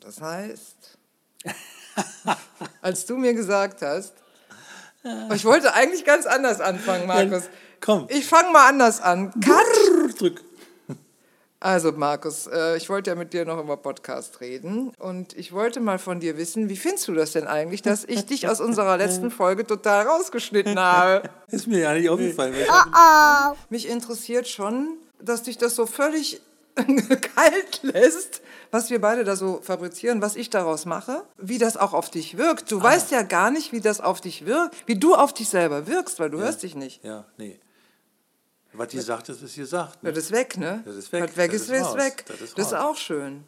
Das 0.00 0.20
heißt, 0.20 0.98
als 2.82 3.06
du 3.06 3.16
mir 3.16 3.34
gesagt 3.34 3.80
hast, 3.80 4.12
ich 5.32 5.44
wollte 5.44 5.72
eigentlich 5.74 6.04
ganz 6.04 6.26
anders 6.26 6.60
anfangen, 6.60 7.06
Markus. 7.06 7.44
komm. 7.80 8.08
Ich 8.08 8.26
fange 8.26 8.50
mal 8.50 8.68
anders 8.68 9.00
an. 9.00 9.30
Cut! 9.40 10.18
Drück. 10.18 10.42
Also 11.64 11.92
Markus, 11.92 12.46
äh, 12.46 12.76
ich 12.76 12.90
wollte 12.90 13.08
ja 13.08 13.16
mit 13.16 13.32
dir 13.32 13.46
noch 13.46 13.58
über 13.58 13.78
Podcast 13.78 14.42
reden 14.42 14.92
und 14.98 15.34
ich 15.34 15.50
wollte 15.52 15.80
mal 15.80 15.98
von 15.98 16.20
dir 16.20 16.36
wissen, 16.36 16.68
wie 16.68 16.76
findest 16.76 17.08
du 17.08 17.14
das 17.14 17.32
denn 17.32 17.46
eigentlich, 17.46 17.80
dass 17.80 18.04
ich 18.04 18.26
dich 18.26 18.48
aus 18.48 18.60
unserer 18.60 18.98
letzten 18.98 19.30
Folge 19.30 19.66
total 19.66 20.06
rausgeschnitten 20.06 20.78
habe? 20.78 21.30
Ist 21.48 21.66
mir 21.66 21.78
ja 21.78 21.94
nicht 21.94 22.10
aufgefallen. 22.10 22.52
weil 22.52 22.62
ich 22.64 22.70
hab- 22.70 23.56
Mich 23.70 23.88
interessiert 23.88 24.46
schon, 24.46 24.98
dass 25.22 25.42
dich 25.44 25.56
das 25.56 25.74
so 25.74 25.86
völlig 25.86 26.42
kalt 27.34 27.80
lässt, 27.82 28.42
was 28.70 28.90
wir 28.90 29.00
beide 29.00 29.24
da 29.24 29.34
so 29.34 29.60
fabrizieren, 29.62 30.20
was 30.20 30.36
ich 30.36 30.50
daraus 30.50 30.84
mache, 30.84 31.22
wie 31.38 31.56
das 31.56 31.78
auch 31.78 31.94
auf 31.94 32.10
dich 32.10 32.36
wirkt. 32.36 32.70
Du 32.72 32.82
weißt 32.82 33.10
ja 33.10 33.22
gar 33.22 33.50
nicht, 33.50 33.72
wie 33.72 33.80
das 33.80 34.02
auf 34.02 34.20
dich 34.20 34.44
wirkt, 34.44 34.74
wie 34.86 34.98
du 34.98 35.14
auf 35.14 35.32
dich 35.32 35.48
selber 35.48 35.86
wirkst, 35.86 36.20
weil 36.20 36.28
du 36.28 36.40
hörst 36.40 36.62
dich 36.62 36.74
nicht. 36.74 37.02
Ja, 37.04 37.24
nee. 37.38 37.58
Was 38.76 38.88
die 38.88 39.00
sagt, 39.00 39.28
das 39.28 39.42
ist 39.42 39.56
gesagt. 39.56 40.02
Ne? 40.02 40.12
Das 40.12 40.24
ist 40.24 40.32
weg, 40.32 40.56
ne? 40.56 40.82
Das 40.84 40.96
ist 40.96 41.12
weg. 41.12 41.22
Was 41.24 41.36
weg 41.36 41.50
Das 41.52 41.60
ist, 41.62 41.70
ist 41.70 41.80
ist 41.80 41.96
weg. 41.96 42.24
Das 42.26 42.38
Das 42.38 42.50
ist 42.50 42.58
ist, 42.58 42.72
raus. 42.72 42.80
auch 42.80 42.96
schön. 42.96 43.44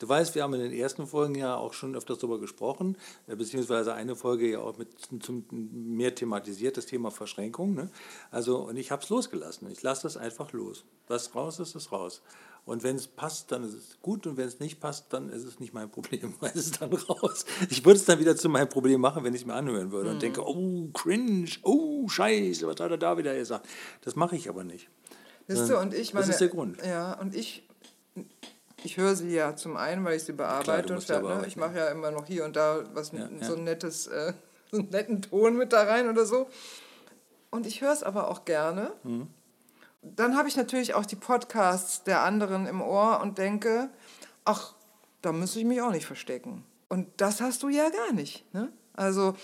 Du 0.00 0.08
weißt, 0.08 0.34
wir 0.34 0.42
haben 0.42 0.52
in 0.54 0.60
den 0.60 0.72
ersten 0.72 1.06
Folgen 1.06 1.36
ja 1.36 1.54
auch 1.56 1.72
schon 1.72 1.94
öfters 1.94 2.18
darüber 2.18 2.40
gesprochen, 2.40 2.96
äh, 3.26 3.36
beziehungsweise 3.36 3.94
eine 3.94 4.16
Folge 4.16 4.50
ja 4.50 4.58
auch 4.58 4.76
mit 4.76 4.88
zum, 5.22 5.44
mehr 5.50 6.14
thematisiert, 6.14 6.76
das 6.76 6.86
Thema 6.86 7.10
Verschränkung. 7.10 7.74
Ne? 7.74 7.90
Also, 8.30 8.58
und 8.58 8.76
ich 8.76 8.90
habe 8.90 9.02
es 9.02 9.08
losgelassen. 9.08 9.70
Ich 9.70 9.82
lasse 9.82 10.02
das 10.02 10.16
einfach 10.16 10.52
los. 10.52 10.84
Was 11.06 11.34
raus 11.34 11.60
ist, 11.60 11.74
ist 11.76 11.92
raus. 11.92 12.22
Und 12.66 12.82
wenn 12.82 12.96
es 12.96 13.06
passt, 13.06 13.52
dann 13.52 13.62
ist 13.62 13.74
es 13.74 13.98
gut. 14.00 14.26
Und 14.26 14.36
wenn 14.38 14.48
es 14.48 14.58
nicht 14.58 14.80
passt, 14.80 15.12
dann 15.12 15.28
ist 15.28 15.44
es 15.44 15.60
nicht 15.60 15.74
mein 15.74 15.90
Problem. 15.90 16.34
Weil 16.40 16.50
es 16.50 16.66
ist 16.66 16.80
dann 16.80 16.92
raus. 16.92 17.44
Ich 17.68 17.84
würde 17.84 17.98
es 17.98 18.06
dann 18.06 18.18
wieder 18.18 18.36
zu 18.36 18.48
meinem 18.48 18.68
Problem 18.70 19.00
machen, 19.02 19.22
wenn 19.24 19.34
ich 19.34 19.42
es 19.42 19.46
mir 19.46 19.52
anhören 19.54 19.92
würde 19.92 20.10
und 20.10 20.22
denke, 20.22 20.42
oh, 20.46 20.88
cringe, 20.94 21.50
oh, 21.62 22.08
scheiße, 22.08 22.66
was 22.66 22.80
hat 22.80 22.90
er 22.90 22.96
da 22.98 23.18
wieder 23.18 23.34
gesagt? 23.34 23.66
Das 24.02 24.16
mache 24.16 24.36
ich 24.36 24.48
aber 24.48 24.64
nicht. 24.64 24.88
Wisst 25.46 25.68
ihr, 25.68 25.78
und 25.78 25.92
ich 25.92 26.14
meine, 26.14 26.24
das 26.26 26.36
ist 26.36 26.40
der 26.40 26.48
Grund. 26.48 26.78
Ja, 26.82 27.12
und 27.20 27.34
ich, 27.34 27.68
ich 28.82 28.96
höre 28.96 29.14
sie 29.14 29.28
ja 29.34 29.56
zum 29.56 29.76
einen, 29.76 30.02
weil 30.04 30.16
ich 30.16 30.24
sie 30.24 30.32
bearbeite 30.32 30.88
du 30.88 30.94
und 30.94 31.02
fer- 31.04 31.20
ne, 31.20 31.46
ich 31.46 31.56
mache 31.56 31.76
ja 31.76 31.88
immer 31.88 32.10
noch 32.12 32.24
hier 32.26 32.46
und 32.46 32.56
da 32.56 32.82
was 32.94 33.12
Ja, 33.12 33.28
so 33.42 33.52
ja. 33.52 33.58
ein 33.58 33.64
nettes, 33.64 34.06
äh, 34.06 34.32
so 34.70 34.78
einen 34.78 34.88
netten 34.88 35.20
Ton 35.20 35.58
mit 35.58 35.74
da 35.74 35.82
rein 35.82 36.08
oder 36.08 36.24
so. 36.24 36.48
Und 37.50 37.66
ich 37.66 37.82
höre 37.82 37.92
es 37.92 38.02
aber 38.02 38.30
auch 38.30 38.46
gerne. 38.46 38.92
Mhm. 39.02 39.28
Dann 40.04 40.36
habe 40.36 40.48
ich 40.48 40.56
natürlich 40.56 40.94
auch 40.94 41.06
die 41.06 41.16
Podcasts 41.16 42.04
der 42.04 42.22
anderen 42.22 42.66
im 42.66 42.82
Ohr 42.82 43.20
und 43.22 43.38
denke, 43.38 43.90
ach, 44.44 44.74
da 45.22 45.32
muss 45.32 45.56
ich 45.56 45.64
mich 45.64 45.80
auch 45.80 45.90
nicht 45.90 46.06
verstecken. 46.06 46.64
Und 46.88 47.08
das 47.16 47.40
hast 47.40 47.62
du 47.62 47.68
ja 47.68 47.88
gar 47.88 48.12
nicht. 48.12 48.52
Ne? 48.52 48.70
Also 48.92 49.34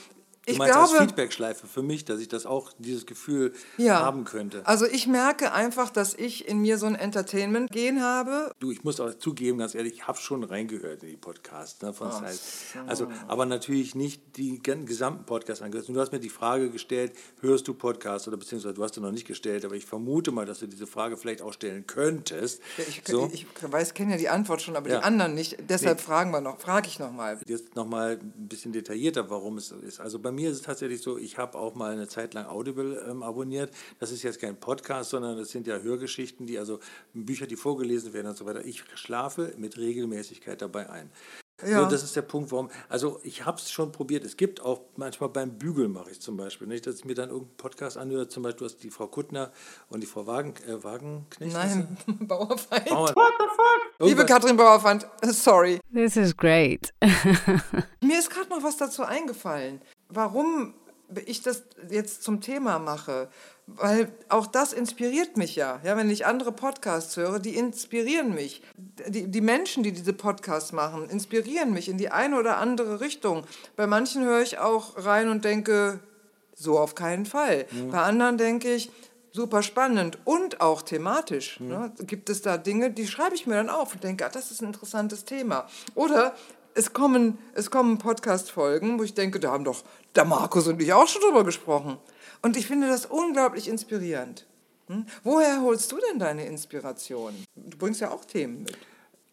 ich 0.53 0.59
meinst 0.59 0.75
glaube, 0.75 0.93
als 0.93 1.01
Feedbackschleife 1.01 1.67
für 1.67 1.83
mich, 1.83 2.05
dass 2.05 2.21
ich 2.21 2.29
das 2.29 2.47
auch, 2.47 2.73
dieses 2.79 3.07
Gefühl 3.07 3.53
ja. 3.77 4.01
haben 4.01 4.25
könnte. 4.25 4.67
Also 4.67 4.87
ich 4.87 5.07
merke 5.07 5.53
einfach, 5.53 5.91
dass 5.91 6.15
ich 6.15 6.49
in 6.49 6.61
mir 6.61 6.79
so 6.79 6.87
ein 6.87 6.95
Entertainment-Gen 6.95 8.03
habe. 8.03 8.53
Du, 8.61 8.71
ich 8.71 8.85
muss 8.85 9.01
auch 9.01 9.15
zugeben, 9.15 9.59
ganz 9.59 9.75
ehrlich, 9.75 9.95
ich 9.95 10.07
habe 10.07 10.19
schon 10.19 10.45
reingehört 10.45 11.03
in 11.03 11.11
die 11.11 11.17
Podcasts 11.17 11.81
ne, 11.83 11.93
von 11.93 12.09
Ach 12.11 12.21
Zeit. 12.23 12.39
Also, 12.87 13.09
aber 13.29 13.47
natürlich 13.47 13.95
nicht 13.95 14.37
die 14.37 14.61
gesamten 14.63 15.25
Podcasts 15.25 15.63
angehört. 15.63 15.89
Und 15.89 15.95
du 15.95 16.01
hast 16.01 16.13
mir 16.13 16.21
die 16.21 16.31
Frage 16.31 16.71
gestellt, 16.71 17.13
hörst 17.41 17.69
du 17.69 17.75
Podcasts 17.75 18.27
oder 18.29 18.37
beziehungsweise 18.37 18.75
du 18.75 18.83
hast 18.83 18.97
du 18.97 19.01
noch 19.01 19.13
nicht 19.13 19.27
gestellt, 19.27 19.65
aber 19.65 19.75
ich 19.75 19.87
vermute 19.87 20.31
mal, 20.31 20.47
dass 20.47 20.61
du 20.61 20.67
diese 20.67 20.87
Frage 20.87 21.17
vielleicht 21.17 21.43
auch 21.43 21.53
stellen 21.53 21.87
könntest. 21.87 22.61
Ich, 22.79 23.03
so, 23.07 23.31
ich 23.33 23.47
weiß, 23.61 23.95
kenne 23.95 24.13
ja 24.13 24.17
die 24.19 24.29
Antwort 24.29 24.63
schon, 24.63 24.77
aber 24.77 24.89
Ja. 24.89 24.99
die 24.99 25.05
anderen 25.05 25.35
nicht. 25.35 25.57
Deshalb 25.69 26.01
fragen 26.01 26.31
wir 26.31 26.41
noch, 26.41 26.59
frage 26.61 26.89
ich 26.89 26.99
noch 26.99 27.13
mal. 27.13 27.39
jetzt 27.47 27.77
nochmal 27.77 28.19
ein 28.21 28.49
bisschen 28.49 28.73
detaillierter, 28.73 29.31
warum 29.31 29.59
es 29.59 29.69
so 29.69 29.77
ist. 29.77 30.01
Also 30.01 30.19
bei 30.19 30.33
mir 30.33 30.39
ist 30.44 30.57
es 30.57 30.62
tatsächlich 30.62 31.03
so, 31.03 31.18
ich 31.18 31.38
habe 31.38 31.59
auch 31.59 31.74
mal 31.74 31.92
eine 31.92 32.09
Zeit 32.09 32.35
lang 32.35 32.46
Audible 32.46 33.05
ähm, 33.09 33.22
abonniert. 33.22 33.72
Das 33.98 34.11
ist 34.12 34.22
jetzt 34.22 34.40
kein 34.40 34.59
Podcast, 34.59 35.11
sondern 35.11 35.37
das 35.37 35.50
sind 35.50 35.66
ja 35.66 35.79
Hörgeschichten, 35.79 36.46
die 36.46 36.59
also 36.59 36.79
Bücher, 37.14 37.46
die 37.46 37.57
vorgelesen 37.57 38.12
werden 38.12 38.29
und 38.29 38.37
so 38.37 38.46
weiter. 38.46 38.64
Ich 38.64 38.83
schlafe 38.94 39.55
mit 39.57 39.76
Regelmäßigkeit 39.79 40.61
dabei 40.62 40.88
ein. 40.90 41.11
Ja. 41.66 41.85
So, 41.85 41.90
das 41.90 42.03
ist 42.03 42.16
der 42.16 42.22
Punkt, 42.22 42.50
warum. 42.53 42.70
Also 42.88 43.20
ich 43.22 43.44
habe 43.44 43.59
es 43.59 43.70
schon 43.70 43.92
probiert. 43.92 44.24
Es 44.24 44.38
gibt 44.38 44.62
auch 44.62 44.81
manchmal 44.96 45.29
beim 45.29 45.59
Bügeln 45.59 45.92
mache 45.92 46.11
ich 46.11 46.18
zum 46.18 46.38
Beispiel 46.38 46.66
nicht, 46.66 46.87
dass 46.87 46.94
ich 46.96 47.05
mir 47.05 47.14
dann 47.14 47.29
irgendeinen 47.29 47.57
Podcast 47.59 47.98
anhöre. 47.98 48.29
Zum 48.29 48.42
Beispiel 48.42 48.61
du 48.61 48.64
hast 48.72 48.83
die 48.83 48.88
Frau 48.88 49.09
Kuttner 49.09 49.53
und 49.90 50.00
die 50.00 50.07
Frau 50.07 50.26
Wagen, 50.26 50.55
äh, 50.66 50.83
Wagenknecht. 50.83 51.53
Nein, 51.53 51.98
Bauerfeind. 52.20 52.87
Bauer- 52.88 53.12
Liebe 53.98 54.22
Irgendwas- 54.22 54.26
Katrin 54.26 54.57
Bauerfeind, 54.57 55.07
sorry. 55.33 55.81
This 55.92 56.16
is 56.16 56.35
great. 56.35 56.94
Mir 58.00 58.18
ist 58.18 58.31
gerade 58.31 58.48
noch 58.48 58.62
was 58.62 58.79
dazu 58.79 59.03
eingefallen. 59.03 59.83
Warum 60.11 60.75
ich 61.27 61.42
das 61.42 61.64
jetzt 61.88 62.23
zum 62.23 62.40
Thema 62.40 62.79
mache? 62.79 63.29
Weil 63.66 64.12
auch 64.29 64.46
das 64.46 64.73
inspiriert 64.73 65.37
mich 65.37 65.57
ja. 65.57 65.81
ja. 65.85 65.96
Wenn 65.96 66.11
ich 66.11 66.27
andere 66.27 66.53
Podcasts 66.53 67.16
höre, 67.16 67.38
die 67.38 67.55
inspirieren 67.55 68.35
mich. 68.35 68.62
Die, 68.77 69.29
die 69.29 69.40
Menschen, 69.40 69.83
die 69.83 69.92
diese 69.92 70.12
Podcasts 70.12 70.73
machen, 70.73 71.09
inspirieren 71.09 71.73
mich 71.73 71.88
in 71.88 71.99
die 71.99 72.11
eine 72.11 72.38
oder 72.38 72.59
andere 72.59 73.01
Richtung. 73.01 73.44
Bei 73.77 73.87
manchen 73.87 74.25
höre 74.25 74.42
ich 74.42 74.59
auch 74.59 75.05
rein 75.05 75.29
und 75.29 75.44
denke, 75.44 76.01
so 76.55 76.79
auf 76.79 76.94
keinen 76.94 77.27
Fall. 77.27 77.66
Bei 77.90 78.03
anderen 78.03 78.38
denke 78.38 78.75
ich, 78.75 78.90
super 79.33 79.62
spannend 79.62 80.18
und 80.25 80.61
auch 80.61 80.83
thematisch. 80.83 81.61
Ne? 81.61 81.92
Gibt 82.01 82.31
es 82.31 82.42
da 82.42 82.57
Dinge, 82.59 82.90
die 82.90 83.07
schreibe 83.07 83.35
ich 83.35 83.46
mir 83.46 83.55
dann 83.55 83.70
auf 83.70 83.94
und 83.94 84.05
denke, 84.05 84.27
ah, 84.27 84.29
das 84.29 84.51
ist 84.51 84.61
ein 84.61 84.66
interessantes 84.66 85.25
Thema. 85.25 85.66
Oder 85.94 86.35
es 86.75 86.93
kommen, 86.93 87.39
es 87.55 87.71
kommen 87.71 87.99
Podcast-Folgen, 87.99 88.99
wo 88.99 89.03
ich 89.03 89.15
denke, 89.15 89.41
da 89.41 89.53
haben 89.53 89.65
doch 89.65 89.83
der 90.15 90.25
Markus 90.25 90.67
und 90.67 90.81
ich 90.81 90.93
auch 90.93 91.09
schon 91.09 91.23
drüber 91.23 91.45
gesprochen. 91.45 91.99
Und 92.43 92.57
ich 92.57 92.67
finde 92.67 92.89
das 92.89 93.07
unglaublich 93.07 93.69
inspirierend. 93.69 94.47
Hm? 94.87 95.07
Woher 95.23 95.63
holst 95.63 95.93
du 95.93 95.99
denn 96.11 96.19
deine 96.19 96.47
Inspiration? 96.47 97.35
Du 97.55 97.77
bringst 97.79 98.01
ja 98.01 98.11
auch 98.11 98.25
Themen 98.25 98.65
mit. 98.65 98.77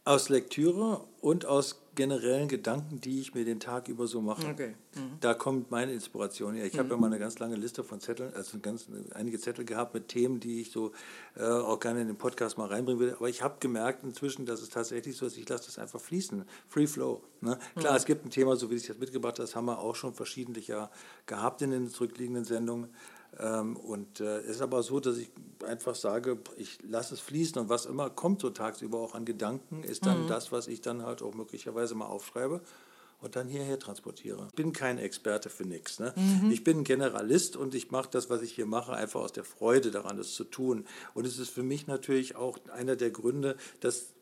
Aus 0.05 0.29
Lektüre 0.29 1.03
und 1.21 1.45
aus 1.45 1.81
generellen 1.97 2.47
Gedanken, 2.47 3.01
die 3.01 3.19
ich 3.19 3.33
mir 3.33 3.43
den 3.43 3.59
Tag 3.59 3.89
über 3.89 4.07
so 4.07 4.21
mache. 4.21 4.47
Okay. 4.47 4.75
Da 5.19 5.33
kommt 5.33 5.71
meine 5.71 5.91
Inspiration 5.91 6.53
her. 6.53 6.65
Ich 6.65 6.79
habe 6.79 6.89
ja 6.89 6.95
mal 6.95 7.07
eine 7.07 7.19
ganz 7.19 7.39
lange 7.39 7.55
Liste 7.55 7.83
von 7.83 7.99
Zetteln, 7.99 8.33
also 8.33 8.59
ganz, 8.59 8.87
einige 9.13 9.37
Zettel 9.39 9.65
gehabt 9.65 9.93
mit 9.93 10.07
Themen, 10.07 10.39
die 10.39 10.61
ich 10.61 10.71
so 10.71 10.93
äh, 11.35 11.43
auch 11.43 11.79
gerne 11.79 12.01
in 12.01 12.07
den 12.07 12.15
Podcast 12.15 12.57
mal 12.57 12.67
reinbringen 12.67 13.01
will. 13.01 13.13
Aber 13.17 13.27
ich 13.27 13.41
habe 13.41 13.57
gemerkt 13.59 14.03
inzwischen, 14.03 14.45
dass 14.45 14.61
es 14.61 14.69
tatsächlich 14.69 15.17
so 15.17 15.25
ist, 15.25 15.37
ich 15.37 15.49
lasse 15.49 15.65
das 15.65 15.79
einfach 15.79 15.99
fließen. 15.99 16.45
Free 16.69 16.87
Flow. 16.87 17.21
Ne? 17.41 17.59
Klar, 17.75 17.95
es 17.95 18.05
gibt 18.05 18.25
ein 18.25 18.29
Thema, 18.29 18.55
so 18.55 18.69
wie 18.69 18.75
ich 18.75 18.83
es 18.83 18.87
jetzt 18.87 18.99
mitgebracht 18.99 19.33
habe, 19.33 19.43
das 19.43 19.55
haben 19.55 19.65
wir 19.65 19.79
auch 19.79 19.95
schon 19.95 20.13
verschiedentlich 20.13 20.67
ja 20.67 20.89
gehabt 21.25 21.61
in 21.61 21.71
den 21.71 21.89
zurückliegenden 21.89 22.45
Sendungen. 22.45 22.89
Ähm, 23.39 23.75
und 23.77 24.19
äh, 24.19 24.39
es 24.39 24.57
ist 24.57 24.61
aber 24.61 24.83
so, 24.83 24.99
dass 24.99 25.17
ich 25.17 25.29
einfach 25.65 25.95
sage, 25.95 26.37
ich 26.57 26.79
lasse 26.87 27.13
es 27.13 27.19
fließen 27.19 27.61
und 27.61 27.69
was 27.69 27.85
immer 27.85 28.09
kommt 28.09 28.41
so 28.41 28.49
tagsüber 28.49 28.99
auch 28.99 29.15
an 29.15 29.25
Gedanken, 29.25 29.83
ist 29.83 30.05
dann 30.05 30.27
das, 30.27 30.51
was 30.51 30.67
ich 30.67 30.81
dann 30.81 31.03
halt 31.03 31.21
auch 31.21 31.33
möglicherweise 31.33 31.95
mal 31.95 32.05
aufschreibe 32.05 32.61
und 33.21 33.35
dann 33.35 33.47
hierher 33.47 33.79
transportiere. 33.79 34.47
Ich 34.49 34.55
bin 34.55 34.73
kein 34.73 34.97
Experte 34.99 35.49
für 35.49 35.65
nichts. 35.65 35.99
Ne? 35.99 36.13
Ich 36.51 36.63
bin 36.63 36.79
ein 36.79 36.83
Generalist 36.83 37.55
und 37.55 37.73
ich 37.73 37.89
mache 37.91 38.09
das, 38.11 38.29
was 38.29 38.41
ich 38.41 38.53
hier 38.53 38.67
mache, 38.67 38.93
einfach 38.93 39.21
aus 39.21 39.33
der 39.33 39.43
Freude 39.43 39.91
daran, 39.91 40.17
das 40.17 40.33
zu 40.33 40.43
tun. 40.43 40.85
Und 41.13 41.25
es 41.25 41.39
ist 41.39 41.49
für 41.49 41.63
mich 41.63 41.87
natürlich 41.87 42.35
auch 42.35 42.57
einer 42.71 42.95
der 42.95 43.09
Gründe, 43.09 43.57
dass 43.79 44.13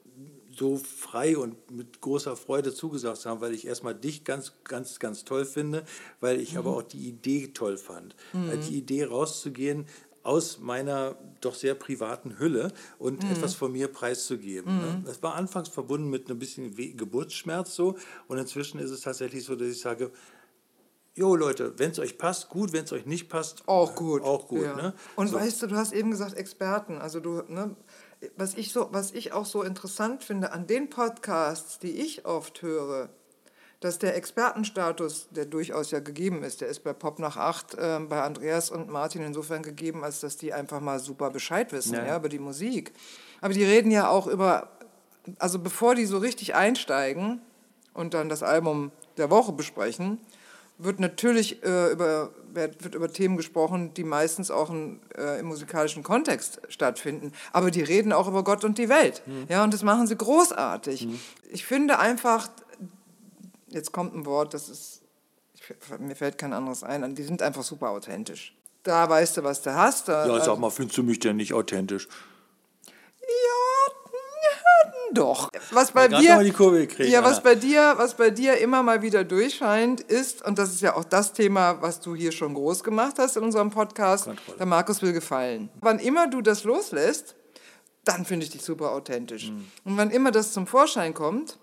so 0.57 0.77
frei 0.77 1.37
und 1.37 1.71
mit 1.71 2.01
großer 2.01 2.35
Freude 2.35 2.73
zugesagt 2.73 3.17
zu 3.17 3.29
haben, 3.29 3.41
weil 3.41 3.53
ich 3.53 3.67
erstmal 3.67 3.95
dich 3.95 4.23
ganz, 4.23 4.53
ganz, 4.63 4.99
ganz 4.99 5.25
toll 5.25 5.45
finde, 5.45 5.83
weil 6.19 6.39
ich 6.39 6.57
aber 6.57 6.75
auch 6.77 6.83
die 6.83 7.07
Idee 7.07 7.47
toll 7.53 7.77
fand. 7.77 8.15
Äh, 8.33 8.57
Die 8.57 8.77
Idee 8.77 9.05
rauszugehen 9.05 9.85
aus 10.23 10.59
meiner 10.59 11.15
doch 11.41 11.53
sehr 11.53 11.75
privaten 11.75 12.39
Hülle 12.39 12.71
und 12.97 13.23
etwas 13.25 13.53
von 13.53 13.71
mir 13.71 13.87
preiszugeben. 13.87 14.75
Ne? 14.79 15.03
Das 15.05 15.21
war 15.21 15.35
anfangs 15.35 15.69
verbunden 15.69 16.09
mit 16.09 16.29
ein 16.31 16.39
bisschen 16.39 16.75
Geburtsschmerz 16.97 17.75
so 17.75 17.95
und 18.27 18.39
inzwischen 18.39 18.79
ist 18.79 18.89
es 18.89 19.01
tatsächlich 19.01 19.43
so, 19.43 19.55
dass 19.55 19.67
ich 19.67 19.79
sage, 19.79 20.11
Jo 21.17 21.33
Leute, 21.37 21.73
wenn 21.77 21.91
es 21.91 21.99
euch 21.99 22.17
passt, 22.17 22.49
gut, 22.49 22.73
wenn 22.73 22.83
es 22.83 22.91
euch 22.91 23.05
nicht 23.05 23.29
passt, 23.29 23.63
Auch 23.67 23.95
gut. 23.95 24.21
Auch 24.23 24.49
gut. 24.49 24.63
Ja. 24.63 24.75
Ne? 24.75 24.93
Und 25.15 25.27
So. 25.29 25.35
weißt 25.37 25.61
du, 25.61 25.67
du 25.67 25.75
hast 25.77 25.93
eben 25.93 26.11
gesagt 26.11 26.33
Experten. 26.33 26.97
Also 26.97 27.21
du, 27.21 27.41
ne, 27.47 27.73
was 28.37 28.55
ich 28.55 28.71
so, 28.71 28.89
was 28.91 29.11
ich 29.11 29.33
auch 29.33 29.45
so 29.45 29.63
interessant 29.63 30.23
finde 30.23 30.51
an 30.51 30.67
den 30.67 30.89
Podcasts, 30.89 31.79
die 31.79 31.91
ich 31.91 32.25
oft 32.25 32.61
höre, 32.61 33.09
dass 33.79 33.99
der 33.99 34.15
Expertenstatus, 34.15 35.27
der 35.31 35.45
durchaus 35.45 35.91
ja 35.91 35.99
gegeben 35.99 36.43
ist, 36.43 36.61
der 36.61 36.69
ist 36.69 36.83
bei 36.83 36.93
Pop 36.93 37.19
nach 37.19 37.37
acht 37.37 37.75
äh, 37.75 37.99
bei 37.99 38.21
Andreas 38.21 38.69
und 38.69 38.89
Martin 38.89 39.21
insofern 39.23 39.61
gegeben, 39.61 40.03
als 40.03 40.21
dass 40.21 40.37
die 40.37 40.53
einfach 40.53 40.79
mal 40.79 40.99
super 40.99 41.29
Bescheid 41.29 41.71
wissen 41.71 41.93
Ja. 41.95 42.05
ja. 42.05 42.17
über 42.17 42.29
die 42.29 42.39
Musik. 42.39 42.93
Aber 43.41 43.53
die 43.53 43.63
reden 43.63 43.91
ja 43.91 44.09
auch 44.09 44.27
über, 44.27 44.69
also 45.39 45.59
bevor 45.59 45.95
die 45.95 46.05
so 46.05 46.17
richtig 46.17 46.55
einsteigen 46.55 47.41
und 47.93 48.13
dann 48.13 48.29
das 48.29 48.43
Album 48.43 48.91
der 49.17 49.29
Woche 49.29 49.51
besprechen, 49.51 50.19
wird 50.77 50.99
natürlich 50.99 51.63
äh, 51.63 51.91
über, 51.91 52.31
wird, 52.53 52.93
über 52.95 53.11
Themen 53.11 53.37
gesprochen, 53.37 53.93
die 53.93 54.03
meistens 54.03 54.51
auch 54.51 54.69
in, 54.69 54.99
äh, 55.17 55.39
im 55.39 55.47
musikalischen 55.47 56.03
Kontext 56.03 56.61
stattfinden. 56.69 57.31
Aber 57.53 57.71
die 57.71 57.81
reden 57.81 58.11
auch 58.11 58.27
über 58.27 58.43
Gott 58.43 58.63
und 58.63 58.77
die 58.77 58.89
Welt. 58.89 59.21
Ja, 59.47 59.63
und 59.63 59.73
das 59.73 59.83
machen 59.83 60.07
sie 60.07 60.15
großartig. 60.15 61.07
Ich 61.51 61.65
finde 61.65 61.99
einfach, 61.99 62.49
jetzt 63.69 63.91
kommt 63.91 64.15
ein 64.15 64.25
Wort, 64.25 64.53
das 64.53 64.69
ist, 64.69 65.01
ich, 65.53 65.61
mir 65.99 66.15
fällt 66.15 66.37
kein 66.37 66.53
anderes 66.53 66.83
ein, 66.83 67.15
die 67.15 67.23
sind 67.23 67.41
einfach 67.41 67.63
super 67.63 67.89
authentisch. 67.89 68.55
Da 68.83 69.09
weißt 69.09 69.37
du, 69.37 69.43
was 69.43 69.61
du 69.63 69.73
hast. 69.73 70.09
Da, 70.09 70.27
Ja, 70.27 70.43
sag 70.43 70.59
mal, 70.59 70.69
findest 70.69 70.97
du 70.97 71.03
mich 71.03 71.19
denn 71.19 71.37
nicht 71.37 71.53
authentisch? 71.53 72.07
Doch. 75.15 75.49
Was 75.71 75.91
bei 75.91 76.07
dir, 76.07 76.37
gekriegt, 76.37 77.09
ja, 77.09 77.23
was 77.23 77.41
bei 77.41 77.55
dir, 77.55 77.93
was 77.97 78.15
bei 78.15 78.29
dir 78.29 78.57
immer 78.57 78.83
mal 78.83 79.01
wieder 79.01 79.23
durchscheint, 79.23 80.01
ist 80.01 80.45
und 80.45 80.59
das 80.59 80.69
ist 80.69 80.81
ja 80.81 80.95
auch 80.95 81.03
das 81.03 81.33
Thema, 81.33 81.81
was 81.81 81.99
du 81.99 82.15
hier 82.15 82.31
schon 82.31 82.53
groß 82.53 82.83
gemacht 82.83 83.15
hast 83.17 83.37
in 83.37 83.43
unserem 83.43 83.71
Podcast. 83.71 84.25
Kontrolle. 84.25 84.57
Der 84.57 84.65
Markus 84.65 85.01
will 85.01 85.13
gefallen. 85.13 85.69
Wann 85.81 85.99
immer 85.99 86.27
du 86.27 86.41
das 86.41 86.63
loslässt, 86.63 87.35
dann 88.03 88.25
finde 88.25 88.45
ich 88.45 88.51
dich 88.51 88.61
super 88.61 88.91
authentisch. 88.91 89.49
Mhm. 89.49 89.65
Und 89.83 89.97
wann 89.97 90.11
immer 90.11 90.31
das 90.31 90.53
zum 90.53 90.67
Vorschein 90.67 91.13
kommt, 91.13 91.57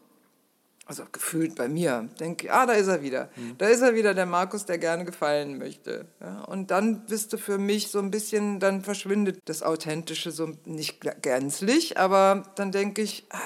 also 0.87 1.05
gefühlt 1.11 1.55
bei 1.55 1.69
mir, 1.69 2.09
denke 2.19 2.47
ich, 2.47 2.53
ah, 2.53 2.67
da 2.67 2.73
ist 2.73 2.89
er 2.89 3.03
wieder. 3.03 3.31
Mhm. 3.37 3.57
Da 3.59 3.69
ist 3.69 3.81
er 3.83 3.95
wieder, 3.95 4.15
der 4.15 4.27
Markus, 4.27 4.67
der 4.67 4.79
gerne 4.79 5.05
gefallen 5.05 5.59
möchte. 5.59 6.07
Ja, 6.21 6.43
und 6.45 6.71
dann 6.71 7.07
bist 7.07 7.33
du 7.33 7.39
für 7.39 7.59
mich 7.59 7.89
so 7.89 7.99
ein 8.01 8.11
bisschen, 8.11 8.61
dann 8.61 8.83
verschwindet 8.83 9.41
das 9.45 9.63
Authentische 9.63 10.33
so 10.33 10.51
nicht 10.65 11.01
gänzlich, 11.23 11.99
aber 11.99 12.53
dann 12.57 12.73
denke 12.73 13.03
ich, 13.03 13.27
ah, 13.31 13.39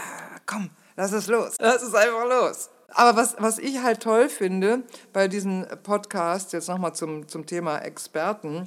komm, 0.46 0.70
Lass 0.96 1.12
es 1.12 1.27
los. 1.27 1.57
Lass 1.61 1.83
es 1.83 1.94
einfach 1.94 2.25
los. 2.25 2.70
Aber 2.88 3.18
was, 3.18 3.37
was 3.38 3.59
ich 3.59 3.83
halt 3.83 4.03
toll 4.03 4.31
finde 4.31 4.83
bei 5.12 5.29
diesen 5.29 5.66
Podcasts, 5.83 6.53
jetzt 6.53 6.68
nochmal 6.68 6.94
zum, 6.94 7.29
zum 7.29 7.44
Thema 7.44 7.79
Experten, 7.79 8.66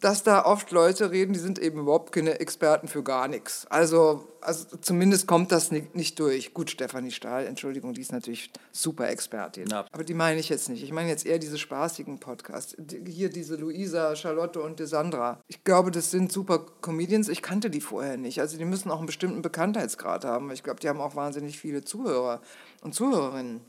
dass 0.00 0.22
da 0.22 0.44
oft 0.44 0.70
Leute 0.70 1.10
reden, 1.10 1.32
die 1.32 1.38
sind 1.38 1.58
eben 1.58 1.80
überhaupt 1.80 2.12
keine 2.12 2.40
Experten 2.40 2.88
für 2.88 3.02
gar 3.02 3.28
nichts. 3.28 3.66
Also, 3.70 4.28
also 4.40 4.76
zumindest 4.80 5.26
kommt 5.26 5.52
das 5.52 5.70
nicht, 5.70 5.94
nicht 5.94 6.18
durch. 6.18 6.54
Gut, 6.54 6.70
Stefanie 6.70 7.10
Stahl, 7.10 7.46
Entschuldigung, 7.46 7.92
die 7.94 8.00
ist 8.00 8.12
natürlich 8.12 8.50
super 8.72 9.08
Expertin. 9.08 9.66
Na. 9.68 9.86
Aber 9.92 10.04
die 10.04 10.14
meine 10.14 10.40
ich 10.40 10.48
jetzt 10.48 10.68
nicht. 10.68 10.82
Ich 10.82 10.92
meine 10.92 11.08
jetzt 11.08 11.26
eher 11.26 11.38
diese 11.38 11.58
spaßigen 11.58 12.20
Podcasts. 12.20 12.76
Hier 13.06 13.30
diese 13.30 13.56
Luisa, 13.56 14.16
Charlotte 14.16 14.60
und 14.60 14.80
die 14.80 14.86
Sandra. 14.86 15.40
Ich 15.48 15.64
glaube, 15.64 15.90
das 15.90 16.10
sind 16.10 16.32
super 16.32 16.66
Comedians. 16.80 17.28
Ich 17.28 17.42
kannte 17.42 17.70
die 17.70 17.80
vorher 17.80 18.16
nicht. 18.16 18.40
Also 18.40 18.56
die 18.56 18.64
müssen 18.64 18.90
auch 18.90 18.98
einen 18.98 19.06
bestimmten 19.06 19.42
Bekanntheitsgrad 19.42 20.24
haben. 20.24 20.50
Ich 20.50 20.62
glaube, 20.62 20.80
die 20.80 20.88
haben 20.88 21.00
auch 21.00 21.16
wahnsinnig 21.16 21.58
viele 21.58 21.84
Zuhörer 21.84 22.40
und 22.82 22.94
Zuhörerinnen. 22.94 23.60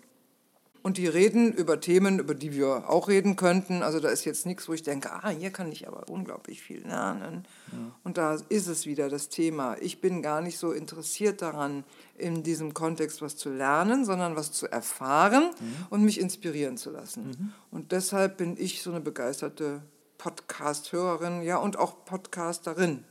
Und 0.85 0.97
die 0.97 1.07
reden 1.07 1.51
über 1.51 1.79
Themen, 1.79 2.19
über 2.19 2.35
die 2.35 2.53
wir 2.53 2.87
auch 2.87 3.07
reden 3.07 3.35
könnten. 3.35 3.81
Also 3.81 3.99
da 3.99 4.09
ist 4.09 4.23
jetzt 4.23 4.45
nichts, 4.45 4.69
wo 4.69 4.73
ich 4.73 4.83
denke, 4.83 5.11
ah, 5.11 5.29
hier 5.29 5.49
kann 5.49 5.71
ich 5.71 5.87
aber 5.87 6.07
unglaublich 6.09 6.61
viel 6.61 6.85
lernen. 6.85 7.47
Und 8.03 8.19
da 8.19 8.37
ist 8.49 8.67
es 8.67 8.85
wieder 8.85 9.09
das 9.09 9.29
Thema. 9.29 9.77
Ich 9.81 9.99
bin 9.99 10.21
gar 10.21 10.41
nicht 10.41 10.59
so 10.59 10.71
interessiert 10.71 11.41
daran, 11.41 11.85
in 12.19 12.43
diesem 12.43 12.75
Kontext 12.75 13.23
was 13.23 13.35
zu 13.35 13.49
lernen, 13.49 14.05
sondern 14.05 14.35
was 14.35 14.51
zu 14.51 14.67
erfahren 14.67 15.49
und 15.89 16.03
mich 16.03 16.19
inspirieren 16.19 16.77
zu 16.77 16.91
lassen. 16.91 17.51
Und 17.71 17.91
deshalb 17.91 18.37
bin 18.37 18.55
ich 18.55 18.83
so 18.83 18.91
eine 18.91 19.01
begeisterte 19.01 19.81
Podcast-Hörerin, 20.19 21.41
ja, 21.41 21.57
und 21.57 21.79
auch 21.79 22.05
Podcasterin. 22.05 23.03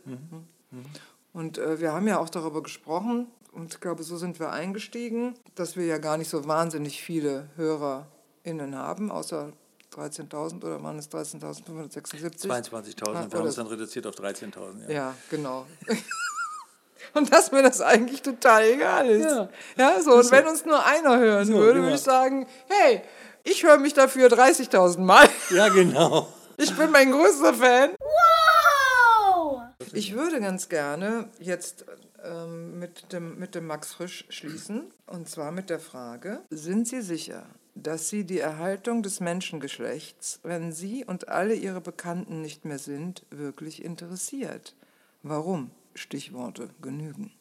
Und 1.33 1.59
äh, 1.59 1.81
wir 1.81 1.93
haben 1.93 2.07
ja 2.07 2.21
auch 2.21 2.31
darüber 2.31 2.63
gesprochen, 2.63 3.27
und 3.55 3.75
ich 3.75 3.81
glaube, 3.81 4.03
so 4.03 4.17
sind 4.17 4.39
wir 4.41 4.51
eingestiegen, 4.51 5.35
dass 5.55 5.77
wir 5.77 5.87
ja 5.87 5.99
gar 5.99 6.17
nicht 6.17 6.29
so 6.29 6.47
wahnsinnig 6.47 7.03
viele 7.03 7.49
HörerInnen 7.57 8.77
haben, 8.77 9.11
außer 9.11 9.53
13.000 9.95 10.65
oder 10.65 10.83
waren 10.83 10.99
es 10.99 11.09
13.576? 11.11 12.47
22.000. 12.47 13.09
Ah, 13.15 13.27
Wir 13.31 13.39
haben 13.39 13.47
uns 13.47 13.55
dann 13.55 13.67
reduziert 13.69 14.07
auf 14.07 14.15
13.000. 14.17 14.89
Ja. 14.89 14.93
Ja, 14.93 15.15
genau. 15.31 15.67
und 17.15 17.33
dass 17.33 17.53
mir 17.53 17.63
das 17.63 17.81
eigentlich 17.81 18.23
total 18.23 18.65
egal 18.65 19.09
ist. 19.09 19.25
Ja. 19.25 19.49
Ja, 19.77 20.03
so. 20.03 20.15
Und 20.15 20.31
wenn 20.33 20.47
uns 20.49 20.65
nur 20.65 20.85
einer 20.85 21.19
hören 21.19 21.47
So, 21.47 21.55
würde, 21.55 21.75
genau. 21.75 21.85
würde 21.85 21.97
ich 21.97 22.03
sagen, 22.03 22.47
hey, 22.69 23.03
ich 23.45 23.63
höre 23.63 23.79
mich 23.79 23.95
dafür 23.95 24.29
30.000 24.29 24.99
Mal. 25.01 25.29
ja, 25.51 25.69
genau. 25.69 26.29
Ich 26.57 26.73
bin 26.77 26.93
mein 26.93 27.11
größter 27.11 27.53
Fan. 27.53 27.91
Wow! 27.99 29.63
Ich 29.93 30.15
würde 30.15 30.41
ganz 30.41 30.69
gerne 30.69 31.29
jetzt 31.41 31.85
ähm, 32.25 32.79
mit, 32.79 33.13
dem, 33.13 33.39
mit 33.39 33.55
dem 33.55 33.67
Max 33.67 33.95
Frisch 33.95 34.25
schließen. 34.29 34.93
Und 35.07 35.29
zwar 35.29 35.53
mit 35.53 35.71
der 35.71 35.81
Frage, 35.81 36.43
sind 36.51 36.89
Sie 36.89 37.03
sicher, 37.03 37.47
dass 37.75 38.09
Sie 38.09 38.25
die 38.25 38.39
Erhaltung 38.39 39.03
des 39.03 39.21
Menschengeschlechts, 39.21 40.41
wenn 40.43 40.73
Sie 40.73 41.05
und 41.05 41.29
alle 41.29 41.55
Ihre 41.55 41.81
Bekannten 41.81 42.41
nicht 42.41 42.65
mehr 42.65 42.79
sind, 42.79 43.25
wirklich 43.31 43.85
interessiert? 43.85 44.75
Warum? 45.23 45.71
Stichworte 45.95 46.71
genügen. 46.81 47.33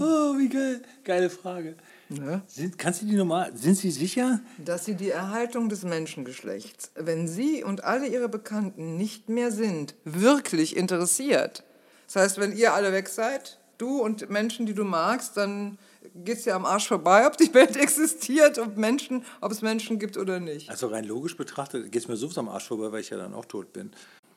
Oh, 0.00 0.36
wie 0.36 0.48
geil. 0.48 0.82
Geile 1.04 1.30
Frage. 1.30 1.76
Ne? 2.08 2.42
Sind, 2.46 2.78
kannst 2.78 3.02
du 3.02 3.06
die 3.06 3.16
nochmal, 3.16 3.56
sind 3.56 3.76
Sie 3.76 3.90
sicher? 3.90 4.40
Dass 4.58 4.84
Sie 4.84 4.94
die 4.94 5.10
Erhaltung 5.10 5.68
des 5.68 5.84
Menschengeschlechts, 5.84 6.90
wenn 6.94 7.28
Sie 7.28 7.64
und 7.64 7.84
alle 7.84 8.06
Ihre 8.06 8.28
Bekannten 8.28 8.96
nicht 8.96 9.28
mehr 9.28 9.50
sind, 9.50 9.94
wirklich 10.04 10.76
interessiert. 10.76 11.64
Das 12.06 12.16
heißt, 12.16 12.38
wenn 12.38 12.54
ihr 12.56 12.74
alle 12.74 12.92
weg 12.92 13.08
seid, 13.08 13.58
du 13.78 14.00
und 14.00 14.28
Menschen, 14.30 14.66
die 14.66 14.74
du 14.74 14.84
magst, 14.84 15.36
dann 15.36 15.78
geht 16.14 16.38
es 16.38 16.44
ja 16.44 16.54
am 16.54 16.64
Arsch 16.64 16.88
vorbei, 16.88 17.26
ob 17.26 17.36
die 17.36 17.52
Welt 17.54 17.76
existiert, 17.80 18.58
ob, 18.58 18.76
Menschen, 18.76 19.24
ob 19.40 19.52
es 19.52 19.62
Menschen 19.62 19.98
gibt 19.98 20.16
oder 20.16 20.40
nicht. 20.40 20.70
Also 20.70 20.88
rein 20.88 21.04
logisch 21.04 21.36
betrachtet 21.36 21.90
geht 21.90 22.02
es 22.02 22.08
mir 22.08 22.16
sowieso 22.16 22.40
am 22.40 22.48
Arsch 22.48 22.68
vorbei, 22.68 22.92
weil 22.92 23.00
ich 23.00 23.10
ja 23.10 23.16
dann 23.16 23.34
auch 23.34 23.46
tot 23.46 23.72
bin. 23.72 23.92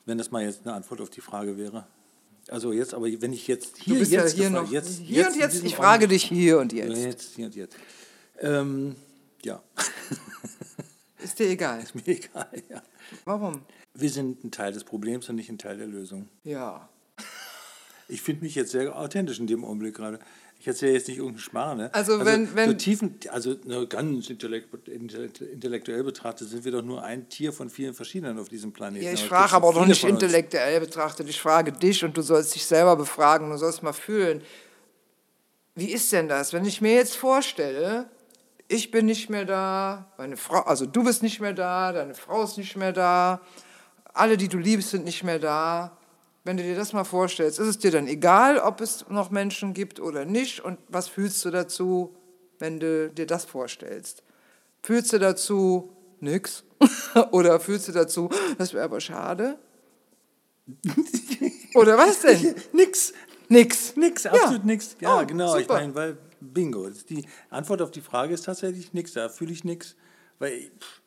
Wenn 0.06 0.18
das 0.18 0.30
mal 0.30 0.42
jetzt 0.42 0.62
eine 0.64 0.74
Antwort 0.74 1.00
auf 1.00 1.10
die 1.10 1.20
Frage 1.20 1.58
wäre. 1.58 1.86
Also 2.50 2.72
jetzt, 2.72 2.94
aber 2.94 3.06
wenn 3.20 3.32
ich 3.32 3.46
jetzt 3.46 3.76
hier, 3.78 3.94
Du 3.94 4.00
bist 4.00 4.12
jetzt 4.12 4.36
ja 4.36 4.42
hier 4.44 4.50
noch. 4.50 4.70
jetzt, 4.70 4.98
hier 5.00 5.26
und 5.26 5.34
in 5.34 5.40
jetzt, 5.40 5.62
ich 5.64 5.76
frage 5.76 6.04
Augenblick- 6.06 6.08
dich 6.10 6.24
hier 6.24 6.58
und 6.58 6.72
jetzt. 6.72 6.96
Jetzt, 6.96 7.34
hier 7.36 7.46
und 7.46 7.54
jetzt. 7.54 7.76
Ähm, 8.40 8.96
ja, 9.44 9.62
Ist 11.22 11.38
dir 11.38 11.48
egal. 11.50 11.82
ist 11.82 11.94
mir 11.94 12.06
egal. 12.06 12.48
Ja. 12.70 12.82
Warum? 13.24 13.62
Wir 13.94 14.10
sind 14.10 14.44
ein 14.44 14.50
Teil 14.50 14.72
des 14.72 14.84
Problems 14.84 15.28
und 15.28 15.34
nicht 15.36 15.48
ein 15.50 15.58
Teil 15.58 15.76
der 15.76 15.86
Lösung. 15.88 16.28
Ja. 16.44 16.88
Ich 18.06 18.22
finde 18.22 18.44
mich 18.44 18.54
jetzt 18.54 18.70
sehr 18.70 18.96
authentisch 18.96 19.38
in 19.40 19.46
dem 19.46 19.64
Augenblick 19.64 19.94
gerade. 19.96 20.18
Ich 20.60 20.66
erzähle 20.66 20.92
jetzt 20.94 21.06
nicht 21.06 21.18
irgendeinen 21.18 21.40
Schmarrn. 21.40 21.78
Ne? 21.78 21.90
Also 21.94 22.24
wenn- 22.24 22.52
wenn- 22.56 22.70
so 22.70 22.76
tiefen, 22.76 23.14
also 23.30 23.54
ne, 23.64 23.86
ganz 23.86 24.28
intellekt, 24.28 24.74
intellekt- 24.88 25.40
intellektuell 25.40 26.02
betrachtet 26.02 26.48
sind 26.48 26.64
wir 26.64 26.72
doch 26.72 26.82
nur 26.82 27.02
ein 27.04 27.28
Tier 27.28 27.52
von 27.52 27.70
vielen 27.70 27.94
verschiedenen 27.94 28.38
auf 28.40 28.48
diesem 28.48 28.72
Planeten. 28.72 29.04
Ja, 29.04 29.12
ich 29.12 29.24
frage 29.24 29.52
aber 29.52 29.72
doch 29.72 29.86
nicht 29.86 30.02
intellektuell 30.02 30.80
betrachtet. 30.80 31.28
Ich 31.28 31.40
frage 31.40 31.70
dich 31.70 32.02
und 32.04 32.16
du 32.16 32.22
sollst 32.22 32.56
dich 32.56 32.64
selber 32.66 32.96
befragen. 32.96 33.50
Du 33.50 33.56
sollst 33.56 33.84
mal 33.84 33.92
fühlen. 33.92 34.42
Wie 35.76 35.92
ist 35.92 36.10
denn 36.12 36.26
das, 36.28 36.52
wenn 36.52 36.64
ich 36.64 36.80
mir 36.80 36.94
jetzt 36.94 37.14
vorstelle, 37.14 38.06
ich 38.66 38.90
bin 38.90 39.06
nicht 39.06 39.30
mehr 39.30 39.44
da, 39.44 40.12
meine 40.18 40.36
Frau, 40.36 40.62
also 40.62 40.86
du 40.86 41.04
bist 41.04 41.22
nicht 41.22 41.38
mehr 41.40 41.52
da, 41.52 41.92
deine 41.92 42.14
Frau 42.14 42.42
ist 42.42 42.58
nicht 42.58 42.74
mehr 42.76 42.92
da, 42.92 43.40
alle, 44.12 44.36
die 44.36 44.48
du 44.48 44.58
liebst, 44.58 44.90
sind 44.90 45.04
nicht 45.04 45.22
mehr 45.22 45.38
da. 45.38 45.96
Wenn 46.48 46.56
du 46.56 46.62
dir 46.62 46.76
das 46.76 46.94
mal 46.94 47.04
vorstellst, 47.04 47.58
ist 47.58 47.66
es 47.66 47.76
dir 47.78 47.90
dann 47.90 48.06
egal, 48.06 48.58
ob 48.58 48.80
es 48.80 49.04
noch 49.10 49.30
Menschen 49.30 49.74
gibt 49.74 50.00
oder 50.00 50.24
nicht? 50.24 50.60
Und 50.60 50.78
was 50.88 51.06
fühlst 51.06 51.44
du 51.44 51.50
dazu, 51.50 52.16
wenn 52.58 52.80
du 52.80 53.10
dir 53.10 53.26
das 53.26 53.44
vorstellst? 53.44 54.22
Fühlst 54.82 55.12
du 55.12 55.18
dazu 55.18 55.92
nix? 56.20 56.64
Oder 57.32 57.60
fühlst 57.60 57.88
du 57.88 57.92
dazu, 57.92 58.30
das 58.56 58.72
wäre 58.72 58.84
aber 58.84 58.98
schade? 58.98 59.58
Oder 61.74 61.98
was 61.98 62.20
denn? 62.22 62.54
Nix. 62.72 63.12
Nix. 63.50 63.94
Nix, 63.96 64.24
absolut 64.24 64.60
Ja. 64.60 64.64
nix. 64.66 64.96
Ja, 65.00 65.20
Oh, 65.20 65.26
genau. 65.26 65.54
Ich 65.56 65.64
super. 65.64 65.74
meine, 65.74 65.94
weil 65.94 66.16
Bingo. 66.40 66.88
Die 67.10 67.26
Antwort 67.50 67.82
auf 67.82 67.90
die 67.90 68.00
Frage 68.00 68.32
ist 68.32 68.46
tatsächlich 68.46 68.94
nix. 68.94 69.12
Da 69.12 69.28
fühle 69.28 69.52
ich 69.52 69.64
nix. 69.64 69.96
Weil, 70.38 70.70
pff, 70.80 71.02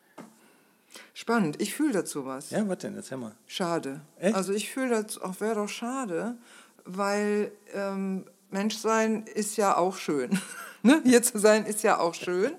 Spannend. 1.22 1.62
Ich 1.62 1.76
fühle 1.76 1.94
dazu 1.94 2.26
was. 2.26 2.50
ja, 2.50 2.68
was 2.68 2.80
denn? 2.80 2.96
Erzähl 2.96 3.20
mal. 3.20 3.36
Schade. 3.46 4.02
Echt? 4.18 4.34
Also 4.36 4.54
ich 4.54 4.72
fühle 4.72 5.04
das 5.04 5.22
auch, 5.22 5.40
wäre 5.40 5.54
doch 5.54 5.70
schade, 5.70 6.36
weil 6.84 7.52
ähm, 7.76 8.26
Menschsein 8.50 9.28
ist 9.28 9.56
ja 9.56 9.78
auch 9.78 9.98
schön. 9.98 10.40
ne? 10.82 11.00
Hier 11.04 11.22
zu 11.22 11.38
sein 11.38 11.68
ist 11.68 11.84
ja 11.84 12.00
auch 12.00 12.16
schön. 12.16 12.54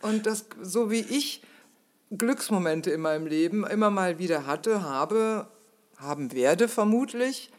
Und 0.00 0.24
das, 0.24 0.46
so 0.62 0.90
wie 0.90 1.00
ich 1.00 1.42
Glücksmomente 2.10 2.90
in 2.90 3.02
meinem 3.02 3.26
Leben 3.26 3.66
immer 3.66 3.90
mal 3.90 4.18
wieder 4.18 4.46
hatte, 4.46 4.82
habe, 4.82 5.46
haben 5.98 6.32
werde 6.32 6.68
vermutlich, 6.68 7.50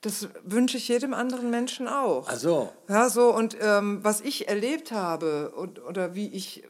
das 0.00 0.26
wünsche 0.42 0.78
ich 0.78 0.88
jedem 0.88 1.14
anderen 1.14 1.48
Menschen 1.50 1.86
auch. 1.86 2.28
Also, 2.28 2.72
Ja, 2.88 3.08
so 3.08 3.32
und 3.32 3.56
ähm, 3.60 4.00
was 4.02 4.20
ich 4.20 4.48
erlebt 4.48 4.90
habe 4.90 5.50
und, 5.50 5.80
oder 5.80 6.16
wie 6.16 6.26
ich 6.26 6.64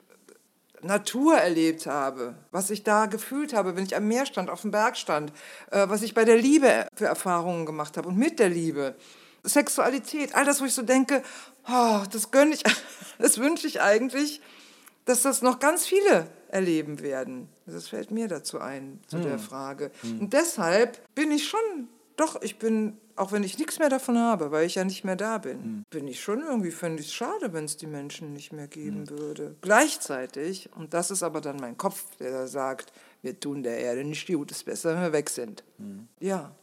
Natur 0.82 1.36
erlebt 1.36 1.86
habe, 1.86 2.34
was 2.50 2.70
ich 2.70 2.82
da 2.82 3.06
gefühlt 3.06 3.54
habe, 3.54 3.76
wenn 3.76 3.84
ich 3.84 3.96
am 3.96 4.08
Meer 4.08 4.26
stand, 4.26 4.50
auf 4.50 4.62
dem 4.62 4.70
Berg 4.70 4.96
stand, 4.96 5.32
äh, 5.70 5.88
was 5.88 6.02
ich 6.02 6.14
bei 6.14 6.24
der 6.24 6.36
Liebe 6.36 6.86
für 6.94 7.06
Erfahrungen 7.06 7.66
gemacht 7.66 7.96
habe 7.96 8.08
und 8.08 8.16
mit 8.16 8.38
der 8.38 8.48
Liebe, 8.48 8.94
Sexualität, 9.42 10.34
all 10.34 10.44
das, 10.44 10.60
wo 10.60 10.64
ich 10.64 10.74
so 10.74 10.82
denke, 10.82 11.22
oh, 11.68 12.00
das 12.10 12.30
gönne 12.30 12.54
ich, 12.54 12.62
das 13.18 13.38
wünsche 13.38 13.66
ich 13.66 13.80
eigentlich, 13.80 14.40
dass 15.04 15.22
das 15.22 15.40
noch 15.40 15.60
ganz 15.60 15.86
viele 15.86 16.28
erleben 16.48 17.00
werden. 17.00 17.48
Das 17.66 17.88
fällt 17.88 18.10
mir 18.10 18.28
dazu 18.28 18.60
ein, 18.60 19.00
zu 19.06 19.18
der 19.18 19.38
Frage. 19.38 19.90
Und 20.02 20.32
deshalb 20.32 21.00
bin 21.14 21.30
ich 21.30 21.48
schon, 21.48 21.88
doch, 22.16 22.40
ich 22.42 22.58
bin, 22.58 22.98
auch 23.16 23.32
wenn 23.32 23.42
ich 23.42 23.58
nichts 23.58 23.78
mehr 23.78 23.88
davon 23.88 24.18
habe, 24.18 24.50
weil 24.50 24.66
ich 24.66 24.76
ja 24.76 24.84
nicht 24.84 25.04
mehr 25.04 25.16
da 25.16 25.38
bin, 25.38 25.84
bin 25.90 26.06
ich 26.06 26.20
schon 26.20 26.40
irgendwie, 26.40 26.70
fände 26.70 27.00
ich 27.00 27.08
es 27.08 27.14
schade, 27.14 27.52
wenn 27.52 27.64
es 27.64 27.76
die 27.76 27.86
Menschen 27.86 28.32
nicht 28.32 28.52
mehr 28.52 28.68
geben 28.68 29.08
würde. 29.08 29.56
Gleichzeitig, 29.62 30.70
und 30.76 30.94
das 30.94 31.10
ist 31.10 31.22
aber 31.22 31.40
dann 31.40 31.56
mein 31.56 31.76
Kopf, 31.76 32.04
der 32.16 32.30
da 32.30 32.46
sagt, 32.46 32.92
wir 33.22 33.38
tun 33.40 33.62
der 33.62 33.78
Erde 33.78 34.04
nicht 34.04 34.26
gut, 34.26 34.50
es 34.50 34.58
ist 34.58 34.64
besser, 34.64 34.94
wenn 34.94 35.02
wir 35.02 35.12
weg 35.12 35.30
sind. 35.30 35.64
Ja, 36.20 36.54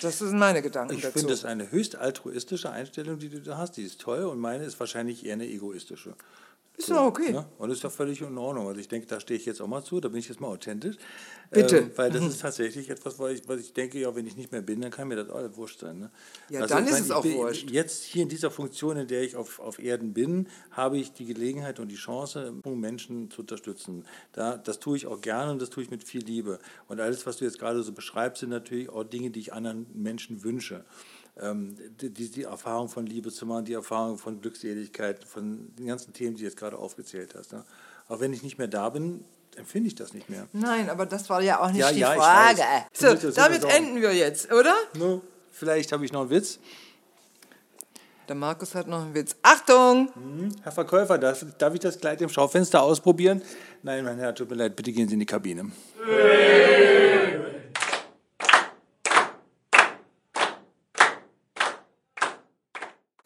das 0.00 0.18
sind 0.18 0.38
meine 0.38 0.62
Gedanken 0.62 0.94
ich 0.94 1.02
dazu. 1.02 1.18
finde 1.20 1.34
das 1.34 1.44
eine 1.44 1.70
höchst 1.70 1.96
altruistische 1.96 2.70
Einstellung, 2.70 3.18
die 3.18 3.28
du 3.28 3.40
da 3.40 3.58
hast. 3.58 3.76
Die 3.76 3.82
ist 3.82 4.00
toll 4.00 4.24
und 4.24 4.40
meine 4.40 4.64
ist 4.64 4.80
wahrscheinlich 4.80 5.24
eher 5.24 5.34
eine 5.34 5.46
egoistische. 5.46 6.14
Ist 6.82 6.90
doch 6.90 7.06
okay. 7.06 7.32
Ne? 7.32 7.46
Und 7.58 7.70
ist 7.70 7.84
doch 7.84 7.92
völlig 7.92 8.20
in 8.20 8.36
Ordnung. 8.36 8.68
Also 8.68 8.80
ich 8.80 8.88
denke, 8.88 9.06
da 9.06 9.20
stehe 9.20 9.38
ich 9.38 9.46
jetzt 9.46 9.60
auch 9.60 9.66
mal 9.66 9.82
zu, 9.82 10.00
da 10.00 10.08
bin 10.08 10.18
ich 10.18 10.28
jetzt 10.28 10.40
mal 10.40 10.48
authentisch. 10.48 10.96
Bitte. 11.50 11.78
Ähm, 11.78 11.90
weil 11.96 12.10
das 12.10 12.24
ist 12.28 12.40
tatsächlich 12.40 12.90
etwas, 12.90 13.18
weil 13.18 13.34
ich, 13.34 13.48
weil 13.48 13.58
ich 13.58 13.72
denke, 13.72 13.98
ja, 13.98 14.14
wenn 14.14 14.26
ich 14.26 14.36
nicht 14.36 14.52
mehr 14.52 14.62
bin, 14.62 14.80
dann 14.80 14.90
kann 14.90 15.08
mir 15.08 15.16
das 15.16 15.30
alles 15.30 15.56
wurscht 15.56 15.80
sein. 15.80 15.98
Ne? 15.98 16.10
Ja, 16.48 16.66
dann 16.66 16.84
ich 16.84 16.90
ist 16.90 16.92
meine, 16.92 17.04
es 17.04 17.10
auch 17.10 17.24
wurscht. 17.24 17.70
Jetzt 17.70 18.04
hier 18.04 18.22
in 18.22 18.28
dieser 18.28 18.50
Funktion, 18.50 18.96
in 18.96 19.06
der 19.06 19.22
ich 19.22 19.36
auf, 19.36 19.60
auf 19.60 19.78
Erden 19.78 20.12
bin, 20.12 20.48
habe 20.70 20.98
ich 20.98 21.12
die 21.12 21.24
Gelegenheit 21.24 21.78
und 21.78 21.88
die 21.88 21.96
Chance, 21.96 22.52
Menschen 22.64 23.30
zu 23.30 23.42
unterstützen. 23.42 24.04
Da, 24.32 24.56
das 24.56 24.78
tue 24.78 24.96
ich 24.96 25.06
auch 25.06 25.20
gerne 25.20 25.52
und 25.52 25.62
das 25.62 25.70
tue 25.70 25.82
ich 25.82 25.90
mit 25.90 26.04
viel 26.04 26.24
Liebe. 26.24 26.58
Und 26.88 27.00
alles, 27.00 27.26
was 27.26 27.36
du 27.36 27.44
jetzt 27.44 27.58
gerade 27.58 27.82
so 27.82 27.92
beschreibst, 27.92 28.40
sind 28.40 28.50
natürlich 28.50 28.88
auch 28.88 29.04
Dinge, 29.04 29.30
die 29.30 29.40
ich 29.40 29.52
anderen 29.52 29.86
Menschen 29.94 30.42
wünsche. 30.42 30.84
Ähm, 31.40 31.76
die, 32.00 32.10
die, 32.10 32.42
Erfahrung 32.42 32.88
von 32.88 33.06
Liebe 33.06 33.30
zu 33.30 33.46
machen, 33.46 33.64
die 33.64 33.72
Erfahrung 33.72 34.18
von 34.18 34.40
Glückseligkeit, 34.40 35.24
von 35.24 35.74
den 35.76 35.86
ganzen 35.86 36.12
Themen, 36.12 36.36
die 36.36 36.42
du 36.42 36.48
jetzt 36.48 36.58
gerade 36.58 36.78
aufgezählt 36.78 37.34
hast. 37.36 37.52
Ne? 37.52 37.64
Auch 38.08 38.20
wenn 38.20 38.32
ich 38.32 38.42
nicht 38.42 38.58
mehr 38.58 38.68
da 38.68 38.90
bin, 38.90 39.24
empfinde 39.56 39.88
ich 39.88 39.94
das 39.94 40.12
nicht 40.12 40.28
mehr. 40.28 40.46
Nein, 40.52 40.90
aber 40.90 41.06
das 41.06 41.28
war 41.30 41.40
ja 41.40 41.60
auch 41.60 41.70
nicht 41.70 41.80
Ja, 41.80 41.92
die 41.92 42.00
ja, 42.00 42.14
Frage. 42.14 42.62
So, 42.92 43.30
damit 43.30 43.64
enden 43.64 44.00
wir 44.00 44.14
jetzt, 44.14 44.52
oder? 44.52 44.74
No, 44.98 45.22
vielleicht 45.50 45.92
habe 45.92 46.04
ich 46.04 46.12
noch 46.12 46.22
einen 46.22 46.30
Witz. 46.30 46.58
Der 48.28 48.36
Markus 48.36 48.74
hat 48.74 48.86
noch 48.86 49.02
einen 49.02 49.14
Witz. 49.14 49.34
Achtung! 49.42 50.10
Herr 50.62 50.72
Verkäufer, 50.72 51.18
darf, 51.18 51.44
darf 51.58 51.74
ich 51.74 51.80
das 51.80 51.98
Kleid 51.98 52.20
im 52.22 52.28
Schaufenster 52.28 52.82
ausprobieren? 52.82 53.42
Nein, 53.82 54.04
mein 54.04 54.18
Herr, 54.18 54.34
tut 54.34 54.48
mir 54.48 54.56
leid, 54.56 54.76
bitte 54.76 54.92
gehen 54.92 55.08
Sie 55.08 55.14
in 55.14 55.20
die 55.20 55.26
Kabine. 55.26 55.70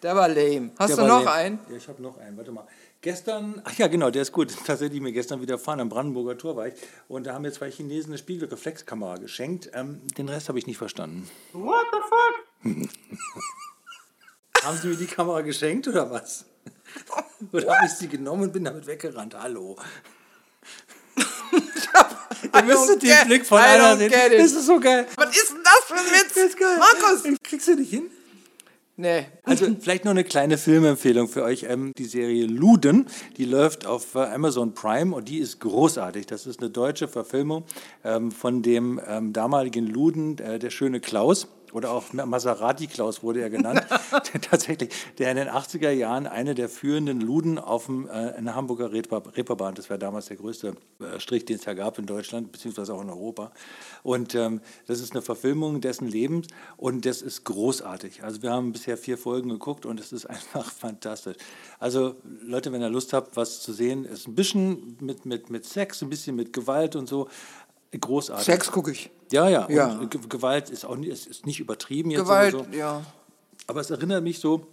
Der 0.07 0.15
war 0.15 0.29
lame. 0.29 0.71
Hast 0.79 0.91
Der 0.91 0.99
du 0.99 1.03
noch 1.09 1.25
lame. 1.25 1.33
einen? 1.33 1.59
Ja, 1.69 1.77
ich 1.79 1.89
habe 1.89 2.01
noch 2.01 2.17
einen. 2.19 2.37
Warte 2.37 2.53
mal. 2.53 2.65
Gestern, 3.01 3.61
ach 3.65 3.77
ja, 3.77 3.89
genau, 3.89 4.09
der 4.09 4.23
ist 4.23 4.31
gut. 4.31 4.55
Tatsächlich 4.65 5.01
mir 5.01 5.11
gestern 5.11 5.41
widerfahren. 5.41 5.81
Am 5.81 5.89
Brandenburger 5.89 6.39
Tor 6.39 6.55
war 6.55 6.69
ich. 6.69 6.75
Und 7.09 7.27
da 7.27 7.35
haben 7.35 7.43
mir 7.43 7.51
zwei 7.51 7.73
Chinesen 7.73 8.13
eine 8.13 8.19
Spiegelreflexkamera 8.19 9.17
geschenkt. 9.17 9.69
Ähm, 9.75 10.01
den 10.17 10.29
Rest 10.29 10.49
habe 10.49 10.61
ich 10.61 10.69
nicht 10.69 10.79
verstanden. 10.79 11.29
What 11.53 11.87
the 11.91 11.99
fuck? 12.63 12.89
Haben 14.63 14.79
Sie 14.79 14.87
mir 14.87 14.97
die 14.97 15.07
Kamera 15.07 15.41
geschenkt 15.41 15.89
oder 15.89 16.09
was? 16.09 16.45
Oder 17.53 17.77
habe 17.77 17.87
ich 17.87 17.93
sie 17.93 18.09
genommen 18.09 18.45
und 18.45 18.53
bin 18.53 18.65
damit 18.65 18.87
weggerannt? 18.87 19.35
Hallo. 19.39 19.77
Ihr 22.55 22.63
müsstet 22.63 23.03
den 23.03 23.27
Blick 23.27 23.45
von 23.45 23.59
I 23.59 23.63
einer 23.65 23.97
sehen. 23.97 24.13
Das 24.13 24.53
ist 24.53 24.67
so 24.67 24.81
geil. 24.81 25.07
Was 25.17 25.37
ist 25.37 25.51
denn 25.51 25.63
das 25.63 25.85
für 25.87 25.95
ein 25.95 26.07
Witz? 26.07 26.35
Das 26.35 26.45
ist 26.45 26.59
geil. 26.59 26.79
Markus! 26.79 27.23
Kriegst 27.43 27.69
du 27.69 27.75
nicht 27.75 27.91
hin? 27.91 28.11
Nee. 28.99 29.27
Also 29.43 29.67
vielleicht 29.79 30.07
noch 30.07 30.13
eine 30.13 30.25
kleine 30.25 30.57
Filmempfehlung 30.57 31.29
für 31.29 31.43
euch. 31.43 31.67
Ähm, 31.69 31.93
die 31.99 32.07
Serie 32.07 32.47
Luden, 32.47 33.07
die 33.37 33.45
läuft 33.45 33.85
auf 33.85 34.15
äh, 34.15 34.21
Amazon 34.21 34.73
Prime 34.73 35.15
und 35.15 35.29
die 35.29 35.39
ist 35.39 35.61
großartig. 35.61 36.25
Das 36.27 36.47
ist 36.47 36.61
eine 36.61 36.71
deutsche 36.71 37.07
Verfilmung 37.07 37.65
ähm, 38.05 38.31
von 38.31 38.63
dem 38.63 38.99
ähm, 39.07 39.35
damaligen 39.35 39.87
Luden, 39.87 40.39
äh, 40.39 40.59
der 40.59 40.71
schöne 40.71 41.01
Klaus. 41.01 41.49
Oder 41.77 41.91
auch 41.91 42.11
Maserati 42.15 42.87
Klaus 42.87 43.23
wurde 43.23 43.43
er 43.43 43.51
genannt. 43.51 43.83
der, 44.33 44.41
tatsächlich, 44.41 44.95
der 45.19 45.31
in 45.33 45.37
den 45.37 45.49
80er 45.49 45.91
Jahren 45.91 46.27
eine 46.27 46.55
der 46.55 46.71
führenden 46.71 47.21
Luden 47.21 47.59
auf 47.59 47.85
dem, 47.85 48.09
äh, 48.09 48.31
in 48.39 48.47
der 48.47 48.55
Hamburger 48.55 48.95
Reeper- 48.95 49.37
Reeperbahn, 49.37 49.75
das 49.75 49.91
war 49.91 49.99
damals 49.99 50.25
der 50.25 50.39
größte 50.39 50.75
äh, 51.01 51.21
Strich, 51.21 51.45
den 51.45 51.57
es 51.57 51.67
ja 51.67 51.75
gab 51.75 51.99
in 51.99 52.07
Deutschland, 52.07 52.51
beziehungsweise 52.51 52.95
auch 52.95 53.03
in 53.03 53.11
Europa. 53.11 53.53
Und 54.03 54.35
ähm, 54.35 54.63
das 54.87 55.01
ist 55.01 55.13
eine 55.13 55.21
Verfilmung 55.21 55.83
dessen 55.83 56.09
Lebens 56.09 56.47
und 56.79 57.05
das 57.05 57.21
ist 57.21 57.45
großartig. 57.45 58.25
Also 58.25 58.41
wir 58.41 58.53
haben 58.53 58.73
bisher 58.73 58.97
vier 58.97 59.19
Folgen 59.19 59.51
geguckt 59.51 59.85
und 59.85 60.01
es 60.01 60.13
ist 60.13 60.25
einfach 60.31 60.73
fantastisch. 60.73 61.37
Also 61.79 62.15
Leute, 62.41 62.73
wenn 62.73 62.81
ihr 62.81 62.89
Lust 62.89 63.13
habt, 63.13 63.37
was 63.37 63.61
zu 63.61 63.75
sehen, 63.75 64.07
ist 64.07 64.27
ein 64.27 64.35
bisschen 64.35 64.97
mit, 65.03 65.27
mit, 65.27 65.51
mit 65.51 65.67
Sex, 65.67 66.01
ein 66.01 66.09
bisschen 66.09 66.37
mit 66.37 66.55
Gewalt 66.55 66.97
und 66.97 67.07
so. 67.07 67.29
Großartig. 67.99 68.45
Sex 68.45 68.71
gucke 68.71 68.91
ich. 68.93 69.11
Ja, 69.33 69.49
ja. 69.49 69.67
Ja. 69.71 70.01
Gewalt 70.29 70.71
ist 70.71 70.85
auch 70.85 70.97
nicht, 70.97 71.11
ist, 71.11 71.27
ist 71.27 71.47
nicht 71.47 71.61
übertrieben 71.61 72.11
jetzt 72.11 72.21
Gewalt, 72.21 72.53
so. 72.53 72.67
ja. 72.73 73.03
Aber 73.67 73.81
es 73.81 73.91
erinnert 73.91 74.23
mich 74.23 74.39
so 74.39 74.67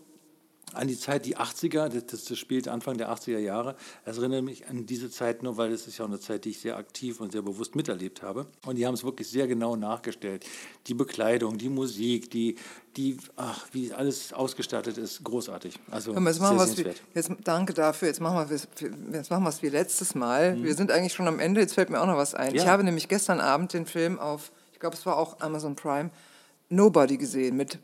an 0.73 0.87
die 0.87 0.97
Zeit, 0.97 1.25
die 1.25 1.37
80er, 1.37 1.89
das, 1.89 2.05
das, 2.07 2.25
das 2.25 2.37
spielt 2.37 2.67
Anfang 2.67 2.97
der 2.97 3.11
80er 3.11 3.39
Jahre. 3.39 3.75
Es 4.05 4.17
erinnert 4.17 4.43
mich 4.43 4.67
an 4.67 4.85
diese 4.85 5.09
Zeit 5.09 5.43
nur, 5.43 5.57
weil 5.57 5.71
es 5.71 5.87
ist 5.87 5.97
ja 5.97 6.05
auch 6.05 6.09
eine 6.09 6.19
Zeit, 6.19 6.45
die 6.45 6.49
ich 6.49 6.59
sehr 6.59 6.77
aktiv 6.77 7.19
und 7.19 7.31
sehr 7.31 7.41
bewusst 7.41 7.75
miterlebt 7.75 8.21
habe. 8.21 8.47
Und 8.65 8.75
die 8.77 8.85
haben 8.85 8.93
es 8.93 9.03
wirklich 9.03 9.29
sehr 9.29 9.47
genau 9.47 9.75
nachgestellt. 9.75 10.45
Die 10.87 10.93
Bekleidung, 10.93 11.57
die 11.57 11.69
Musik, 11.69 12.29
die, 12.31 12.55
die 12.97 13.17
ach, 13.35 13.65
wie 13.71 13.93
alles 13.93 14.33
ausgestattet 14.33 14.97
ist, 14.97 15.23
großartig. 15.23 15.79
Also 15.89 16.13
jetzt 16.13 16.33
sehr 16.33 16.41
machen 16.43 16.57
wir's 16.57 16.77
wie, 16.77 16.85
jetzt, 17.13 17.31
danke 17.43 17.73
dafür. 17.73 18.07
Jetzt 18.07 18.21
machen 18.21 18.49
wir 18.49 18.55
es 18.55 18.67
jetzt 19.11 19.31
machen 19.31 19.43
wir's 19.43 19.61
wie 19.61 19.69
letztes 19.69 20.15
Mal. 20.15 20.55
Mhm. 20.55 20.63
Wir 20.63 20.75
sind 20.75 20.91
eigentlich 20.91 21.13
schon 21.13 21.27
am 21.27 21.39
Ende. 21.39 21.61
Jetzt 21.61 21.73
fällt 21.73 21.89
mir 21.89 22.01
auch 22.01 22.07
noch 22.07 22.17
was 22.17 22.35
ein. 22.35 22.53
Ich 22.55 22.63
Ja. 22.63 22.71
habe 22.71 22.83
nämlich 22.83 23.07
gestern 23.07 23.39
Abend 23.39 23.73
den 23.73 23.85
Film 23.85 24.19
auf, 24.19 24.51
ich 24.73 24.79
glaube, 24.79 24.95
es 24.95 25.05
war 25.05 25.17
auch 25.17 25.39
Amazon 25.39 25.75
Prime, 25.75 26.09
Nobody 26.69 27.17
gesehen 27.17 27.55
mit 27.55 27.77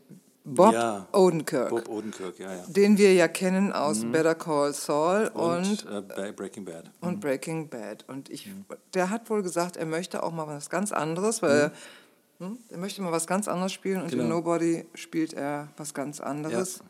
Bob 0.44 0.72
Ja. 0.72 1.06
Odenkirk, 1.12 1.68
Bob 1.68 1.88
Odenkirk, 1.88 2.38
ja, 2.38 2.52
ja. 2.54 2.62
den 2.66 2.96
wir 2.96 3.12
ja 3.14 3.28
kennen 3.28 3.72
aus 3.72 4.04
Better 4.10 4.34
Call 4.34 4.72
Saul 4.72 5.28
und, 5.34 5.84
Und, 5.86 5.86
äh, 6.16 6.32
Breaking 6.32 6.64
Bad. 6.64 6.90
und 7.00 7.20
Breaking 7.20 7.68
Bad. 7.68 8.04
Und 8.08 8.30
ich, 8.30 8.48
der 8.94 9.10
hat 9.10 9.28
wohl 9.28 9.42
gesagt, 9.42 9.76
er 9.76 9.86
möchte 9.86 10.22
auch 10.22 10.32
mal 10.32 10.46
was 10.46 10.70
ganz 10.70 10.92
anderes, 10.92 11.42
Mhm. 11.42 11.46
weil 11.46 11.72
hm, 12.38 12.58
er 12.70 12.78
möchte 12.78 13.02
mal 13.02 13.12
was 13.12 13.26
ganz 13.26 13.48
anderes 13.48 13.72
spielen 13.72 14.00
und 14.02 14.12
in 14.12 14.18
Genau. 14.20 14.36
Nobody 14.36 14.86
spielt 14.94 15.34
er 15.34 15.68
was 15.76 15.92
ganz 15.92 16.20
anderes. 16.20 16.80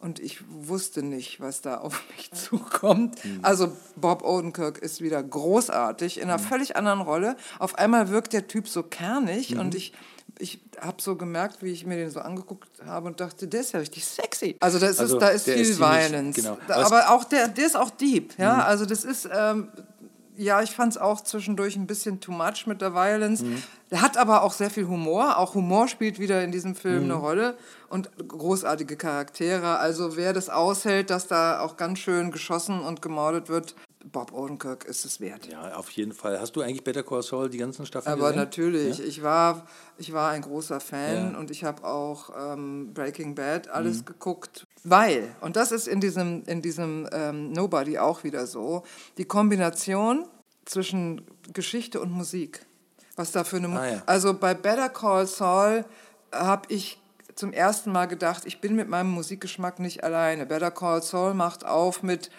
Und 0.00 0.20
ich 0.20 0.38
wusste 0.48 1.02
nicht, 1.02 1.40
was 1.40 1.60
da 1.60 1.78
auf 1.78 2.02
mich 2.16 2.30
zukommt. 2.32 3.24
Mhm. 3.24 3.38
Also 3.42 3.72
Bob 3.96 4.22
Odenkirk 4.24 4.78
ist 4.78 5.00
wieder 5.00 5.22
großartig 5.22 6.18
in 6.18 6.24
einer 6.24 6.38
völlig 6.38 6.76
anderen 6.76 7.00
Rolle. 7.00 7.36
Auf 7.60 7.76
einmal 7.76 8.08
wirkt 8.10 8.32
der 8.32 8.46
Typ 8.48 8.68
so 8.68 8.82
kernig 8.82 9.54
Mhm. 9.54 9.60
und 9.60 9.74
ich, 9.76 9.92
ich 10.38 10.60
habe 10.80 11.00
so 11.02 11.16
gemerkt, 11.16 11.62
wie 11.62 11.72
ich 11.72 11.84
mir 11.86 11.96
den 11.96 12.10
so 12.10 12.20
angeguckt 12.20 12.68
habe 12.84 13.08
und 13.08 13.20
dachte, 13.20 13.48
der 13.48 13.60
ist 13.60 13.72
ja 13.72 13.80
richtig 13.80 14.04
sexy. 14.06 14.56
Also, 14.60 14.78
das 14.78 14.98
Also, 14.98 15.16
ist, 15.16 15.22
da 15.22 15.28
ist 15.28 15.44
viel 15.44 15.54
ist 15.54 15.78
Violence. 15.78 16.36
genau. 16.36 16.58
Aber 16.68 17.10
auch 17.10 17.24
der, 17.24 17.48
der 17.48 17.66
ist 17.66 17.76
auch 17.76 17.90
deep. 17.90 18.38
Ja? 18.38 18.64
Also 18.64 18.86
das 18.86 19.04
ist... 19.04 19.28
Ähm, 19.32 19.68
ja, 20.40 20.62
ich 20.62 20.70
fand 20.70 20.92
es 20.92 20.98
auch 20.98 21.20
zwischendurch 21.20 21.74
ein 21.74 21.88
bisschen 21.88 22.20
too 22.20 22.30
much 22.30 22.68
mit 22.68 22.80
der 22.80 22.94
Violence. 22.94 23.42
Der 23.90 24.02
hat 24.02 24.16
aber 24.16 24.44
auch 24.44 24.52
sehr 24.52 24.70
viel 24.70 24.86
Humor. 24.86 25.36
Auch 25.36 25.54
Humor 25.56 25.88
spielt 25.88 26.20
wieder 26.20 26.44
in 26.44 26.52
diesem 26.52 26.76
Film 26.76 27.02
eine 27.04 27.14
Rolle. 27.14 27.58
Und 27.88 28.08
großartige 28.28 28.96
Charaktere. 28.96 29.78
Also 29.80 30.16
wer 30.16 30.32
das 30.32 30.48
aushält, 30.48 31.10
dass 31.10 31.26
da 31.26 31.58
auch 31.58 31.76
ganz 31.76 31.98
schön 31.98 32.30
geschossen 32.30 32.78
und 32.78 33.02
gemordet 33.02 33.48
wird, 33.48 33.74
Bob 34.04 34.32
Odenkirk 34.32 34.84
ist 34.84 35.04
es 35.04 35.20
wert. 35.20 35.46
Ja, 35.46 35.74
auf 35.76 35.90
jeden 35.90 36.12
Fall. 36.12 36.40
Hast 36.40 36.52
du 36.56 36.62
eigentlich 36.62 36.84
Better 36.84 37.02
Call 37.02 37.22
Saul 37.22 37.50
die 37.50 37.58
ganzen 37.58 37.84
Staffeln 37.84 38.12
Aber 38.12 38.28
gesehen? 38.28 38.36
natürlich, 38.38 39.00
ich, 39.00 39.22
war, 39.22 39.66
ich 39.98 40.12
war 40.12 40.30
ein 40.30 40.42
großer 40.42 40.80
Fan 40.80 41.32
Ja. 41.32 41.38
und 41.38 41.50
ich 41.50 41.64
habe 41.64 41.84
auch 41.84 42.30
ähm, 42.52 42.94
Breaking 42.94 43.34
Bad 43.34 43.68
alles 43.68 44.04
geguckt, 44.04 44.64
weil, 44.84 45.28
und 45.40 45.56
das 45.56 45.72
ist 45.72 45.88
in 45.88 46.00
diesem, 46.00 46.44
in 46.46 46.62
diesem 46.62 47.08
ähm, 47.12 47.52
Nobody 47.52 47.98
auch 47.98 48.24
wieder 48.24 48.46
so, 48.46 48.84
die 49.18 49.24
Kombination 49.24 50.26
zwischen 50.64 51.22
Geschichte 51.52 52.00
und 52.00 52.10
Musik. 52.12 52.64
Was 53.16 53.32
da 53.32 53.42
für 53.42 53.56
eine 53.56 53.68
Ah, 53.68 53.86
ja. 53.90 54.02
Also 54.06 54.32
bei 54.32 54.54
Better 54.54 54.88
Call 54.90 55.26
Saul 55.26 55.84
habe 56.30 56.62
ich 56.72 57.00
zum 57.34 57.52
ersten 57.52 57.90
Mal 57.92 58.06
gedacht, 58.06 58.44
ich 58.46 58.60
bin 58.60 58.74
mit 58.76 58.88
meinem 58.88 59.10
Musikgeschmack 59.10 59.78
nicht 59.80 60.04
alleine. 60.04 60.46
Better 60.46 60.70
Call 60.70 61.02
Saul 61.02 61.34
macht 61.34 61.64
auf 61.64 62.02
mit 62.02 62.30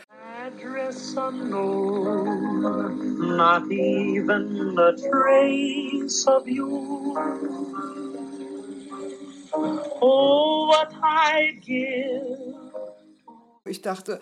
Address 0.89 1.17
unknown, 1.17 2.65
not 3.37 3.71
even 3.71 4.75
a 4.79 4.91
trace 4.93 6.25
of 6.25 6.47
you. 6.47 7.15
Oh, 10.01 10.67
what 10.67 10.91
I'd 11.03 11.61
give 11.61 12.55
Ich 13.65 13.83
dachte, 13.83 14.19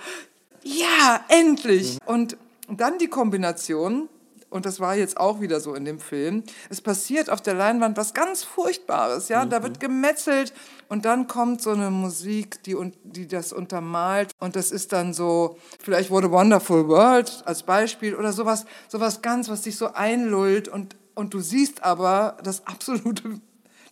ja, 0.61 1.23
endlich! 1.29 1.99
Und 2.05 2.35
dann 2.67 2.97
die 2.97 3.07
Kombination, 3.07 4.09
und 4.49 4.65
das 4.65 4.81
war 4.81 4.95
jetzt 4.95 5.15
auch 5.15 5.39
wieder 5.39 5.61
so 5.61 5.73
in 5.73 5.85
dem 5.85 6.01
Film, 6.01 6.43
es 6.69 6.81
passiert 6.81 7.29
auf 7.29 7.39
der 7.39 7.53
Leinwand 7.53 7.95
was 7.95 8.13
ganz 8.13 8.43
Furchtbares, 8.43 9.29
ja, 9.29 9.45
da 9.45 9.63
wird 9.63 9.79
gemetzelt 9.79 10.51
und 10.89 11.05
dann 11.05 11.27
kommt 11.27 11.61
so 11.61 11.71
eine 11.71 11.91
Musik, 11.91 12.63
die, 12.63 12.75
die 13.03 13.27
das 13.27 13.53
untermalt 13.53 14.31
und 14.39 14.55
das 14.55 14.71
ist 14.71 14.93
dann 14.93 15.13
so, 15.13 15.57
vielleicht 15.79 16.09
wurde 16.09 16.31
Wonderful 16.31 16.87
World 16.87 17.43
als 17.45 17.63
Beispiel 17.63 18.15
oder 18.15 18.33
sowas, 18.33 18.65
sowas 18.87 19.21
ganz, 19.21 19.49
was 19.49 19.63
dich 19.63 19.75
so 19.75 19.93
einlullt 19.93 20.67
und, 20.67 20.95
und 21.15 21.33
du 21.33 21.39
siehst 21.39 21.83
aber 21.83 22.37
das 22.43 22.65
absolute, 22.67 23.41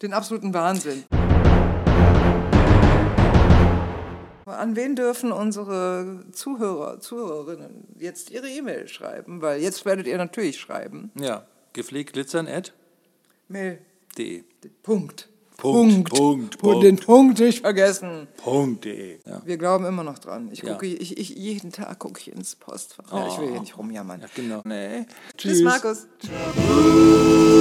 den 0.01 0.13
absoluten 0.13 0.53
Wahnsinn. 0.53 1.03
An 4.45 4.75
wen 4.75 4.95
dürfen 4.95 5.31
unsere 5.31 6.23
Zuhörer, 6.31 6.99
Zuhörerinnen 6.99 7.87
jetzt 7.97 8.29
ihre 8.29 8.47
E-Mail 8.47 8.87
schreiben? 8.87 9.41
Weil 9.41 9.59
jetzt 9.59 9.85
werdet 9.85 10.05
ihr 10.07 10.17
natürlich 10.17 10.59
schreiben. 10.59 11.11
Ja, 11.19 11.45
gepflegt 11.73 12.13
glitzern 12.13 12.47
at 12.47 12.73
Mail. 13.47 13.79
de. 14.17 14.43
Punkt. 15.57 16.09
Punkt, 16.09 16.57
Punkt, 16.59 16.75
Und 16.75 16.81
den 16.83 16.97
Punkt 16.97 17.39
nicht 17.39 17.61
vergessen. 17.61 18.27
Punkt.de. 18.37 19.19
Ja. 19.25 19.41
Wir 19.45 19.57
glauben 19.57 19.85
immer 19.85 20.03
noch 20.03 20.19
dran. 20.19 20.49
Ich 20.51 20.61
Ja. 20.61 20.73
gucke, 20.73 20.85
ich, 20.85 21.17
ich, 21.17 21.29
jeden 21.29 21.71
Tag 21.71 21.99
gucke 21.99 22.19
ich 22.19 22.31
ins 22.31 22.55
Postfach. 22.55 23.11
Ja, 23.11 23.27
ich 23.27 23.37
will 23.39 23.51
hier 23.51 23.59
nicht 23.61 23.77
rumjammern. 23.77 24.21
ja, 24.21 24.27
genau. 24.35 24.61
Nee. 24.65 25.05
Tschüss, 25.37 25.61
Markus. 25.61 26.07
Tschüss. 26.19 27.54